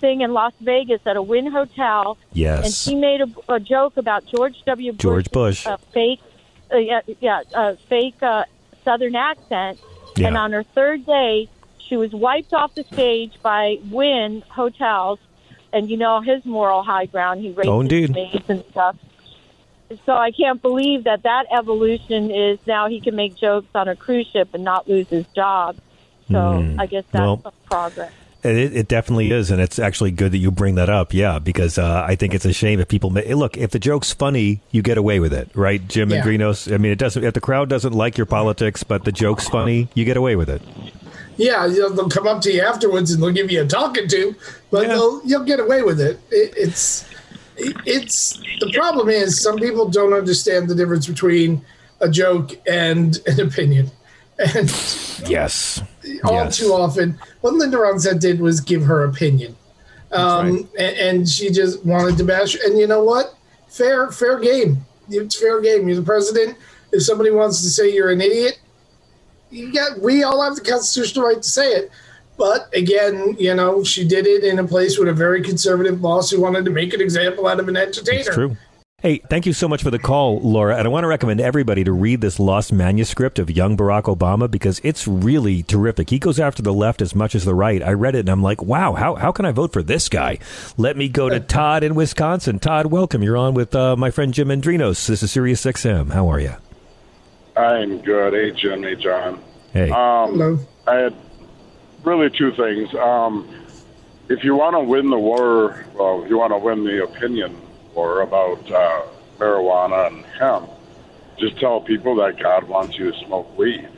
thing 0.00 0.20
in 0.20 0.32
Las 0.32 0.52
Vegas 0.60 1.00
at 1.06 1.16
a 1.16 1.22
Wynn 1.22 1.50
Hotel, 1.50 2.16
Yes. 2.32 2.64
and 2.64 2.74
she 2.74 2.94
made 2.94 3.20
a, 3.20 3.26
a 3.54 3.58
joke 3.60 3.96
about 3.96 4.26
George 4.26 4.62
W. 4.66 4.92
Bush, 4.92 5.00
George 5.02 5.30
Bush. 5.30 5.66
uh, 5.66 5.76
fake, 5.92 6.20
uh, 6.72 6.76
yeah, 6.76 7.00
yeah, 7.20 7.42
uh, 7.54 7.74
fake 7.88 8.22
uh, 8.22 8.44
Southern 8.84 9.16
accent. 9.16 9.80
Yeah. 10.16 10.28
And 10.28 10.36
on 10.36 10.52
her 10.52 10.62
third 10.62 11.06
day, 11.06 11.48
she 11.78 11.96
was 11.96 12.12
wiped 12.12 12.52
off 12.52 12.74
the 12.74 12.84
stage 12.84 13.32
by 13.42 13.78
Wynn 13.90 14.42
Hotels, 14.48 15.18
and 15.72 15.88
you 15.88 15.96
know 15.96 16.20
his 16.20 16.44
moral 16.44 16.82
high 16.82 17.06
ground. 17.06 17.40
He 17.40 17.50
raped 17.50 17.68
Oh, 17.68 17.80
his 17.80 17.90
indeed. 17.92 18.10
maids 18.14 18.44
and 18.48 18.64
stuff. 18.70 18.96
So 20.04 20.12
I 20.12 20.30
can't 20.32 20.60
believe 20.60 21.04
that 21.04 21.22
that 21.22 21.46
evolution 21.56 22.30
is 22.30 22.58
now 22.66 22.88
he 22.88 23.00
can 23.00 23.16
make 23.16 23.36
jokes 23.36 23.68
on 23.74 23.88
a 23.88 23.96
cruise 23.96 24.26
ship 24.26 24.50
and 24.52 24.62
not 24.64 24.86
lose 24.88 25.08
his 25.08 25.26
job. 25.34 25.76
So 26.30 26.60
Hmm. 26.62 26.78
I 26.80 26.86
guess 26.86 27.04
that's 27.10 27.20
Well- 27.22 27.42
a 27.44 27.52
progress. 27.70 28.12
It, 28.44 28.54
it 28.76 28.86
definitely 28.88 29.32
is, 29.32 29.50
and 29.50 29.60
it's 29.60 29.80
actually 29.80 30.12
good 30.12 30.30
that 30.30 30.38
you 30.38 30.52
bring 30.52 30.76
that 30.76 30.88
up. 30.88 31.12
Yeah, 31.12 31.40
because 31.40 31.76
uh, 31.76 32.04
I 32.06 32.14
think 32.14 32.34
it's 32.34 32.44
a 32.44 32.52
shame 32.52 32.78
if 32.78 32.86
people 32.86 33.10
ma- 33.10 33.22
look 33.34 33.56
if 33.56 33.72
the 33.72 33.80
joke's 33.80 34.12
funny, 34.12 34.60
you 34.70 34.80
get 34.80 34.96
away 34.96 35.18
with 35.18 35.32
it, 35.32 35.50
right, 35.54 35.86
Jim 35.88 36.12
and 36.12 36.24
Yeah. 36.24 36.24
Grinos? 36.46 36.72
I 36.72 36.76
mean, 36.78 36.92
it 36.92 36.98
doesn't 36.98 37.24
if 37.24 37.34
the 37.34 37.40
crowd 37.40 37.68
doesn't 37.68 37.94
like 37.94 38.16
your 38.16 38.26
politics, 38.26 38.84
but 38.84 39.04
the 39.04 39.10
joke's 39.10 39.48
funny, 39.48 39.88
you 39.94 40.04
get 40.04 40.16
away 40.16 40.36
with 40.36 40.48
it. 40.48 40.62
Yeah, 41.36 41.66
you 41.66 41.80
know, 41.80 41.88
they'll 41.88 42.08
come 42.08 42.28
up 42.28 42.40
to 42.42 42.52
you 42.52 42.62
afterwards 42.62 43.10
and 43.10 43.20
they'll 43.20 43.32
give 43.32 43.50
you 43.50 43.62
a 43.62 43.66
talking 43.66 44.06
to, 44.06 44.34
but 44.70 44.82
Yeah. 44.82 44.94
they'll, 44.94 45.20
you'll 45.24 45.44
get 45.44 45.58
away 45.58 45.82
with 45.82 46.00
it. 46.00 46.20
it. 46.30 46.52
It's 46.56 47.04
it's 47.58 48.38
the 48.60 48.70
problem 48.72 49.08
is 49.08 49.40
some 49.42 49.56
people 49.56 49.88
don't 49.88 50.12
understand 50.12 50.68
the 50.68 50.74
difference 50.74 51.06
between 51.06 51.64
a 52.00 52.08
joke 52.08 52.52
and 52.66 53.18
an 53.26 53.40
opinion, 53.40 53.90
and 54.38 54.68
Yes, 55.28 55.82
all 56.24 56.32
yes. 56.44 56.56
too 56.56 56.72
often 56.72 57.18
what 57.40 57.54
Linda 57.54 57.76
Ronstadt 57.76 58.20
did 58.20 58.40
was 58.40 58.60
give 58.60 58.84
her 58.84 59.04
opinion, 59.04 59.56
um, 60.12 60.68
a- 60.78 61.02
and, 61.08 61.28
she 61.28 61.50
just 61.50 61.84
wanted 61.84 62.16
to 62.18 62.24
bash. 62.24 62.54
And 62.64 62.78
you 62.78 62.86
know 62.86 63.02
what? 63.02 63.34
Fair 63.68 64.10
fair 64.12 64.38
game. 64.38 64.78
It's 65.10 65.36
fair 65.38 65.60
game. 65.60 65.88
You're 65.88 65.96
the 65.96 66.02
president. 66.02 66.56
If 66.92 67.02
somebody 67.02 67.30
wants 67.30 67.62
to 67.62 67.68
say 67.68 67.92
you're 67.92 68.10
an 68.10 68.20
idiot, 68.20 68.58
you 69.50 69.72
got 69.72 70.00
we 70.00 70.22
all 70.22 70.40
have 70.42 70.54
the 70.54 70.60
constitutional 70.62 71.26
right 71.26 71.42
to 71.42 71.48
say 71.48 71.72
it. 71.72 71.90
But 72.38 72.72
again, 72.72 73.36
you 73.38 73.52
know, 73.54 73.82
she 73.82 74.06
did 74.06 74.26
it 74.26 74.44
in 74.44 74.60
a 74.60 74.64
place 74.66 74.96
with 74.96 75.08
a 75.08 75.12
very 75.12 75.42
conservative 75.42 76.00
boss 76.00 76.30
who 76.30 76.40
wanted 76.40 76.64
to 76.64 76.70
make 76.70 76.94
an 76.94 77.00
example 77.00 77.48
out 77.48 77.58
of 77.58 77.68
an 77.68 77.76
entertainer. 77.76 78.20
It's 78.20 78.34
true. 78.34 78.56
Hey, 79.00 79.18
thank 79.30 79.46
you 79.46 79.52
so 79.52 79.68
much 79.68 79.84
for 79.84 79.92
the 79.92 79.98
call, 79.98 80.40
Laura. 80.40 80.76
And 80.76 80.86
I 80.86 80.90
want 80.90 81.04
to 81.04 81.08
recommend 81.08 81.40
everybody 81.40 81.84
to 81.84 81.92
read 81.92 82.20
this 82.20 82.40
lost 82.40 82.72
manuscript 82.72 83.38
of 83.38 83.48
young 83.48 83.76
Barack 83.76 84.04
Obama 84.04 84.50
because 84.50 84.80
it's 84.82 85.06
really 85.06 85.62
terrific. 85.62 86.10
He 86.10 86.18
goes 86.18 86.40
after 86.40 86.62
the 86.62 86.72
left 86.72 87.00
as 87.00 87.14
much 87.14 87.36
as 87.36 87.44
the 87.44 87.54
right. 87.54 87.80
I 87.80 87.92
read 87.92 88.16
it 88.16 88.20
and 88.20 88.28
I'm 88.28 88.42
like, 88.42 88.60
wow, 88.60 88.94
how, 88.94 89.14
how 89.14 89.30
can 89.30 89.44
I 89.44 89.52
vote 89.52 89.72
for 89.72 89.84
this 89.84 90.08
guy? 90.08 90.38
Let 90.76 90.96
me 90.96 91.08
go 91.08 91.28
to 91.28 91.38
Todd 91.56 91.84
in 91.84 91.94
Wisconsin. 91.94 92.58
Todd, 92.58 92.86
welcome. 92.86 93.22
You're 93.22 93.36
on 93.36 93.54
with 93.54 93.72
uh, 93.72 93.94
my 93.94 94.10
friend 94.10 94.34
Jim 94.34 94.48
Mendrinos. 94.48 95.06
This 95.06 95.22
is 95.22 95.30
Sirius 95.30 95.64
XM. 95.64 96.10
How 96.10 96.28
are 96.28 96.40
you? 96.40 96.54
I'm 97.56 97.98
good. 97.98 98.32
Hey, 98.32 98.50
Jim. 98.50 98.82
Hey, 98.82 98.96
John. 98.96 99.40
Hey. 99.72 99.90
Um, 99.90 100.30
Hello. 100.30 100.58
I 100.88 100.94
had 100.96 101.14
really 102.08 102.30
two 102.30 102.52
things. 102.52 102.92
Um, 102.94 103.48
if 104.28 104.42
you 104.42 104.54
want 104.56 104.74
to 104.74 104.80
win 104.80 105.10
the 105.10 105.18
war, 105.18 105.84
well, 105.94 106.22
if 106.22 106.30
you 106.30 106.38
want 106.38 106.52
to 106.52 106.58
win 106.58 106.84
the 106.84 107.04
opinion 107.04 107.56
war 107.94 108.22
about 108.22 108.70
uh, 108.70 109.02
marijuana 109.38 110.08
and 110.08 110.24
hemp, 110.26 110.70
just 111.38 111.58
tell 111.60 111.80
people 111.80 112.16
that 112.16 112.38
God 112.42 112.64
wants 112.64 112.98
you 112.98 113.12
to 113.12 113.18
smoke 113.26 113.56
weed. 113.56 113.88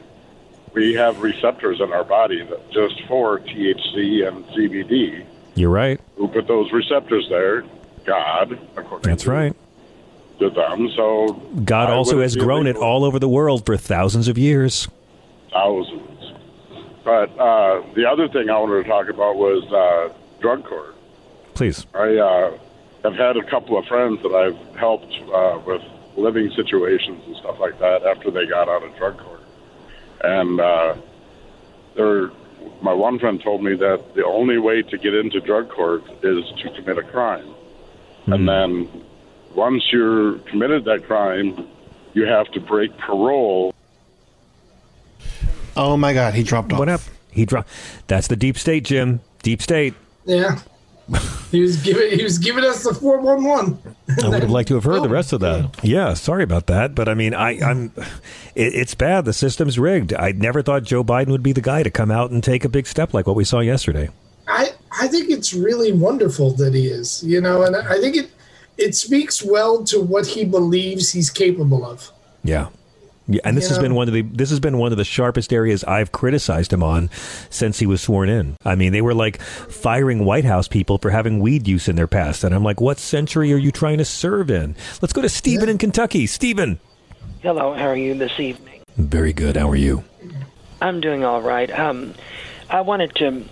We 0.73 0.95
have 0.95 1.21
receptors 1.21 1.81
in 1.81 1.93
our 1.93 2.05
body 2.05 2.45
that 2.45 2.71
just 2.71 3.03
for 3.09 3.41
THC 3.41 4.27
and 4.29 4.45
CBD. 4.47 5.25
You're 5.55 5.71
right. 5.71 6.01
Who 6.17 6.29
put 6.29 6.47
those 6.47 6.71
receptors 6.73 7.27
there? 7.29 7.65
God, 8.05 8.59
according 8.77 9.11
That's 9.11 9.27
right. 9.27 9.55
to 10.39 10.51
them. 10.51 10.91
So 10.97 11.33
God 11.65 11.91
I 11.91 11.95
also 11.95 12.21
has 12.21 12.37
grown 12.37 12.67
it 12.67 12.77
all 12.77 13.05
over 13.05 13.19
the 13.19 13.29
world 13.29 13.67
for 13.67 13.77
thousands 13.77 14.29
of 14.29 14.39
years. 14.39 14.89
thousands. 15.53 16.10
But 17.05 17.31
uh, 17.39 17.83
the 17.95 18.07
other 18.07 18.29
thing 18.29 18.51
I 18.51 18.59
wanted 18.59 18.83
to 18.83 18.89
talk 18.89 19.09
about 19.09 19.37
was 19.37 19.65
uh, 19.73 20.15
drug 20.41 20.65
court. 20.65 20.95
Please. 21.55 21.87
I 21.95 22.17
uh, 22.17 22.59
have 23.05 23.15
had 23.15 23.37
a 23.37 23.45
couple 23.45 23.79
of 23.79 23.87
friends 23.87 24.23
that 24.23 24.35
I've 24.35 24.77
helped 24.77 25.13
uh, 25.33 25.61
with 25.65 25.83
living 26.17 26.51
situations 26.55 27.23
and 27.27 27.37
stuff 27.37 27.59
like 27.59 27.79
that 27.79 28.03
after 28.03 28.31
they 28.31 28.47
got 28.47 28.69
out 28.69 28.83
of 28.83 28.95
drug 28.97 29.19
court, 29.19 29.43
and 30.23 30.61
uh, 30.61 30.97
they're. 31.95 32.31
My 32.83 32.93
one 32.93 33.19
friend 33.19 33.43
told 33.43 33.63
me 33.63 33.75
that 33.77 34.15
the 34.15 34.25
only 34.25 34.59
way 34.59 34.83
to 34.83 34.99
get 34.99 35.15
into 35.15 35.41
drug 35.41 35.71
court 35.71 36.03
is 36.23 36.45
to 36.63 36.71
commit 36.77 36.99
a 36.99 37.03
crime, 37.03 37.55
and 38.27 38.47
then 38.47 39.05
once 39.55 39.83
you're 39.91 40.39
committed 40.41 40.85
that 40.85 41.05
crime, 41.07 41.67
you 42.13 42.27
have 42.27 42.51
to 42.53 42.61
break 42.61 42.97
parole 42.99 43.75
Oh 45.77 45.97
my 45.97 46.13
God, 46.13 46.35
he 46.35 46.43
dropped 46.43 46.73
off. 46.73 46.79
What 46.79 46.89
up? 46.89 47.01
He 47.31 47.45
dropped. 47.45 47.69
That's 48.07 48.27
the 48.29 48.37
deep 48.37 48.59
state, 48.59 48.85
Jim. 48.85 49.21
Deep 49.43 49.63
state. 49.63 49.95
Yeah. 50.25 50.61
he 51.51 51.61
was 51.61 51.77
giving 51.83 52.17
he 52.17 52.23
was 52.23 52.39
giving 52.39 52.65
us 52.65 52.85
the 52.85 52.95
four 52.95 53.21
one 53.21 53.43
one. 53.43 53.79
I 54.23 54.29
would 54.29 54.43
have 54.43 54.51
liked 54.51 54.69
to 54.69 54.75
have 54.75 54.85
heard 54.85 55.03
the 55.03 55.09
rest 55.09 55.33
of 55.33 55.41
that. 55.41 55.77
Yeah, 55.83 56.15
sorry 56.15 56.45
about 56.45 56.67
that, 56.69 56.95
but 56.95 57.09
I 57.09 57.15
mean, 57.15 57.35
I, 57.35 57.61
I'm. 57.61 57.93
It, 58.55 58.75
it's 58.75 58.95
bad. 58.95 59.25
The 59.25 59.33
system's 59.33 59.79
rigged. 59.79 60.15
I 60.15 60.33
never 60.33 60.63
thought 60.63 60.85
Joe 60.85 61.03
Biden 61.03 61.29
would 61.29 61.43
be 61.43 61.53
the 61.53 61.61
guy 61.61 61.83
to 61.83 61.91
come 61.91 62.11
out 62.11 62.31
and 62.31 62.45
take 62.45 62.65
a 62.65 62.69
big 62.69 62.87
step 62.87 63.13
like 63.13 63.27
what 63.27 63.35
we 63.35 63.45
saw 63.45 63.61
yesterday. 63.61 64.09
I 64.47 64.71
I 65.01 65.09
think 65.09 65.31
it's 65.31 65.53
really 65.53 65.93
wonderful 65.93 66.53
that 66.55 66.75
he 66.75 66.87
is, 66.87 67.25
you 67.25 67.41
know, 67.41 67.63
and 67.63 67.75
I 67.75 67.99
think 67.99 68.17
it 68.17 68.31
it 68.79 68.95
speaks 68.95 69.43
well 69.43 69.83
to 69.85 70.01
what 70.01 70.27
he 70.27 70.45
believes 70.45 71.11
he's 71.11 71.31
capable 71.31 71.85
of. 71.85 72.13
Yeah. 72.45 72.69
Yeah, 73.33 73.41
and 73.45 73.57
this 73.57 73.69
has 73.69 73.77
Yeah. 73.79 73.83
been 73.85 73.95
one 73.95 74.09
of 74.09 74.15
the 74.15 74.23
this 74.23 74.51
has 74.51 74.59
been 74.59 74.77
one 74.77 74.91
of 74.91 74.99
the 74.99 75.05
sharpest 75.05 75.53
areas 75.53 75.85
I've 75.85 76.11
criticized 76.11 76.73
him 76.73 76.83
on 76.83 77.09
since 77.49 77.79
he 77.79 77.87
was 77.87 78.01
sworn 78.01 78.29
in. 78.29 78.57
I 78.65 78.75
mean, 78.75 78.93
they 78.93 79.01
were 79.03 79.15
like 79.15 79.41
firing 79.41 80.25
White 80.25 80.45
House 80.45 80.67
people 80.67 80.99
for 80.99 81.11
having 81.11 81.39
weed 81.39 81.69
use 81.69 81.89
in 81.89 81.95
their 81.95 82.09
past, 82.09 82.43
and 82.43 82.53
I'm 82.55 82.65
like, 82.65 82.81
what 82.81 82.99
century 82.99 83.53
are 83.53 83.57
you 83.57 83.71
trying 83.71 83.99
to 83.99 84.05
serve 84.05 84.51
in? 84.51 84.75
Let's 85.01 85.13
go 85.13 85.23
to 85.23 85.29
Stephen 85.29 85.69
in 85.69 85.79
Kentucky. 85.79 86.27
Stephen. 86.27 86.81
Hello, 87.41 87.73
how 87.73 87.87
are 87.87 87.97
you 87.97 88.15
this 88.15 88.39
evening? 88.39 88.81
Very 88.97 89.33
good. 89.33 89.57
How 89.57 89.71
are 89.71 89.77
you? 89.77 90.03
I'm 90.83 91.01
doing 91.01 91.25
all 91.25 91.41
right. 91.41 91.71
Um, 91.79 92.15
I 92.69 92.81
wanted 92.81 93.15
to 93.17 93.45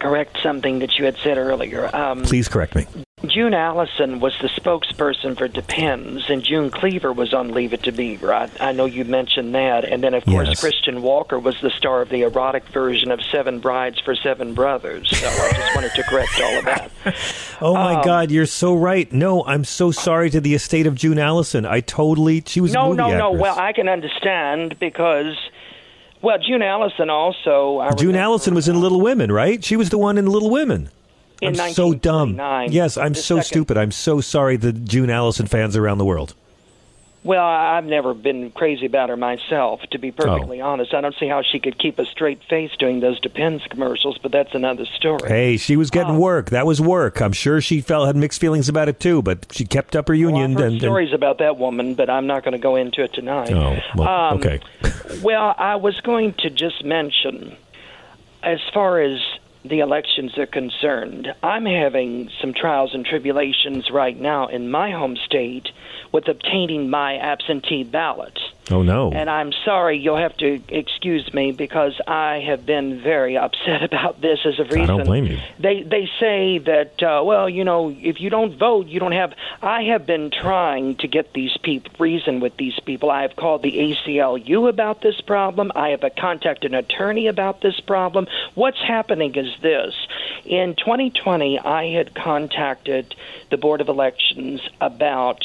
correct 0.00 0.38
something 0.42 0.80
that 0.80 0.98
you 0.98 1.04
had 1.04 1.16
said 1.22 1.38
earlier. 1.38 1.94
Um, 1.94 2.22
Please 2.22 2.48
correct 2.48 2.74
me. 2.74 2.86
June 3.30 3.54
Allyson 3.54 4.20
was 4.20 4.36
the 4.40 4.48
spokesperson 4.48 5.36
for 5.36 5.48
Depends, 5.48 6.28
and 6.28 6.42
June 6.42 6.70
Cleaver 6.70 7.12
was 7.12 7.32
on 7.32 7.52
Leave 7.52 7.72
It 7.72 7.82
to 7.84 7.92
Beaver. 7.92 8.32
I, 8.32 8.50
I 8.60 8.72
know 8.72 8.84
you 8.84 9.04
mentioned 9.04 9.54
that. 9.54 9.84
And 9.84 10.02
then, 10.02 10.14
of 10.14 10.24
course, 10.24 10.48
Yes. 10.48 10.60
Christian 10.60 11.02
Walker 11.02 11.38
was 11.38 11.60
the 11.60 11.70
star 11.70 12.02
of 12.02 12.08
the 12.08 12.22
erotic 12.22 12.64
version 12.68 13.10
of 13.10 13.20
Seven 13.32 13.60
Brides 13.60 13.98
for 14.00 14.14
Seven 14.14 14.54
Brothers. 14.54 15.08
So 15.16 15.26
I 15.26 15.52
just 15.52 15.74
wanted 15.74 15.92
to 15.94 16.02
correct 16.04 16.40
all 16.40 16.58
of 16.58 16.64
that. 16.66 16.90
Oh 17.62 17.72
my 17.72 17.94
Um, 17.94 18.04
God, 18.04 18.30
you're 18.30 18.44
so 18.44 18.74
right. 18.74 19.10
No, 19.10 19.42
I'm 19.44 19.64
so 19.64 19.90
sorry 19.90 20.28
to 20.28 20.40
the 20.42 20.54
estate 20.54 20.86
of 20.86 20.94
June 20.94 21.18
Allyson. 21.18 21.64
I 21.64 21.80
totally 21.80 22.42
she 22.46 22.60
was 22.60 22.72
no, 22.74 22.92
no, 22.92 23.16
no. 23.16 23.32
Well, 23.32 23.58
I 23.58 23.72
can 23.72 23.88
understand 23.88 24.78
because, 24.78 25.34
well, 26.20 26.36
June 26.38 26.60
Allyson 26.60 27.08
also. 27.08 27.78
I 27.78 27.90
June 27.94 28.08
remember- 28.08 28.18
Allison 28.24 28.54
was 28.54 28.68
in 28.68 28.78
Little 28.78 29.00
Women, 29.00 29.32
right? 29.32 29.64
She 29.64 29.74
was 29.76 29.88
the 29.88 29.96
one 29.96 30.18
in 30.18 30.26
Little 30.26 30.50
Women. 30.50 30.90
In 31.42 31.60
I'm 31.60 31.72
so 31.72 31.92
dumb. 31.94 32.36
Yes, 32.68 32.96
I'm 32.96 33.14
so 33.14 33.36
second- 33.36 33.42
stupid. 33.44 33.76
I'm 33.78 33.92
so 33.92 34.20
sorry, 34.20 34.56
the 34.56 34.72
June 34.72 35.10
Allyson 35.10 35.46
fans 35.46 35.76
around 35.76 35.98
the 35.98 36.04
world. 36.04 36.34
Well, 37.24 37.44
I've 37.44 37.84
never 37.84 38.14
been 38.14 38.52
crazy 38.52 38.86
about 38.86 39.08
her 39.08 39.16
myself, 39.16 39.80
to 39.90 39.98
be 39.98 40.12
perfectly 40.12 40.60
honest. 40.60 40.94
I 40.94 41.00
don't 41.00 41.14
see 41.18 41.26
how 41.26 41.42
she 41.42 41.58
could 41.58 41.76
keep 41.76 41.98
a 41.98 42.06
straight 42.06 42.40
face 42.48 42.70
doing 42.78 43.00
those 43.00 43.18
Depends 43.18 43.64
commercials, 43.66 44.16
but 44.16 44.30
that's 44.30 44.54
another 44.54 44.86
story. 44.86 45.28
Hey, 45.28 45.56
she 45.56 45.74
was 45.76 45.90
getting 45.90 46.18
work. 46.18 46.50
That 46.50 46.66
was 46.66 46.80
work. 46.80 47.20
I'm 47.20 47.32
sure 47.32 47.60
she 47.60 47.80
felt 47.80 48.06
had 48.06 48.14
mixed 48.14 48.40
feelings 48.40 48.68
about 48.68 48.88
it 48.88 49.00
too, 49.00 49.22
but 49.22 49.44
she 49.50 49.64
kept 49.64 49.96
up 49.96 50.06
her 50.06 50.14
union. 50.14 50.52
I've 50.52 50.56
heard 50.58 50.64
and, 50.66 50.72
and- 50.74 50.80
stories 50.82 51.12
about 51.12 51.38
that 51.38 51.58
woman, 51.58 51.94
but 51.96 52.08
I'm 52.08 52.28
not 52.28 52.44
going 52.44 52.52
to 52.52 52.58
go 52.58 52.76
into 52.76 53.02
it 53.02 53.12
tonight. 53.12 53.50
oh, 53.50 53.76
well, 53.96 54.08
Um, 54.08 54.38
okay. 54.38 54.60
Well, 55.20 55.52
I 55.58 55.74
was 55.74 56.00
going 56.02 56.32
to 56.34 56.48
just 56.50 56.84
mention, 56.84 57.56
as 58.44 58.60
far 58.72 59.00
as 59.00 59.20
the 59.68 59.80
elections 59.80 60.36
are 60.38 60.46
concerned, 60.46 61.28
I'm 61.42 61.66
having 61.66 62.30
some 62.40 62.52
trials 62.54 62.94
and 62.94 63.04
tribulations 63.04 63.90
right 63.90 64.18
now 64.18 64.48
in 64.48 64.70
my 64.70 64.90
home 64.90 65.16
state 65.16 65.68
with 66.12 66.28
obtaining 66.28 66.90
my 66.90 67.16
absentee 67.16 67.84
ballot. 67.84 68.38
Oh 68.70 68.82
no. 68.82 69.12
And 69.12 69.30
I'm 69.30 69.52
sorry, 69.64 69.98
you'll 69.98 70.16
have 70.16 70.36
to 70.38 70.60
excuse 70.68 71.32
me 71.32 71.52
because 71.52 72.00
I 72.06 72.40
have 72.46 72.66
been 72.66 73.00
very 73.00 73.36
upset 73.36 73.82
about 73.92 74.20
this 74.20 74.40
as 74.44 74.58
a 74.58 74.64
reason. 74.64 74.80
I 74.80 74.86
don't 74.86 75.04
blame 75.04 75.26
you. 75.26 75.38
They 75.58 75.82
they 75.82 76.08
say 76.18 76.58
that 76.58 77.02
uh, 77.02 77.22
well, 77.24 77.48
you 77.48 77.64
know, 77.64 77.90
if 77.90 78.20
you 78.20 78.28
don't 78.30 78.58
vote, 78.58 78.86
you 78.86 78.98
don't 78.98 79.12
have. 79.12 79.34
I 79.62 79.84
have 79.84 80.04
been 80.06 80.30
trying 80.30 80.96
to 80.96 81.08
get 81.08 81.32
these 81.32 81.56
people 81.62 81.92
reason 81.98 82.40
with 82.40 82.56
these 82.56 82.78
people. 82.80 83.10
I 83.10 83.22
have 83.22 83.36
called 83.36 83.62
the 83.62 83.72
ACLU 83.72 84.68
about 84.68 85.00
this 85.00 85.20
problem. 85.20 85.70
I 85.74 85.90
have 85.90 86.02
uh, 86.02 86.10
contacted 86.16 86.72
an 86.72 86.78
attorney 86.78 87.28
about 87.28 87.60
this 87.60 87.78
problem. 87.80 88.26
What's 88.54 88.80
happening 88.80 89.36
is 89.36 89.54
this: 89.62 89.94
in 90.44 90.74
2020, 90.74 91.60
I 91.60 91.90
had 91.90 92.14
contacted 92.14 93.14
the 93.50 93.56
Board 93.56 93.80
of 93.80 93.88
Elections 93.88 94.60
about 94.80 95.44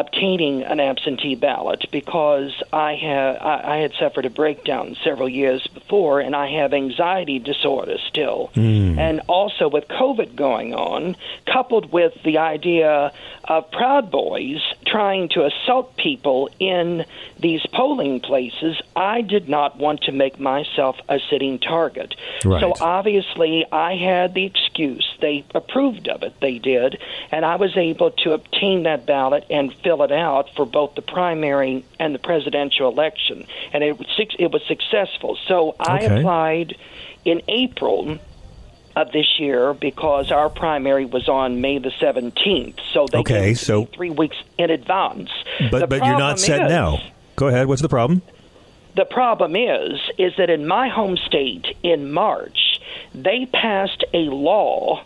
obtaining 0.00 0.62
an 0.62 0.80
absentee 0.80 1.34
ballot 1.34 1.84
because 1.90 2.62
I 2.72 2.94
had 2.94 3.36
I, 3.36 3.74
I 3.74 3.76
had 3.78 3.92
suffered 3.98 4.24
a 4.24 4.30
breakdown 4.30 4.96
several 5.04 5.28
years 5.28 5.66
before, 5.66 6.20
and 6.20 6.34
I 6.34 6.48
have 6.58 6.72
anxiety 6.72 7.38
disorder 7.38 7.96
still, 8.08 8.50
hmm. 8.54 8.98
and 8.98 9.20
also 9.28 9.68
with 9.68 9.88
COVID 9.88 10.34
going 10.34 10.74
on, 10.74 11.16
coupled 11.46 11.92
with 11.92 12.14
the 12.24 12.38
idea 12.38 13.12
of 13.44 13.70
Proud 13.70 14.10
Boys 14.10 14.60
trying 14.86 15.28
to 15.30 15.44
assault 15.44 15.96
people 15.96 16.48
in 16.58 17.04
these 17.38 17.64
polling 17.72 18.20
places, 18.20 18.80
I 18.94 19.22
did 19.22 19.48
not 19.48 19.76
want 19.76 20.02
to 20.02 20.12
make 20.12 20.38
myself 20.38 20.96
a 21.08 21.18
sitting 21.30 21.58
target. 21.58 22.14
Right. 22.44 22.60
So 22.60 22.74
obviously, 22.80 23.66
I 23.70 23.96
had 23.96 24.34
the 24.34 24.44
They 25.20 25.44
approved 25.54 26.08
of 26.08 26.22
it. 26.22 26.34
They 26.40 26.58
did, 26.58 26.98
and 27.30 27.44
I 27.44 27.56
was 27.56 27.76
able 27.76 28.10
to 28.22 28.32
obtain 28.32 28.84
that 28.84 29.04
ballot 29.06 29.44
and 29.50 29.72
fill 29.84 30.02
it 30.02 30.12
out 30.12 30.48
for 30.56 30.64
both 30.64 30.94
the 30.94 31.02
primary 31.02 31.84
and 31.98 32.14
the 32.14 32.18
presidential 32.18 32.88
election, 32.90 33.46
and 33.72 33.84
it 33.84 33.98
was 33.98 34.06
it 34.38 34.50
was 34.52 34.62
successful. 34.66 35.36
So 35.46 35.76
I 35.78 36.04
Okay. 36.04 36.18
applied 36.20 36.76
in 37.24 37.42
April 37.48 38.18
of 38.96 39.12
this 39.12 39.38
year 39.38 39.72
because 39.74 40.32
our 40.32 40.48
primary 40.48 41.04
was 41.04 41.28
on 41.28 41.60
May 41.60 41.78
the 41.78 41.90
17th. 42.00 42.78
So 42.92 43.06
they 43.10 43.18
Okay, 43.18 43.46
gave 43.48 43.58
so- 43.58 43.80
me 43.82 43.88
three 43.94 44.10
weeks 44.10 44.36
in 44.58 44.70
advance. 44.70 45.30
But 45.70 45.80
The 45.80 45.86
but 45.86 46.04
you're 46.04 46.18
not 46.18 46.40
set 46.40 46.62
is- 46.62 46.68
now. 46.70 46.98
Go 47.36 47.48
ahead. 47.48 47.66
What's 47.68 47.82
the 47.82 47.88
problem? 47.88 48.22
the 48.96 49.04
problem 49.04 49.54
is, 49.54 50.00
is 50.18 50.32
that 50.36 50.50
in 50.50 50.66
my 50.66 50.88
home 50.88 51.16
state 51.16 51.64
in 51.84 52.10
March, 52.10 52.69
they 53.14 53.46
passed 53.46 54.04
a 54.12 54.28
law. 54.30 55.04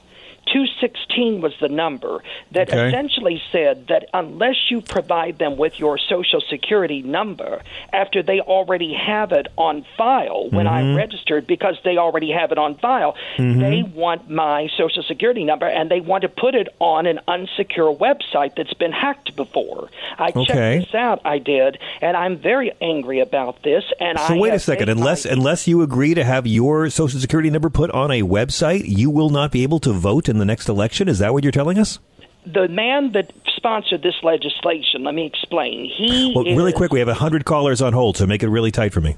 216 0.52 1.40
was 1.40 1.52
the 1.60 1.68
number 1.68 2.22
that 2.52 2.68
Okay. 2.68 2.88
essentially 2.88 3.40
said 3.52 3.86
that 3.88 4.06
unless 4.12 4.56
you 4.70 4.80
provide 4.80 5.38
them 5.38 5.56
with 5.56 5.78
your 5.78 5.98
social 5.98 6.40
security 6.48 7.02
number 7.02 7.60
after 7.92 8.22
they 8.22 8.40
already 8.40 8.92
have 8.94 9.32
it 9.32 9.46
on 9.56 9.84
file 9.96 10.48
when 10.50 10.66
I 10.66 10.82
Mhm. 10.82 10.96
registered 10.96 11.46
because 11.46 11.76
they 11.84 11.96
already 11.98 12.30
have 12.30 12.52
it 12.52 12.58
on 12.58 12.74
file 12.76 13.14
Mhm. 13.38 13.60
they 13.60 13.82
want 13.82 14.28
my 14.30 14.68
social 14.76 15.02
security 15.02 15.44
number 15.44 15.66
and 15.66 15.90
they 15.90 16.00
want 16.00 16.22
to 16.22 16.28
put 16.28 16.54
it 16.54 16.68
on 16.80 17.06
an 17.06 17.20
unsecure 17.28 17.96
website 17.96 18.54
that's 18.56 18.74
been 18.74 18.92
hacked 18.92 19.34
before 19.36 19.88
I 20.18 20.28
Okay. 20.34 20.44
checked 20.44 20.86
this 20.86 20.94
out 20.94 21.20
I 21.24 21.38
did 21.38 21.78
and 22.00 22.16
I'm 22.16 22.36
very 22.36 22.72
angry 22.80 23.20
about 23.20 23.62
this 23.62 23.84
and 24.00 24.18
So 24.18 24.34
I 24.34 24.38
wait 24.38 24.52
a 24.54 24.58
second. 24.58 24.86
my- 24.88 24.92
Unless 24.92 25.24
unless 25.24 25.66
you 25.66 25.82
agree 25.82 26.14
to 26.14 26.24
have 26.24 26.46
your 26.46 26.88
social 26.90 27.18
security 27.20 27.50
number 27.50 27.70
put 27.70 27.90
on 27.90 28.10
a 28.10 28.22
website, 28.22 28.82
you 28.86 29.10
will 29.10 29.30
not 29.30 29.50
be 29.50 29.62
able 29.62 29.78
to 29.80 29.92
vote 29.92 30.28
in 30.34 30.38
the 30.38 30.44
next 30.44 30.68
election. 30.68 31.08
Is 31.08 31.18
that 31.20 31.32
what 31.32 31.42
you're 31.44 31.52
telling 31.52 31.78
us? 31.78 31.98
the 32.46 32.68
man 32.68 33.12
that 33.12 33.32
sponsored 33.56 34.02
this 34.02 34.16
legislation, 34.22 35.02
let 35.02 35.14
me 35.14 35.24
explain. 35.24 35.86
He 35.96 36.30
Well, 36.36 36.44
really 36.44 36.74
quick, 36.74 36.92
we 36.92 36.98
have 36.98 37.08
a 37.08 37.14
hundred 37.14 37.46
callers 37.46 37.80
on 37.80 37.94
hold, 37.94 38.18
so 38.18 38.26
make 38.26 38.42
it 38.42 38.50
really 38.50 38.70
tight 38.70 38.92
for 38.92 39.00
me. 39.00 39.16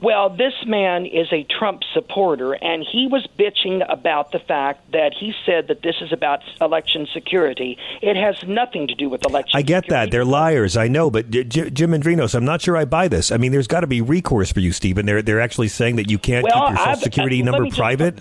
Well, 0.00 0.30
this 0.30 0.54
man 0.66 1.06
is 1.06 1.28
a 1.32 1.44
Trump 1.44 1.82
supporter, 1.94 2.54
and 2.54 2.84
he 2.90 3.06
was 3.06 3.24
bitching 3.38 3.86
about 3.88 4.32
the 4.32 4.40
fact 4.40 4.90
that 4.90 5.12
he 5.14 5.32
said 5.46 5.68
that 5.68 5.82
this 5.82 5.94
is 6.00 6.12
about 6.12 6.40
election 6.60 7.06
security. 7.14 7.78
It 8.00 8.16
has 8.16 8.34
nothing 8.48 8.88
to 8.88 8.96
do 8.96 9.08
with 9.08 9.24
election. 9.24 9.56
I 9.56 9.62
get 9.62 9.86
that 9.90 10.10
they're 10.10 10.24
liars. 10.24 10.76
I 10.76 10.88
know, 10.88 11.08
but 11.08 11.30
J- 11.30 11.44
Jim 11.70 11.92
Mendrinos, 11.92 12.34
I'm 12.34 12.44
not 12.44 12.60
sure 12.60 12.76
I 12.76 12.84
buy 12.84 13.06
this. 13.06 13.30
I 13.30 13.36
mean, 13.36 13.52
there's 13.52 13.68
got 13.68 13.82
to 13.82 13.86
be 13.86 14.00
recourse 14.00 14.50
for 14.50 14.58
you, 14.58 14.72
Stephen. 14.72 15.06
They're 15.06 15.22
they're 15.22 15.40
actually 15.40 15.68
saying 15.68 15.94
that 15.94 16.10
you 16.10 16.18
can't 16.18 16.42
Well, 16.42 16.52
keep 16.54 16.70
your 16.70 16.76
social 16.78 16.90
I've- 16.90 17.00
security 17.02 17.40
uh, 17.40 17.44
let 17.44 17.50
number 17.52 17.62
me 17.62 17.70
just- 17.70 17.78
private 17.78 18.20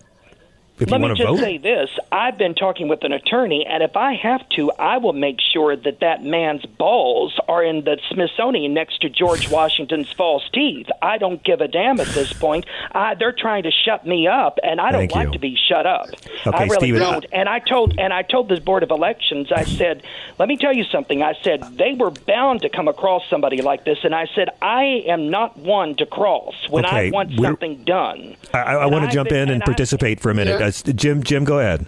if 0.81 0.89
Let 0.91 0.97
you 0.97 1.01
me 1.01 1.07
want 1.09 1.17
to 1.17 1.23
just 1.23 1.37
vote. 1.37 1.43
say 1.43 1.57
this: 1.57 1.89
I've 2.11 2.37
been 2.37 2.55
talking 2.55 2.87
with 2.87 3.03
an 3.03 3.11
attorney, 3.13 3.65
and 3.67 3.83
if 3.83 3.95
I 3.95 4.13
have 4.15 4.47
to, 4.57 4.71
I 4.73 4.97
will 4.97 5.13
make 5.13 5.37
sure 5.53 5.75
that 5.75 5.99
that 6.01 6.23
man's 6.23 6.65
balls 6.65 7.39
are 7.47 7.63
in 7.63 7.83
the 7.83 7.97
Smithsonian 8.11 8.73
next 8.73 9.01
to 9.01 9.09
George 9.09 9.49
Washington's 9.49 10.11
false 10.11 10.43
teeth. 10.53 10.87
I 11.01 11.17
don't 11.17 11.43
give 11.43 11.61
a 11.61 11.67
damn 11.67 11.99
at 11.99 12.07
this 12.07 12.33
point. 12.33 12.65
I, 12.91 13.15
they're 13.15 13.31
trying 13.37 13.63
to 13.63 13.71
shut 13.71 14.05
me 14.05 14.27
up, 14.27 14.57
and 14.63 14.81
I 14.81 14.91
don't 14.91 15.01
Thank 15.01 15.11
like 15.15 15.25
you. 15.27 15.33
to 15.33 15.39
be 15.39 15.55
shut 15.67 15.85
up. 15.85 16.07
Okay, 16.45 16.57
I 16.57 16.63
really 16.63 16.75
Stephen, 16.77 16.99
don't. 17.01 17.25
Uh, 17.25 17.27
and 17.33 17.47
I 17.49 17.59
told 17.59 17.99
and 17.99 18.11
I 18.11 18.23
told 18.23 18.49
this 18.49 18.59
board 18.59 18.83
of 18.83 18.91
elections. 18.91 19.51
I 19.51 19.63
said, 19.65 20.03
"Let 20.39 20.47
me 20.49 20.57
tell 20.57 20.73
you 20.73 20.83
something." 20.85 21.21
I 21.21 21.33
said 21.43 21.63
they 21.77 21.93
were 21.93 22.11
bound 22.11 22.61
to 22.63 22.69
come 22.69 22.87
across 22.87 23.23
somebody 23.29 23.61
like 23.61 23.85
this, 23.85 23.99
and 24.03 24.15
I 24.15 24.27
said 24.35 24.49
I 24.61 25.03
am 25.07 25.29
not 25.29 25.57
one 25.57 25.95
to 25.97 26.05
cross 26.05 26.53
when 26.69 26.85
Okay, 26.85 27.07
I 27.07 27.09
want 27.11 27.33
something 27.39 27.83
done. 27.83 28.35
I, 28.53 28.57
I, 28.59 28.73
I 28.73 28.85
want 28.87 29.05
to 29.05 29.11
jump 29.11 29.29
been- 29.29 29.37
in 29.37 29.41
and, 29.43 29.51
and 29.51 29.63
I- 29.63 29.65
participate 29.65 30.19
for 30.19 30.31
a 30.31 30.33
minute. 30.33 30.59
Yeah. 30.59 30.70
Uh, 30.71 30.91
Jim, 30.93 31.23
Jim, 31.23 31.43
go 31.43 31.59
ahead. 31.59 31.87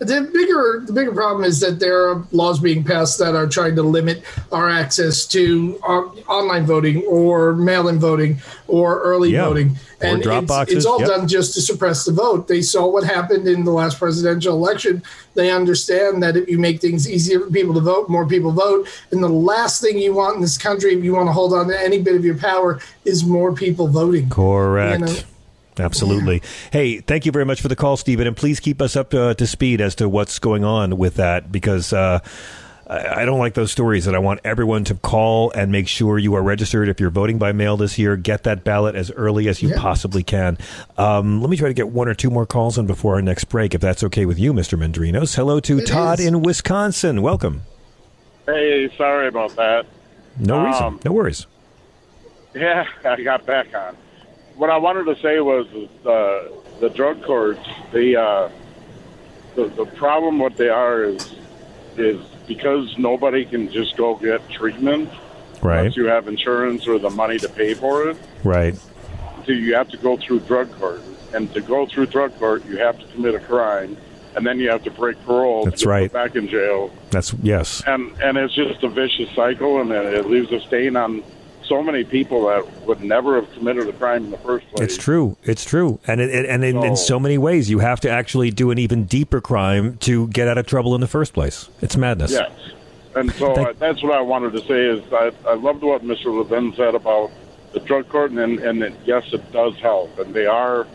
The 0.00 0.22
bigger 0.32 0.82
the 0.86 0.94
bigger 0.94 1.12
problem 1.12 1.44
is 1.44 1.60
that 1.60 1.78
there 1.78 2.08
are 2.08 2.24
laws 2.32 2.58
being 2.58 2.82
passed 2.82 3.18
that 3.18 3.34
are 3.34 3.46
trying 3.46 3.76
to 3.76 3.82
limit 3.82 4.22
our 4.50 4.70
access 4.70 5.26
to 5.26 5.78
uh, 5.86 6.00
online 6.26 6.64
voting 6.64 7.02
or 7.02 7.52
mail-in 7.52 7.98
voting 7.98 8.38
or 8.66 9.02
early 9.02 9.32
Yeah, 9.32 9.44
voting, 9.44 9.76
or 10.00 10.06
and 10.06 10.22
drop 10.22 10.44
it's, 10.44 10.48
boxes, 10.48 10.76
it's 10.78 10.86
all 10.86 11.00
yep. 11.00 11.08
done 11.08 11.28
just 11.28 11.52
to 11.52 11.60
suppress 11.60 12.06
the 12.06 12.12
vote. 12.12 12.48
They 12.48 12.62
saw 12.62 12.88
what 12.88 13.04
happened 13.04 13.46
in 13.46 13.62
the 13.62 13.72
last 13.72 13.98
presidential 13.98 14.54
election. 14.54 15.02
They 15.34 15.50
understand 15.50 16.22
that 16.22 16.34
if 16.34 16.48
you 16.48 16.58
make 16.58 16.80
things 16.80 17.06
easier 17.06 17.40
for 17.40 17.50
people 17.50 17.74
to 17.74 17.80
vote, 17.80 18.08
more 18.08 18.26
people 18.26 18.52
vote. 18.52 18.88
And 19.10 19.22
the 19.22 19.28
last 19.28 19.82
thing 19.82 19.98
you 19.98 20.14
want 20.14 20.36
in 20.36 20.40
this 20.40 20.56
country, 20.56 20.94
if 20.94 21.04
you 21.04 21.12
want 21.12 21.28
to 21.28 21.32
hold 21.34 21.52
on 21.52 21.68
to 21.68 21.78
any 21.78 22.00
bit 22.00 22.16
of 22.16 22.24
your 22.24 22.38
power, 22.38 22.80
is 23.04 23.22
more 23.22 23.52
people 23.52 23.86
voting. 23.86 24.30
Correct. 24.30 25.00
You 25.00 25.06
know? 25.06 25.16
Absolutely. 25.78 26.42
Hey, 26.72 26.98
thank 27.00 27.24
you 27.24 27.32
very 27.32 27.44
much 27.44 27.60
for 27.62 27.68
the 27.68 27.76
call, 27.76 27.96
Stephen, 27.96 28.26
and 28.26 28.36
please 28.36 28.60
keep 28.60 28.82
us 28.82 28.96
up 28.96 29.10
to, 29.10 29.34
to 29.34 29.46
speed 29.46 29.80
as 29.80 29.94
to 29.96 30.08
what's 30.08 30.38
going 30.38 30.64
on 30.64 30.98
with 30.98 31.14
that 31.14 31.50
because 31.50 31.92
uh, 31.92 32.18
I, 32.86 33.22
I 33.22 33.24
don't 33.24 33.38
like 33.38 33.54
those 33.54 33.70
stories, 33.72 34.06
and 34.06 34.14
I 34.14 34.18
want 34.18 34.40
everyone 34.44 34.84
to 34.84 34.94
call 34.96 35.50
and 35.52 35.70
make 35.72 35.88
sure 35.88 36.18
you 36.18 36.34
are 36.34 36.42
registered. 36.42 36.88
If 36.88 37.00
you're 37.00 37.08
voting 37.10 37.38
by 37.38 37.52
mail 37.52 37.76
this 37.76 37.98
year, 37.98 38.16
get 38.16 38.42
that 38.42 38.62
ballot 38.64 38.94
as 38.94 39.10
early 39.12 39.48
as 39.48 39.62
you 39.62 39.70
Yeah. 39.70 39.80
possibly 39.80 40.22
can. 40.22 40.58
Um, 40.98 41.40
let 41.40 41.48
me 41.48 41.56
try 41.56 41.68
to 41.68 41.74
get 41.74 41.88
one 41.88 42.08
or 42.08 42.14
two 42.14 42.30
more 42.30 42.46
calls 42.46 42.76
in 42.76 42.86
before 42.86 43.14
our 43.14 43.22
next 43.22 43.44
break, 43.44 43.74
if 43.74 43.80
that's 43.80 44.02
okay 44.04 44.26
with 44.26 44.38
you, 44.38 44.52
Mr. 44.52 44.76
Mendrinos. 44.78 45.36
Hello 45.36 45.60
to 45.60 45.78
It 45.78 45.86
Todd 45.86 46.20
is. 46.20 46.26
in 46.26 46.42
Wisconsin. 46.42 47.22
Welcome. 47.22 47.62
Hey, 48.44 48.92
sorry 48.98 49.28
about 49.28 49.54
that. 49.56 49.86
No 50.38 50.64
reason. 50.66 50.82
Um, 50.84 51.00
No 51.04 51.12
worries. 51.12 51.46
Yeah, 52.54 52.84
I 53.04 53.22
got 53.22 53.46
back 53.46 53.72
on. 53.74 53.96
What 54.60 54.68
I 54.68 54.76
wanted 54.76 55.04
to 55.04 55.18
say 55.22 55.40
was 55.40 55.66
uh, 56.04 56.80
the 56.80 56.90
drug 56.90 57.24
courts. 57.24 57.66
The, 57.92 58.16
uh, 58.16 58.50
the 59.54 59.68
the 59.68 59.86
problem 59.86 60.38
what 60.38 60.58
they 60.58 60.68
are 60.68 61.02
is 61.02 61.34
is 61.96 62.20
because 62.46 62.94
nobody 62.98 63.46
can 63.46 63.72
just 63.72 63.96
go 63.96 64.16
get 64.16 64.46
treatment 64.50 65.08
Right. 65.62 65.78
unless 65.78 65.96
you 65.96 66.04
have 66.08 66.28
insurance 66.28 66.86
or 66.86 66.98
the 66.98 67.08
money 67.08 67.38
to 67.38 67.48
pay 67.48 67.72
for 67.72 68.10
it. 68.10 68.18
Right. 68.44 68.76
So 69.46 69.52
you 69.52 69.74
have 69.76 69.88
to 69.92 69.96
go 69.96 70.18
through 70.18 70.40
drug 70.40 70.70
court, 70.78 71.00
and 71.32 71.50
to 71.54 71.62
go 71.62 71.86
through 71.86 72.06
drug 72.06 72.38
court, 72.38 72.62
you 72.66 72.76
have 72.76 72.98
to 72.98 73.06
commit 73.12 73.34
a 73.34 73.40
crime, 73.40 73.96
and 74.36 74.46
then 74.46 74.58
you 74.58 74.68
have 74.68 74.84
to 74.84 74.90
break 74.90 75.16
parole. 75.24 75.64
That's 75.64 75.86
right. 75.86 76.12
Back 76.12 76.36
in 76.36 76.48
jail. 76.48 76.92
That's 77.10 77.32
yes. 77.42 77.82
and 77.86 78.12
and 78.20 78.36
it's 78.36 78.54
just 78.54 78.82
a 78.82 78.90
vicious 78.90 79.30
cycle, 79.34 79.80
and 79.80 79.90
it 79.90 80.26
leaves 80.26 80.52
a 80.52 80.60
stain 80.60 80.96
on 80.96 81.22
so 81.70 81.82
many 81.84 82.02
people 82.02 82.46
that 82.48 82.66
would 82.84 83.00
never 83.00 83.36
have 83.40 83.50
committed 83.52 83.88
a 83.88 83.92
crime 83.92 84.24
in 84.24 84.30
the 84.32 84.38
first 84.38 84.68
place. 84.70 84.80
It's 84.82 84.96
true. 84.96 85.36
It's 85.44 85.64
true. 85.64 86.00
And 86.04 86.20
it, 86.20 86.44
and 86.46 86.64
in, 86.64 86.82
in 86.82 86.96
so 86.96 87.20
many 87.20 87.38
ways, 87.38 87.70
you 87.70 87.78
have 87.78 88.00
to 88.00 88.10
actually 88.10 88.50
do 88.50 88.72
an 88.72 88.78
even 88.78 89.04
deeper 89.04 89.40
crime 89.40 89.96
to 89.98 90.26
get 90.28 90.48
out 90.48 90.58
of 90.58 90.66
trouble 90.66 90.96
in 90.96 91.00
the 91.00 91.06
first 91.06 91.32
place. 91.32 91.68
It's 91.80 91.96
madness. 91.96 92.32
Yes. 92.32 92.50
And 93.14 93.32
so 93.34 93.54
Thank- 93.54 93.68
uh, 93.68 93.72
that's 93.78 94.02
what 94.02 94.12
I 94.12 94.20
wanted 94.20 94.52
to 94.54 94.60
say 94.66 94.84
is 94.84 95.12
I, 95.12 95.30
I 95.48 95.54
loved 95.54 95.82
what 95.82 96.02
Mr. 96.02 96.36
Levin 96.36 96.74
said 96.74 96.96
about 96.96 97.30
the 97.72 97.78
drug 97.78 98.08
court, 98.08 98.32
and, 98.32 98.58
and 98.58 98.82
it, 98.82 98.94
yes, 99.04 99.32
it 99.32 99.52
does 99.52 99.76
help. 99.76 100.18
And 100.18 100.34
they 100.34 100.46
are, 100.46 100.88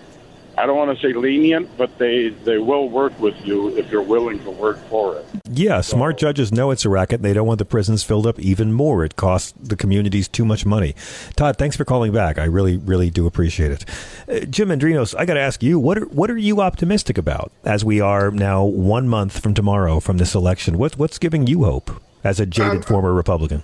I 0.58 0.66
don't 0.66 0.78
want 0.78 0.98
to 0.98 1.02
say 1.06 1.14
lenient, 1.14 1.70
but 1.78 1.98
they, 1.98 2.30
they 2.30 2.58
will 2.58 2.88
work 2.90 3.18
with 3.20 3.36
you 3.46 3.76
if 3.78 3.92
you're 3.92 4.02
willing 4.02 4.42
to 4.44 4.52
work 4.52 4.78
for 4.88 5.18
it. 5.18 5.26
Yeah, 5.50 5.82
smart 5.82 6.18
judges 6.18 6.52
know 6.52 6.72
it's 6.72 6.86
a 6.86 6.90
racket. 6.90 7.22
They 7.22 7.34
don't 7.34 7.46
want 7.46 7.60
the 7.60 7.66
prisons 7.66 8.04
filled 8.04 8.26
up 8.26 8.40
even 8.40 8.72
more. 8.72 9.04
It 9.04 9.16
costs 9.16 9.54
the 9.60 9.76
communities 9.76 10.28
too 10.28 10.46
much 10.46 10.66
money. 10.66 10.96
Todd, 11.36 11.58
thanks 11.58 11.76
for 11.76 11.84
calling 11.84 12.14
back. 12.14 12.38
I 12.40 12.46
really, 12.46 12.78
really 12.78 13.10
do 13.10 13.28
appreciate 13.28 13.72
it. 13.72 13.86
Uh, 14.30 14.46
Jim 14.46 14.70
Mendrinos, 14.70 15.14
I 15.18 15.26
got 15.26 15.34
to 15.34 15.42
ask 15.42 15.62
you, 15.62 15.78
what 15.78 15.98
are 15.98 16.06
what 16.06 16.32
are 16.32 16.38
you 16.38 16.62
optimistic 16.62 17.18
about 17.18 17.52
as 17.64 17.84
we 17.84 18.00
are 18.00 18.32
now 18.32 18.64
one 18.64 19.08
month 19.08 19.40
from 19.40 19.54
tomorrow 19.54 20.00
from 20.00 20.18
this 20.18 20.34
election? 20.36 20.78
What 20.78 20.98
what's 20.98 21.20
giving 21.20 21.48
you 21.48 21.66
hope 21.66 22.02
as 22.24 22.40
a 22.40 22.46
jaded 22.46 22.78
Um, 22.78 22.82
former 22.82 23.14
Republican? 23.14 23.64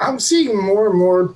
I'm 0.00 0.20
seeing 0.20 0.56
more 0.56 0.88
and 0.88 0.98
more 0.98 1.34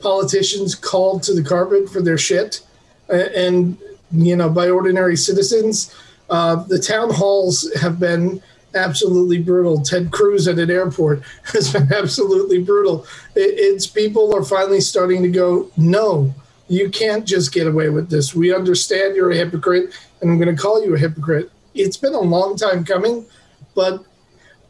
politicians 0.00 0.74
called 0.74 1.22
to 1.24 1.32
the 1.34 1.42
carpet 1.42 1.88
for 1.88 2.02
their 2.02 2.18
shit, 2.18 2.60
and 3.08 3.78
you 4.14 4.36
know, 4.36 4.48
by 4.48 4.70
ordinary 4.70 5.16
citizens. 5.16 5.94
Uh, 6.30 6.56
the 6.64 6.78
town 6.78 7.12
halls 7.12 7.70
have 7.80 7.98
been 8.00 8.42
absolutely 8.74 9.40
brutal. 9.40 9.80
Ted 9.82 10.10
Cruz 10.10 10.48
at 10.48 10.58
an 10.58 10.70
airport 10.70 11.22
has 11.52 11.72
been 11.72 11.92
absolutely 11.92 12.62
brutal. 12.62 13.06
It, 13.34 13.54
it's 13.58 13.86
people 13.86 14.34
are 14.34 14.44
finally 14.44 14.80
starting 14.80 15.22
to 15.22 15.30
go, 15.30 15.70
no, 15.76 16.34
you 16.68 16.88
can't 16.90 17.26
just 17.26 17.52
get 17.52 17.66
away 17.66 17.90
with 17.90 18.08
this. 18.10 18.34
We 18.34 18.54
understand 18.54 19.16
you're 19.16 19.30
a 19.30 19.36
hypocrite, 19.36 19.94
and 20.20 20.30
I'm 20.30 20.38
going 20.38 20.54
to 20.54 20.60
call 20.60 20.84
you 20.84 20.94
a 20.94 20.98
hypocrite. 20.98 21.50
It's 21.74 21.96
been 21.96 22.14
a 22.14 22.20
long 22.20 22.56
time 22.56 22.84
coming, 22.84 23.26
but 23.74 24.04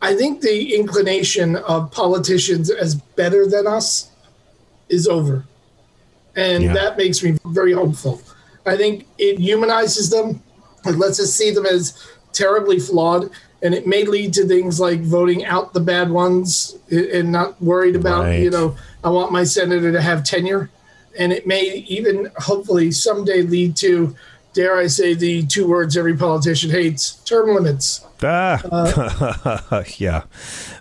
I 0.03 0.15
think 0.17 0.41
the 0.41 0.75
inclination 0.75 1.57
of 1.57 1.91
politicians 1.93 2.71
as 2.71 2.95
better 2.95 3.47
than 3.47 3.67
us 3.67 4.11
is 4.89 5.07
over. 5.07 5.45
And 6.37 6.65
Yeah. 6.65 6.75
that 6.75 6.99
makes 6.99 7.23
me 7.23 7.39
very 7.47 7.73
hopeful. 7.73 8.21
I 8.67 8.77
think 8.77 9.07
it 9.19 9.39
humanizes 9.39 10.11
them. 10.11 10.43
It 10.87 10.97
lets 10.97 11.21
us 11.21 11.33
see 11.33 11.51
them 11.51 11.67
as 11.67 11.99
terribly 12.33 12.79
flawed. 12.79 13.31
And 13.63 13.75
it 13.75 13.87
may 13.87 14.05
lead 14.05 14.35
to 14.35 14.47
things 14.47 14.79
like 14.79 15.01
voting 15.01 15.45
out 15.45 15.73
the 15.73 15.81
bad 15.81 16.11
ones 16.11 16.77
and 16.91 17.33
not 17.33 17.61
worried 17.63 17.97
about, 17.97 18.25
Right. 18.25 18.41
you 18.43 18.51
know, 18.51 18.77
I 19.03 19.09
want 19.09 19.33
my 19.33 19.45
senator 19.45 19.91
to 19.93 20.03
have 20.03 20.23
tenure. 20.25 20.69
And 21.19 21.33
it 21.33 21.47
may 21.47 21.85
even 21.89 22.31
hopefully 22.39 22.91
someday 22.91 23.41
lead 23.43 23.77
to, 23.77 24.15
dare 24.53 24.77
I 24.77 24.89
say, 24.89 25.15
the 25.15 25.47
two 25.47 25.67
words 25.67 25.97
every 25.97 26.15
politician 26.17 26.71
hates 26.71 27.13
term 27.25 27.55
limits. 27.55 28.05
Ah, 28.23 29.83
yeah, 29.99 30.25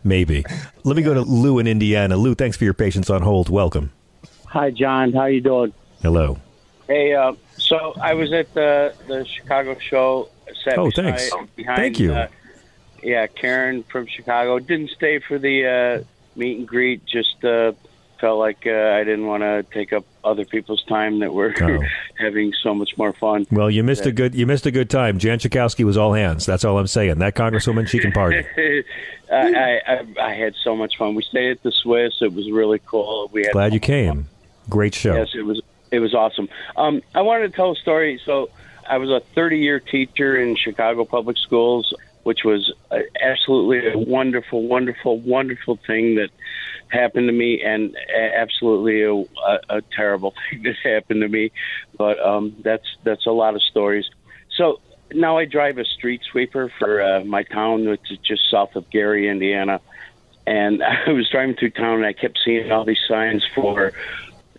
maybe. 0.04 0.44
Let 0.84 0.96
me 0.98 1.04
go 1.04 1.14
to 1.14 1.22
Lou 1.22 1.60
in 1.60 1.68
Indiana. 1.68 2.18
Lou, 2.18 2.36
thanks 2.36 2.58
for 2.58 2.64
your 2.64 2.74
patience 2.74 3.10
on 3.10 3.22
hold. 3.22 3.50
Welcome. 3.50 3.92
Hi, 4.48 4.72
John. 4.72 5.14
How 5.14 5.26
you 5.26 5.42
doing? 5.42 5.74
Hello. 6.02 6.40
Hey, 6.94 7.14
uh, 7.16 7.34
so 7.58 7.96
I 8.00 8.14
was 8.14 8.32
at 8.34 8.54
the 8.54 8.94
the 9.08 9.26
Chicago 9.26 9.76
show. 9.80 10.30
Sat 10.64 10.78
Oh, 10.78 10.86
beside- 10.91 11.18
thanks. 11.18 11.32
Behind, 11.56 11.78
Thank 11.78 12.00
you. 12.00 12.14
Uh, 12.14 12.28
yeah, 13.02 13.26
Karen 13.28 13.82
from 13.84 14.06
Chicago 14.06 14.60
didn't 14.60 14.91
stay 14.91 15.18
for 15.20 15.39
the 15.39 15.66
uh, 15.66 16.04
meet 16.39 16.60
and 16.60 16.68
greet. 16.68 17.04
Just 17.06 17.44
uh, 17.44 17.72
felt 18.22 18.38
like 18.38 18.68
uh, 18.68 18.72
I 19.00 19.04
didn't 19.04 19.26
want 19.26 19.41
to 19.41 19.64
take 19.74 19.91
up 19.91 20.06
other 20.24 20.46
people's 20.46 20.84
time 20.84 21.20
that 21.20 21.34
were 21.34 21.54
Oh. 21.60 21.80
having 22.20 22.54
so 22.62 22.76
much 22.76 22.96
more 22.98 23.12
fun. 23.14 23.48
Well, 23.52 23.72
you 23.72 23.84
missed 23.84 24.04
Yeah. 24.04 24.10
a 24.10 24.14
good 24.14 24.36
you 24.36 24.46
missed 24.46 24.66
a 24.68 24.72
good 24.72 24.89
time. 24.91 25.18
Jan 25.18 25.39
Schakowsky 25.39 25.84
was 25.84 25.98
all 25.98 26.14
hands. 26.14 26.46
That's 26.46 26.64
all 26.64 26.78
I'm 26.78 26.86
saying. 26.88 27.18
That 27.20 27.34
congresswoman, 27.34 27.88
she 27.88 27.98
can 27.98 28.12
party. 28.12 28.46
I, 29.32 29.80
I, 29.88 30.06
I 30.22 30.34
had 30.36 30.54
so 30.64 30.76
much 30.76 30.96
fun. 30.98 31.16
We 31.16 31.24
stayed 31.24 31.50
at 31.52 31.64
the 31.64 31.72
Swiss. 31.72 32.22
It 32.22 32.34
was 32.34 32.52
really 32.52 32.80
cool. 32.86 33.30
We 33.34 33.44
had 33.46 33.54
Glad 33.54 33.74
you 33.74 33.80
came. 33.80 34.28
Great 34.70 34.94
show. 34.94 35.16
Yes, 35.16 35.30
it 35.34 35.41
was 35.41 35.60
it 35.94 36.00
was 36.00 36.16
awesome. 36.16 36.50
Um, 36.76 37.04
I 37.14 37.22
wanted 37.22 37.52
to 37.52 37.56
tell 37.56 37.72
a 37.72 37.76
story. 37.76 38.20
So 38.26 38.50
I 38.89 38.98
was 38.98 39.12
a 39.12 39.22
30 39.36 39.60
year 39.60 39.80
teacher 39.80 40.36
in 40.36 40.56
Chicago 40.56 41.06
public 41.06 41.38
schools, 41.38 41.94
which 42.24 42.44
was 42.44 42.74
absolutely 43.22 43.94
a 43.94 43.98
wonderful, 43.98 44.64
wonderful, 44.64 45.20
wonderful 45.20 45.78
thing 45.86 46.16
that 46.16 46.30
happened 46.88 47.28
to 47.28 47.32
me, 47.32 47.62
and 47.62 47.96
absolutely 48.36 49.04
a, 49.04 49.14
a, 49.14 49.78
a 49.78 49.82
terrible 49.96 50.34
thing 50.50 50.64
that 50.64 50.76
happened 50.84 51.22
to 51.22 51.30
me. 51.30 51.52
But 51.96 52.20
um, 52.20 52.56
that's 52.64 52.98
that's 53.04 53.28
a 53.28 53.32
lot 53.32 53.54
of 53.54 53.62
stories. 53.62 54.10
So 54.58 54.80
now 55.14 55.38
I 55.38 55.46
drive 55.46 55.78
a 55.78 55.86
street 55.86 56.22
sweeper 56.24 56.72
for 56.80 57.04
uh, 57.04 57.24
my 57.24 57.44
town, 57.44 57.88
which 57.88 58.12
is 58.12 58.18
just 58.18 58.50
south 58.50 58.76
of 58.76 58.89
Gary, 58.89 59.30
Indiana. 59.30 59.80
And 60.48 60.84
I 61.08 61.12
was 61.12 61.30
driving 61.30 61.56
through 61.56 61.72
town, 61.72 61.98
and 61.98 62.06
I 62.06 62.14
kept 62.14 62.39
seeing 62.44 62.72
all 62.72 62.84
these 62.84 63.04
signs 63.08 63.46
for 63.54 63.94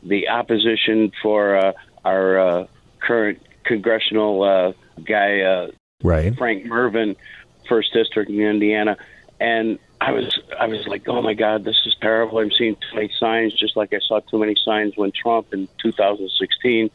the 0.04 0.28
opposition 0.28 1.12
for 1.22 1.56
uh, 1.56 1.72
our 2.04 2.38
uh, 2.38 2.66
current 3.00 3.40
congressional 3.64 4.42
uh, 4.42 4.72
guy, 5.04 5.40
uh, 5.40 5.70
Right. 6.04 6.36
Frank 6.36 6.66
Mrvan, 6.66 7.16
first 7.66 7.94
district 7.94 8.30
in 8.30 8.38
Indiana, 8.38 8.98
and 9.40 9.78
I 10.00 10.12
was 10.12 10.38
I 10.60 10.66
was 10.66 10.86
like, 10.86 11.08
oh 11.08 11.22
my 11.22 11.32
God, 11.32 11.64
this 11.64 11.80
is 11.86 11.96
terrible. 11.98 12.38
I'm 12.38 12.52
seeing 12.52 12.76
too 12.76 12.94
many 12.94 13.10
signs, 13.18 13.54
just 13.54 13.74
like 13.74 13.94
I 13.94 14.00
saw 14.06 14.20
too 14.20 14.38
many 14.38 14.54
signs 14.62 14.96
when 14.96 15.12
Trump 15.12 15.54
in 15.54 15.66
2016, 15.82 16.90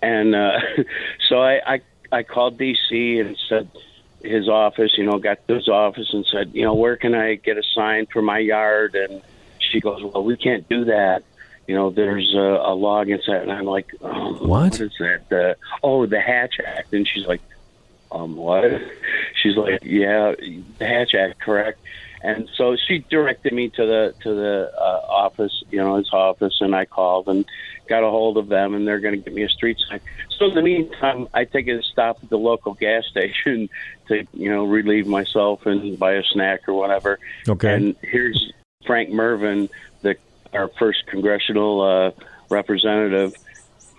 and 0.00 0.34
uh, 0.34 0.60
so 1.28 1.42
I, 1.42 1.74
I 1.74 1.80
I 2.12 2.22
called 2.22 2.56
DC 2.56 3.20
and 3.20 3.36
said 3.48 3.68
his 4.22 4.48
office, 4.48 4.92
you 4.96 5.04
know, 5.04 5.18
got 5.18 5.46
to 5.48 5.54
his 5.54 5.68
office 5.68 6.08
and 6.12 6.24
said, 6.30 6.52
you 6.54 6.62
know, 6.62 6.74
where 6.74 6.96
can 6.96 7.16
I 7.16 7.34
get 7.34 7.58
a 7.58 7.62
sign 7.74 8.06
for 8.06 8.22
my 8.22 8.38
yard? 8.38 8.94
And 8.94 9.22
she 9.58 9.80
goes, 9.80 10.02
well, 10.02 10.22
we 10.22 10.36
can't 10.36 10.68
do 10.68 10.84
that. 10.84 11.24
You 11.66 11.74
know, 11.74 11.90
there's 11.90 12.32
a, 12.34 12.38
a 12.38 12.74
law 12.74 13.00
against 13.00 13.26
that. 13.26 13.42
And 13.42 13.52
I'm 13.52 13.64
like, 13.64 13.92
oh, 14.00 14.34
What? 14.34 14.48
what 14.48 14.80
is 14.80 14.92
that? 14.98 15.32
Uh, 15.32 15.54
oh, 15.82 16.06
the 16.06 16.20
Hatch 16.20 16.60
Act. 16.64 16.92
And 16.92 17.06
she's 17.06 17.26
like, 17.26 17.40
um, 18.12 18.36
what? 18.36 18.64
She's 19.42 19.56
like, 19.56 19.82
yeah, 19.82 20.34
the 20.78 20.86
Hatch 20.86 21.14
Act, 21.14 21.40
correct. 21.40 21.80
And 22.22 22.48
so 22.56 22.76
she 22.76 23.00
directed 23.10 23.52
me 23.52 23.68
to 23.70 23.86
the 23.86 24.14
to 24.22 24.34
the 24.34 24.72
uh, 24.76 25.00
office, 25.08 25.62
you 25.70 25.78
know, 25.78 25.96
his 25.96 26.08
office, 26.12 26.58
and 26.60 26.74
I 26.74 26.84
called 26.84 27.28
and 27.28 27.44
got 27.88 28.02
a 28.02 28.10
hold 28.10 28.36
of 28.36 28.48
them, 28.48 28.74
and 28.74 28.86
they're 28.86 29.00
going 29.00 29.14
to 29.14 29.20
get 29.22 29.34
me 29.34 29.42
a 29.42 29.48
street 29.48 29.78
sign. 29.88 30.00
So 30.30 30.46
in 30.46 30.54
the 30.54 30.62
meantime, 30.62 31.28
I 31.34 31.44
take 31.44 31.68
a 31.68 31.82
stop 31.82 32.18
at 32.22 32.30
the 32.30 32.38
local 32.38 32.74
gas 32.74 33.06
station 33.10 33.68
to, 34.08 34.26
you 34.32 34.50
know, 34.50 34.64
relieve 34.64 35.06
myself 35.06 35.66
and 35.66 35.98
buy 35.98 36.14
a 36.14 36.22
snack 36.24 36.68
or 36.68 36.74
whatever. 36.74 37.18
Okay. 37.48 37.74
And 37.74 37.96
here's 38.02 38.52
Frank 38.86 39.10
Mervin, 39.10 39.68
the 40.02 40.16
our 40.56 40.68
first 40.78 41.06
congressional 41.06 41.80
uh, 41.82 42.10
representative, 42.50 43.34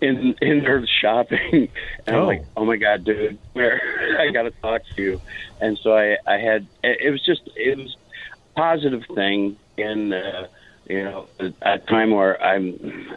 in 0.01 0.35
in 0.41 0.59
her 0.63 0.85
shopping, 1.01 1.69
and 2.07 2.15
I'm 2.15 2.21
Oh. 2.23 2.25
like, 2.27 2.43
oh 2.55 2.65
my 2.65 2.77
god, 2.77 3.03
dude, 3.03 3.37
where 3.53 3.81
I 4.19 4.31
got 4.31 4.43
to 4.43 4.51
talk 4.51 4.81
to 4.95 5.01
you. 5.01 5.21
And 5.61 5.77
so 5.77 5.95
I 5.97 6.17
I 6.27 6.37
had 6.37 6.67
it 6.83 6.97
it 7.01 7.09
was 7.11 7.23
just 7.25 7.41
it 7.55 7.77
was 7.77 7.95
a 8.33 8.55
positive 8.59 9.03
thing 9.15 9.57
in 9.77 10.13
uh, 10.13 10.47
you 10.89 11.03
know 11.03 11.27
a 11.61 11.79
time 11.79 12.11
where 12.11 12.41
I'm 12.43 13.15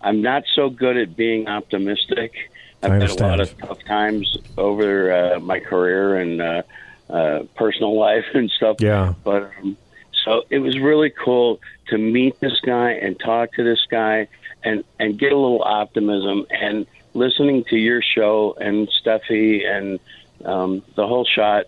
I'm 0.00 0.22
not 0.22 0.44
so 0.54 0.70
good 0.70 0.96
at 0.96 1.16
being 1.16 1.48
optimistic. 1.48 2.50
I've 2.82 2.92
had 3.00 3.10
a 3.10 3.14
lot 3.22 3.40
of 3.40 3.56
tough 3.58 3.84
times 3.84 4.36
over 4.58 5.12
uh, 5.12 5.38
my 5.40 5.60
career 5.60 6.16
and 6.16 6.42
uh, 6.42 6.62
uh, 7.10 7.42
personal 7.54 7.96
life 8.08 8.24
and 8.34 8.50
stuff. 8.50 8.76
Yeah. 8.80 9.14
But 9.22 9.50
um, 9.60 9.76
so 10.24 10.42
it 10.50 10.58
was 10.60 10.78
really 10.78 11.10
cool 11.10 11.60
to 11.92 11.98
meet 11.98 12.40
this 12.40 12.58
guy 12.64 12.92
and 12.92 13.20
talk 13.20 13.52
to 13.52 13.62
this 13.62 13.86
guy 13.90 14.26
and 14.64 14.82
and 14.98 15.18
get 15.18 15.30
a 15.32 15.36
little 15.36 15.62
optimism 15.62 16.46
and 16.50 16.86
listening 17.14 17.64
to 17.64 17.76
your 17.76 18.00
show 18.02 18.56
and 18.58 18.88
Steffi 18.88 19.66
and 19.66 20.00
um, 20.44 20.82
the 20.96 21.06
whole 21.06 21.24
shot 21.26 21.66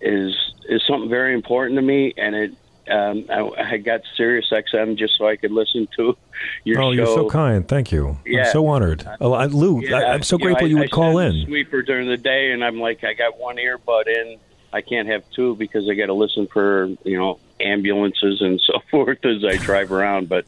is 0.00 0.34
is 0.68 0.82
something 0.88 1.10
very 1.10 1.34
important 1.34 1.76
to 1.76 1.82
me 1.82 2.14
and 2.16 2.34
it 2.34 2.52
um, 2.88 3.24
I, 3.28 3.72
I 3.72 3.76
got 3.78 4.02
Sirius 4.16 4.48
XM 4.50 4.96
just 4.96 5.18
so 5.18 5.26
I 5.26 5.34
could 5.34 5.50
listen 5.50 5.88
to 5.96 6.16
your 6.64 6.76
show. 6.76 6.82
oh, 6.82 6.90
show. 6.90 6.92
you're 6.92 7.06
so 7.06 7.28
kind. 7.28 7.66
Thank 7.66 7.90
you. 7.90 8.16
Yeah. 8.24 8.44
I'm 8.44 8.52
so 8.52 8.68
honored. 8.68 9.04
Oh, 9.20 9.32
I- 9.32 9.46
Lou, 9.46 9.80
Yeah, 9.80 9.96
I, 9.96 10.14
I'm 10.14 10.22
so 10.22 10.36
you 10.36 10.38
know, 10.38 10.44
grateful 10.44 10.66
I- 10.66 10.70
you 10.70 10.78
would 10.78 10.92
call 10.92 11.18
in. 11.18 11.46
Sweeper 11.46 11.82
during 11.82 12.08
the 12.08 12.16
day, 12.16 12.52
and 12.52 12.64
I'm 12.64 12.78
like, 12.78 13.02
I 13.02 13.14
got 13.14 13.40
one 13.40 13.56
earbud 13.56 14.06
in. 14.06 14.38
I 14.72 14.82
can't 14.82 15.08
have 15.08 15.24
two 15.34 15.56
because 15.56 15.88
I 15.90 15.94
got 15.94 16.06
to 16.06 16.12
listen 16.14 16.46
for 16.46 16.86
you 17.02 17.18
know 17.18 17.40
ambulances 17.60 18.40
and 18.40 18.60
so 18.66 18.80
forth 18.90 19.24
as 19.24 19.44
I 19.44 19.56
drive 19.56 19.92
around. 19.92 20.28
But 20.28 20.46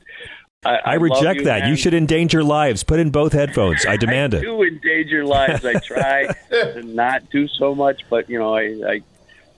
I, 0.64 0.78
I, 0.84 0.94
reject 0.94 1.40
you, 1.40 1.44
that. 1.46 1.60
man. 1.60 1.70
You 1.70 1.76
should 1.76 1.94
endanger 1.94 2.42
lives. 2.42 2.82
Put 2.82 2.98
in 2.98 3.10
both 3.10 3.32
headphones. 3.32 3.86
I 3.86 3.96
demand 3.98 4.34
I 4.34 4.38
it. 4.38 4.42
do 4.42 4.62
endanger 4.62 5.24
lives. 5.24 5.64
I 5.64 5.74
try 5.74 6.26
to 6.50 6.82
not 6.82 7.30
do 7.30 7.46
so 7.48 7.74
much, 7.74 8.02
but 8.10 8.28
you 8.28 8.38
know, 8.38 8.54
I, 8.54 8.62
I 8.86 9.02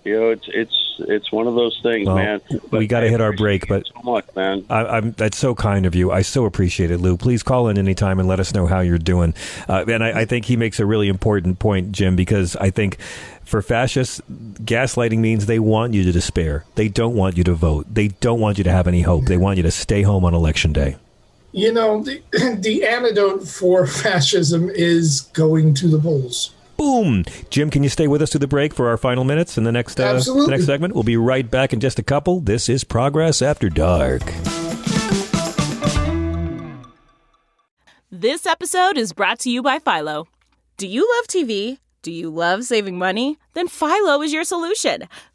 You 0.04 0.18
know, 0.18 0.30
it's 0.30 0.48
it's 0.48 0.96
it's 1.08 1.32
one 1.32 1.46
of 1.46 1.54
those 1.54 1.78
things, 1.82 2.06
Well, 2.06 2.16
man. 2.16 2.40
we 2.70 2.86
got 2.86 3.00
to 3.00 3.08
hit 3.08 3.20
our 3.20 3.32
break, 3.32 3.68
but 3.68 3.86
so 3.86 4.02
much, 4.02 4.26
man. 4.34 4.64
I, 4.68 4.84
I'm, 4.84 5.12
that's 5.12 5.38
so 5.38 5.54
kind 5.54 5.86
of 5.86 5.94
you. 5.94 6.10
I 6.10 6.22
so 6.22 6.44
appreciate 6.44 6.90
it, 6.90 6.98
Lou. 6.98 7.16
Please 7.16 7.42
call 7.42 7.68
in 7.68 7.78
anytime 7.78 8.18
and 8.18 8.28
let 8.28 8.40
us 8.40 8.54
know 8.54 8.66
how 8.66 8.80
you're 8.80 8.98
doing. 8.98 9.34
Uh, 9.68 9.84
and 9.88 10.02
I, 10.04 10.20
I 10.20 10.24
think 10.24 10.44
he 10.46 10.56
makes 10.56 10.80
a 10.80 10.86
really 10.86 11.08
important 11.08 11.58
point, 11.58 11.92
Jim, 11.92 12.16
because 12.16 12.56
I 12.56 12.70
think 12.70 12.98
for 13.44 13.62
fascists, 13.62 14.20
gaslighting 14.30 15.18
means 15.18 15.46
they 15.46 15.58
want 15.58 15.94
you 15.94 16.04
to 16.04 16.12
despair. 16.12 16.64
They 16.76 16.88
don't 16.88 17.14
want 17.14 17.36
you 17.36 17.44
to 17.44 17.54
vote. 17.54 17.86
They 17.92 18.08
don't 18.08 18.40
want 18.40 18.58
you 18.58 18.64
to 18.64 18.70
have 18.70 18.86
any 18.86 19.02
hope. 19.02 19.24
They 19.24 19.36
want 19.36 19.56
you 19.56 19.62
to 19.64 19.70
stay 19.70 20.02
home 20.02 20.24
on 20.24 20.34
election 20.34 20.72
day. 20.72 20.96
You 21.52 21.72
know, 21.72 22.02
the, 22.02 22.22
the 22.60 22.84
antidote 22.86 23.46
for 23.46 23.86
fascism 23.88 24.70
is 24.70 25.22
going 25.32 25.74
to 25.74 25.88
the 25.88 25.98
polls. 25.98 26.52
Boom. 26.80 27.26
Jim, 27.50 27.68
can 27.68 27.82
you 27.82 27.90
stay 27.90 28.08
with 28.08 28.22
us 28.22 28.30
to 28.30 28.38
the 28.38 28.46
break 28.46 28.72
for 28.72 28.88
our 28.88 28.96
final 28.96 29.22
minutes 29.22 29.58
in 29.58 29.64
the 29.64 29.70
next, 29.70 30.00
uh, 30.00 30.14
the 30.14 30.46
next 30.48 30.64
segment? 30.64 30.94
We'll 30.94 31.02
be 31.02 31.18
right 31.18 31.48
back 31.48 31.74
in 31.74 31.80
just 31.80 31.98
a 31.98 32.02
couple. 32.02 32.40
This 32.40 32.70
is 32.70 32.84
Progress 32.84 33.42
After 33.42 33.68
Dark. 33.68 34.22
This 38.10 38.46
episode 38.46 38.96
is 38.96 39.12
brought 39.12 39.40
to 39.40 39.50
you 39.50 39.62
by 39.62 39.78
Philo. 39.78 40.26
Do 40.78 40.86
you 40.86 41.06
love 41.18 41.26
TV? 41.26 41.80
Do 42.00 42.10
you 42.10 42.30
love 42.30 42.64
saving 42.64 42.96
money? 42.96 43.36
Then 43.52 43.68
Philo 43.68 44.22
is 44.22 44.32
your 44.32 44.44
solution. 44.44 45.06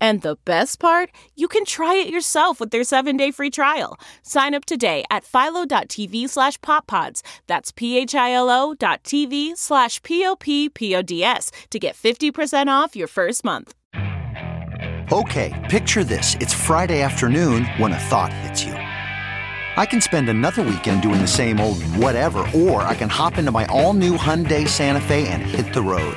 And 0.00 0.22
the 0.22 0.36
best 0.44 0.80
part, 0.80 1.10
you 1.36 1.48
can 1.48 1.64
try 1.64 1.94
it 1.96 2.08
yourself 2.08 2.60
with 2.60 2.70
their 2.70 2.84
seven-day 2.84 3.32
free 3.32 3.50
trial. 3.50 3.98
Sign 4.22 4.54
up 4.54 4.64
today 4.64 5.04
at 5.10 5.24
philo.tv 5.24 6.28
slash 6.28 6.58
poppods. 6.60 7.22
That's 7.46 7.72
p-h-i-l-o 7.72 8.74
dot 8.74 9.02
tv 9.04 9.56
slash 9.56 10.02
p-o-p-p-o-d-s 10.02 11.50
to 11.70 11.78
get 11.78 11.96
50% 11.96 12.68
off 12.68 12.96
your 12.96 13.08
first 13.08 13.44
month. 13.44 13.74
Okay, 15.12 15.66
picture 15.68 16.04
this. 16.04 16.36
It's 16.36 16.54
Friday 16.54 17.02
afternoon 17.02 17.64
when 17.78 17.92
a 17.92 17.98
thought 17.98 18.32
hits 18.32 18.62
you. 18.62 18.74
I 19.76 19.84
can 19.86 20.00
spend 20.00 20.28
another 20.28 20.62
weekend 20.62 21.02
doing 21.02 21.20
the 21.20 21.26
same 21.26 21.58
old 21.58 21.82
whatever, 21.96 22.46
or 22.54 22.82
I 22.82 22.94
can 22.94 23.08
hop 23.08 23.38
into 23.38 23.50
my 23.50 23.64
all 23.66 23.92
new 23.92 24.16
Hyundai 24.16 24.68
Santa 24.68 25.00
Fe 25.00 25.26
and 25.28 25.42
hit 25.42 25.72
the 25.72 25.82
road. 25.82 26.16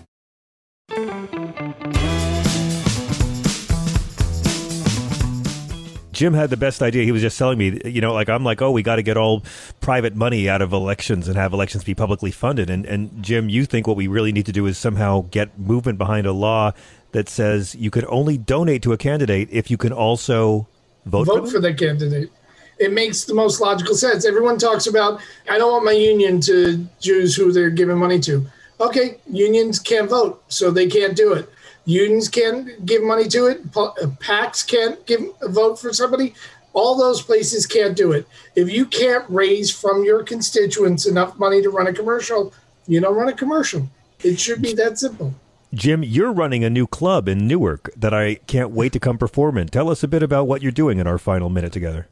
Jim 6.11 6.33
had 6.33 6.49
the 6.49 6.57
best 6.57 6.81
idea. 6.81 7.03
He 7.03 7.11
was 7.11 7.21
just 7.21 7.37
telling 7.37 7.57
me, 7.57 7.79
you 7.85 8.01
know, 8.01 8.13
like 8.13 8.29
I'm 8.29 8.43
like, 8.43 8.61
oh, 8.61 8.71
we 8.71 8.83
got 8.83 8.97
to 8.97 9.03
get 9.03 9.17
all 9.17 9.43
private 9.79 10.15
money 10.15 10.49
out 10.49 10.61
of 10.61 10.73
elections 10.73 11.27
and 11.27 11.37
have 11.37 11.53
elections 11.53 11.83
be 11.83 11.95
publicly 11.95 12.31
funded. 12.31 12.69
And 12.69 12.85
and 12.85 13.23
Jim, 13.23 13.49
you 13.49 13.65
think 13.65 13.87
what 13.87 13.97
we 13.97 14.07
really 14.07 14.31
need 14.31 14.45
to 14.45 14.51
do 14.51 14.65
is 14.65 14.77
somehow 14.77 15.25
get 15.31 15.57
movement 15.57 15.97
behind 15.97 16.27
a 16.27 16.33
law 16.33 16.73
that 17.11 17.29
says 17.29 17.75
you 17.75 17.91
can 17.91 18.05
only 18.07 18.37
donate 18.37 18.81
to 18.83 18.93
a 18.93 18.97
candidate 18.97 19.49
if 19.51 19.69
you 19.69 19.77
can 19.77 19.91
also 19.91 20.67
vote, 21.05 21.27
vote 21.27 21.45
for 21.45 21.51
for 21.51 21.59
the 21.59 21.73
candidate. 21.73 22.31
It 22.79 22.91
makes 22.91 23.25
the 23.25 23.35
most 23.35 23.61
logical 23.61 23.93
sense. 23.93 24.25
Everyone 24.25 24.57
talks 24.57 24.87
about, 24.87 25.21
I 25.47 25.59
don't 25.59 25.71
want 25.71 25.85
my 25.85 25.91
union 25.91 26.41
to 26.41 26.87
choose 26.99 27.35
who 27.35 27.51
they're 27.51 27.69
giving 27.69 27.97
money 27.97 28.19
to. 28.21 28.45
Okay, 28.79 29.17
unions 29.29 29.77
can't 29.77 30.09
vote, 30.09 30.41
so 30.47 30.71
they 30.71 30.87
can't 30.87 31.15
do 31.15 31.33
it. 31.33 31.47
Unions 31.85 32.29
can't 32.29 32.85
give 32.85 33.03
money 33.03 33.27
to 33.29 33.47
it. 33.47 33.61
Uh, 33.75 33.91
PACs 34.19 34.65
can't 34.65 35.03
give 35.05 35.21
a 35.41 35.49
vote 35.49 35.79
for 35.79 35.93
somebody. 35.93 36.33
All 36.73 36.97
those 36.97 37.21
places 37.21 37.65
can't 37.65 37.97
do 37.97 38.11
it. 38.11 38.27
If 38.55 38.69
you 38.71 38.85
can't 38.85 39.25
raise 39.29 39.71
from 39.71 40.03
your 40.03 40.23
constituents 40.23 41.05
enough 41.05 41.37
money 41.37 41.61
to 41.61 41.69
run 41.69 41.87
a 41.87 41.93
commercial, 41.93 42.53
you 42.87 43.01
don't 43.01 43.15
run 43.15 43.27
a 43.29 43.33
commercial. 43.33 43.89
It 44.23 44.39
should 44.39 44.61
be 44.61 44.73
that 44.73 44.99
simple. 44.99 45.33
Jim, 45.73 46.03
you're 46.03 46.31
running 46.33 46.63
a 46.63 46.69
new 46.69 46.85
club 46.85 47.27
in 47.27 47.47
Newark 47.47 47.89
that 47.95 48.13
I 48.13 48.35
can't 48.35 48.71
wait 48.71 48.93
to 48.93 48.99
come 48.99 49.17
perform 49.17 49.57
in. 49.57 49.67
Tell 49.67 49.89
us 49.89 50.03
a 50.03 50.07
bit 50.07 50.21
about 50.21 50.47
what 50.47 50.61
you're 50.61 50.71
doing 50.71 50.99
in 50.99 51.07
our 51.07 51.17
final 51.17 51.49
minute 51.49 51.71
together. 51.71 52.07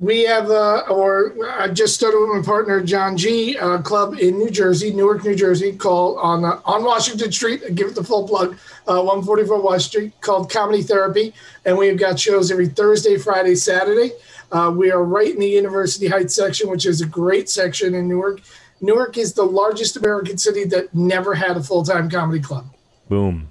We 0.00 0.22
have, 0.22 0.50
uh, 0.50 0.84
or 0.88 1.34
I 1.46 1.68
just 1.68 1.94
started 1.94 2.20
with 2.20 2.30
my 2.30 2.42
partner 2.42 2.82
John 2.82 3.18
G, 3.18 3.56
a 3.56 3.78
club 3.82 4.14
in 4.18 4.38
New 4.38 4.48
Jersey, 4.48 4.94
Newark, 4.94 5.22
New 5.24 5.34
Jersey, 5.34 5.74
called 5.74 6.16
on 6.22 6.42
uh, 6.42 6.58
on 6.64 6.84
Washington 6.84 7.30
Street. 7.30 7.62
I 7.66 7.70
give 7.70 7.88
it 7.88 7.94
the 7.94 8.02
full 8.02 8.26
plug, 8.26 8.56
uh, 8.88 8.96
144 8.96 9.60
Washington 9.60 9.80
Street, 9.80 10.20
called 10.22 10.50
Comedy 10.50 10.82
Therapy, 10.82 11.34
and 11.66 11.76
we've 11.76 11.98
got 11.98 12.18
shows 12.18 12.50
every 12.50 12.68
Thursday, 12.68 13.18
Friday, 13.18 13.54
Saturday. 13.54 14.12
Uh, 14.50 14.72
we 14.74 14.90
are 14.90 15.04
right 15.04 15.34
in 15.34 15.38
the 15.38 15.46
University 15.46 16.08
Heights 16.08 16.34
section, 16.34 16.70
which 16.70 16.86
is 16.86 17.02
a 17.02 17.06
great 17.06 17.50
section 17.50 17.94
in 17.94 18.08
Newark. 18.08 18.40
Newark 18.80 19.18
is 19.18 19.34
the 19.34 19.44
largest 19.44 19.98
American 19.98 20.38
city 20.38 20.64
that 20.64 20.94
never 20.94 21.34
had 21.34 21.58
a 21.58 21.62
full 21.62 21.84
time 21.84 22.08
comedy 22.08 22.40
club. 22.40 22.64
Boom, 23.10 23.48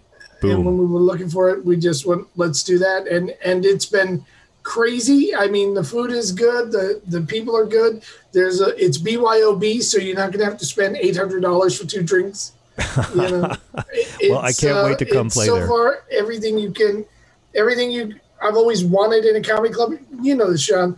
And 0.53 0.65
when 0.65 0.79
we 0.79 0.85
were 0.87 0.99
looking 0.99 1.29
for 1.29 1.51
it, 1.51 1.63
we 1.63 1.77
just 1.77 2.07
went, 2.07 2.25
let's 2.37 2.63
do 2.63 2.79
that. 2.79 3.07
And 3.07 3.35
and 3.45 3.65
it's 3.65 3.85
been 3.85 4.25
crazy. 4.63 5.33
I 5.35 5.47
mean, 5.47 5.73
the 5.73 5.83
food 5.83 6.11
is 6.11 6.31
good, 6.31 6.71
the 6.71 7.01
the 7.07 7.21
people 7.21 7.55
are 7.55 7.65
good. 7.65 8.03
There's 8.31 8.61
a 8.61 8.75
it's 8.83 8.97
BYOB, 8.97 9.81
so 9.81 9.97
you're 9.97 10.15
not 10.15 10.31
gonna 10.31 10.45
have 10.45 10.57
to 10.59 10.65
spend 10.65 10.97
eight 10.97 11.15
hundred 11.17 11.41
dollars 11.41 11.79
for 11.79 11.85
two 11.87 12.03
drinks. 12.03 12.53
You 13.15 13.15
know, 13.29 13.55
It- 13.93 14.29
Well, 14.31 14.39
I 14.39 14.53
can't 14.53 14.77
uh, 14.77 14.83
wait 14.85 14.97
to 14.99 15.05
come 15.05 15.29
play 15.29 15.45
so 15.45 15.55
there. 15.55 15.67
far, 15.67 16.03
everything 16.11 16.57
you 16.59 16.71
can, 16.71 17.05
everything 17.55 17.91
you 17.91 18.15
I've 18.41 18.55
always 18.55 18.85
wanted 18.85 19.25
in 19.25 19.35
a 19.35 19.41
comedy 19.41 19.73
club. 19.73 19.93
You 20.21 20.35
know 20.35 20.51
this, 20.51 20.61
Sean. 20.63 20.95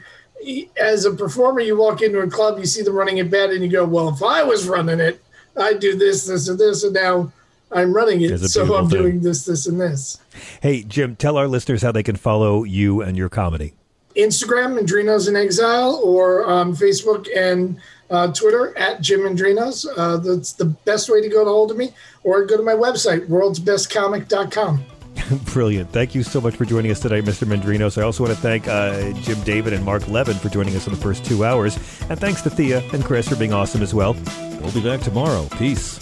As 0.78 1.06
a 1.06 1.12
performer, 1.12 1.60
you 1.60 1.78
walk 1.78 2.02
into 2.02 2.20
a 2.20 2.30
club, 2.30 2.58
you 2.60 2.66
see 2.66 2.82
them 2.82 2.96
running 2.96 3.18
it 3.20 3.30
bad, 3.30 3.52
and 3.52 3.64
you 3.64 3.70
go, 3.70 3.86
"Well, 3.86 4.10
if 4.10 4.22
I 4.24 4.44
was 4.44 4.68
running 4.68 5.00
it, 5.00 5.22
I'd 5.56 5.80
do 5.80 5.96
this, 5.96 6.26
this, 6.26 6.48
and 6.50 6.58
this." 6.60 6.84
And 6.84 6.94
now 6.94 7.32
I'm 7.74 7.94
running 7.94 8.22
it, 8.22 8.38
so 8.40 8.76
I'm 8.76 8.90
thing. 8.90 9.02
doing 9.02 9.22
this, 9.22 9.46
this, 9.46 9.68
and 9.68 9.80
this. 9.80 10.20
Hey, 10.62 10.84
Jim, 10.84 11.16
tell 11.16 11.38
our 11.38 11.48
listeners 11.48 11.82
how 11.82 11.92
they 11.92 12.04
can 12.04 12.16
follow 12.16 12.64
you 12.64 13.02
and 13.02 13.18
your 13.18 13.30
comedy. 13.30 13.74
Instagram, 14.16 14.80
Andrinos 14.80 15.30
in 15.30 15.36
Exile, 15.36 16.02
or 16.04 16.46
on 16.46 16.74
Facebook 16.74 17.28
and 17.36 17.80
uh, 18.10 18.32
Twitter 18.34 18.78
at 18.78 19.02
Jim 19.02 19.22
Mendrinos. 19.22 19.86
Uh, 19.96 20.18
that's 20.18 20.54
the 20.54 20.66
best 20.66 21.10
way 21.10 21.22
to 21.22 21.30
go 21.30 21.46
to 21.46 21.50
hold 21.50 21.72
of 21.72 21.78
me, 21.78 21.94
or 22.24 22.46
go 22.46 22.58
to 22.58 22.64
my 22.64 22.74
website, 22.74 23.28
worldsbestcomic.com. 23.28 24.84
Brilliant. 25.46 25.92
Thank 25.92 26.16
you 26.16 26.24
so 26.24 26.42
much 26.42 26.56
for 26.56 26.66
joining 26.66 26.92
us 26.92 27.00
today, 27.00 27.22
Mr. 27.22 27.48
Mendrinos. 27.48 27.98
I 27.98 28.04
also 28.04 28.24
want 28.24 28.36
to 28.36 28.42
thank 28.42 28.68
uh, 28.68 29.12
Jim 29.22 29.42
David 29.44 29.74
and 29.74 29.84
Marc 29.84 30.08
Levin 30.08 30.36
for 30.36 30.50
joining 30.50 30.76
us 30.76 30.88
in 30.88 30.94
the 30.94 31.00
first 31.00 31.26
two 31.26 31.46
hours. 31.46 31.76
And 32.10 32.20
thanks 32.20 32.42
to 32.44 32.50
Thea 32.50 32.82
and 32.94 33.04
Chris 33.04 33.28
for 33.28 33.36
being 33.36 33.54
awesome 33.54 33.82
as 33.82 33.94
well. 33.94 34.16
We'll 34.62 34.72
be 34.72 34.84
back 34.84 35.02
tomorrow. 35.02 35.48
Peace. 35.58 36.00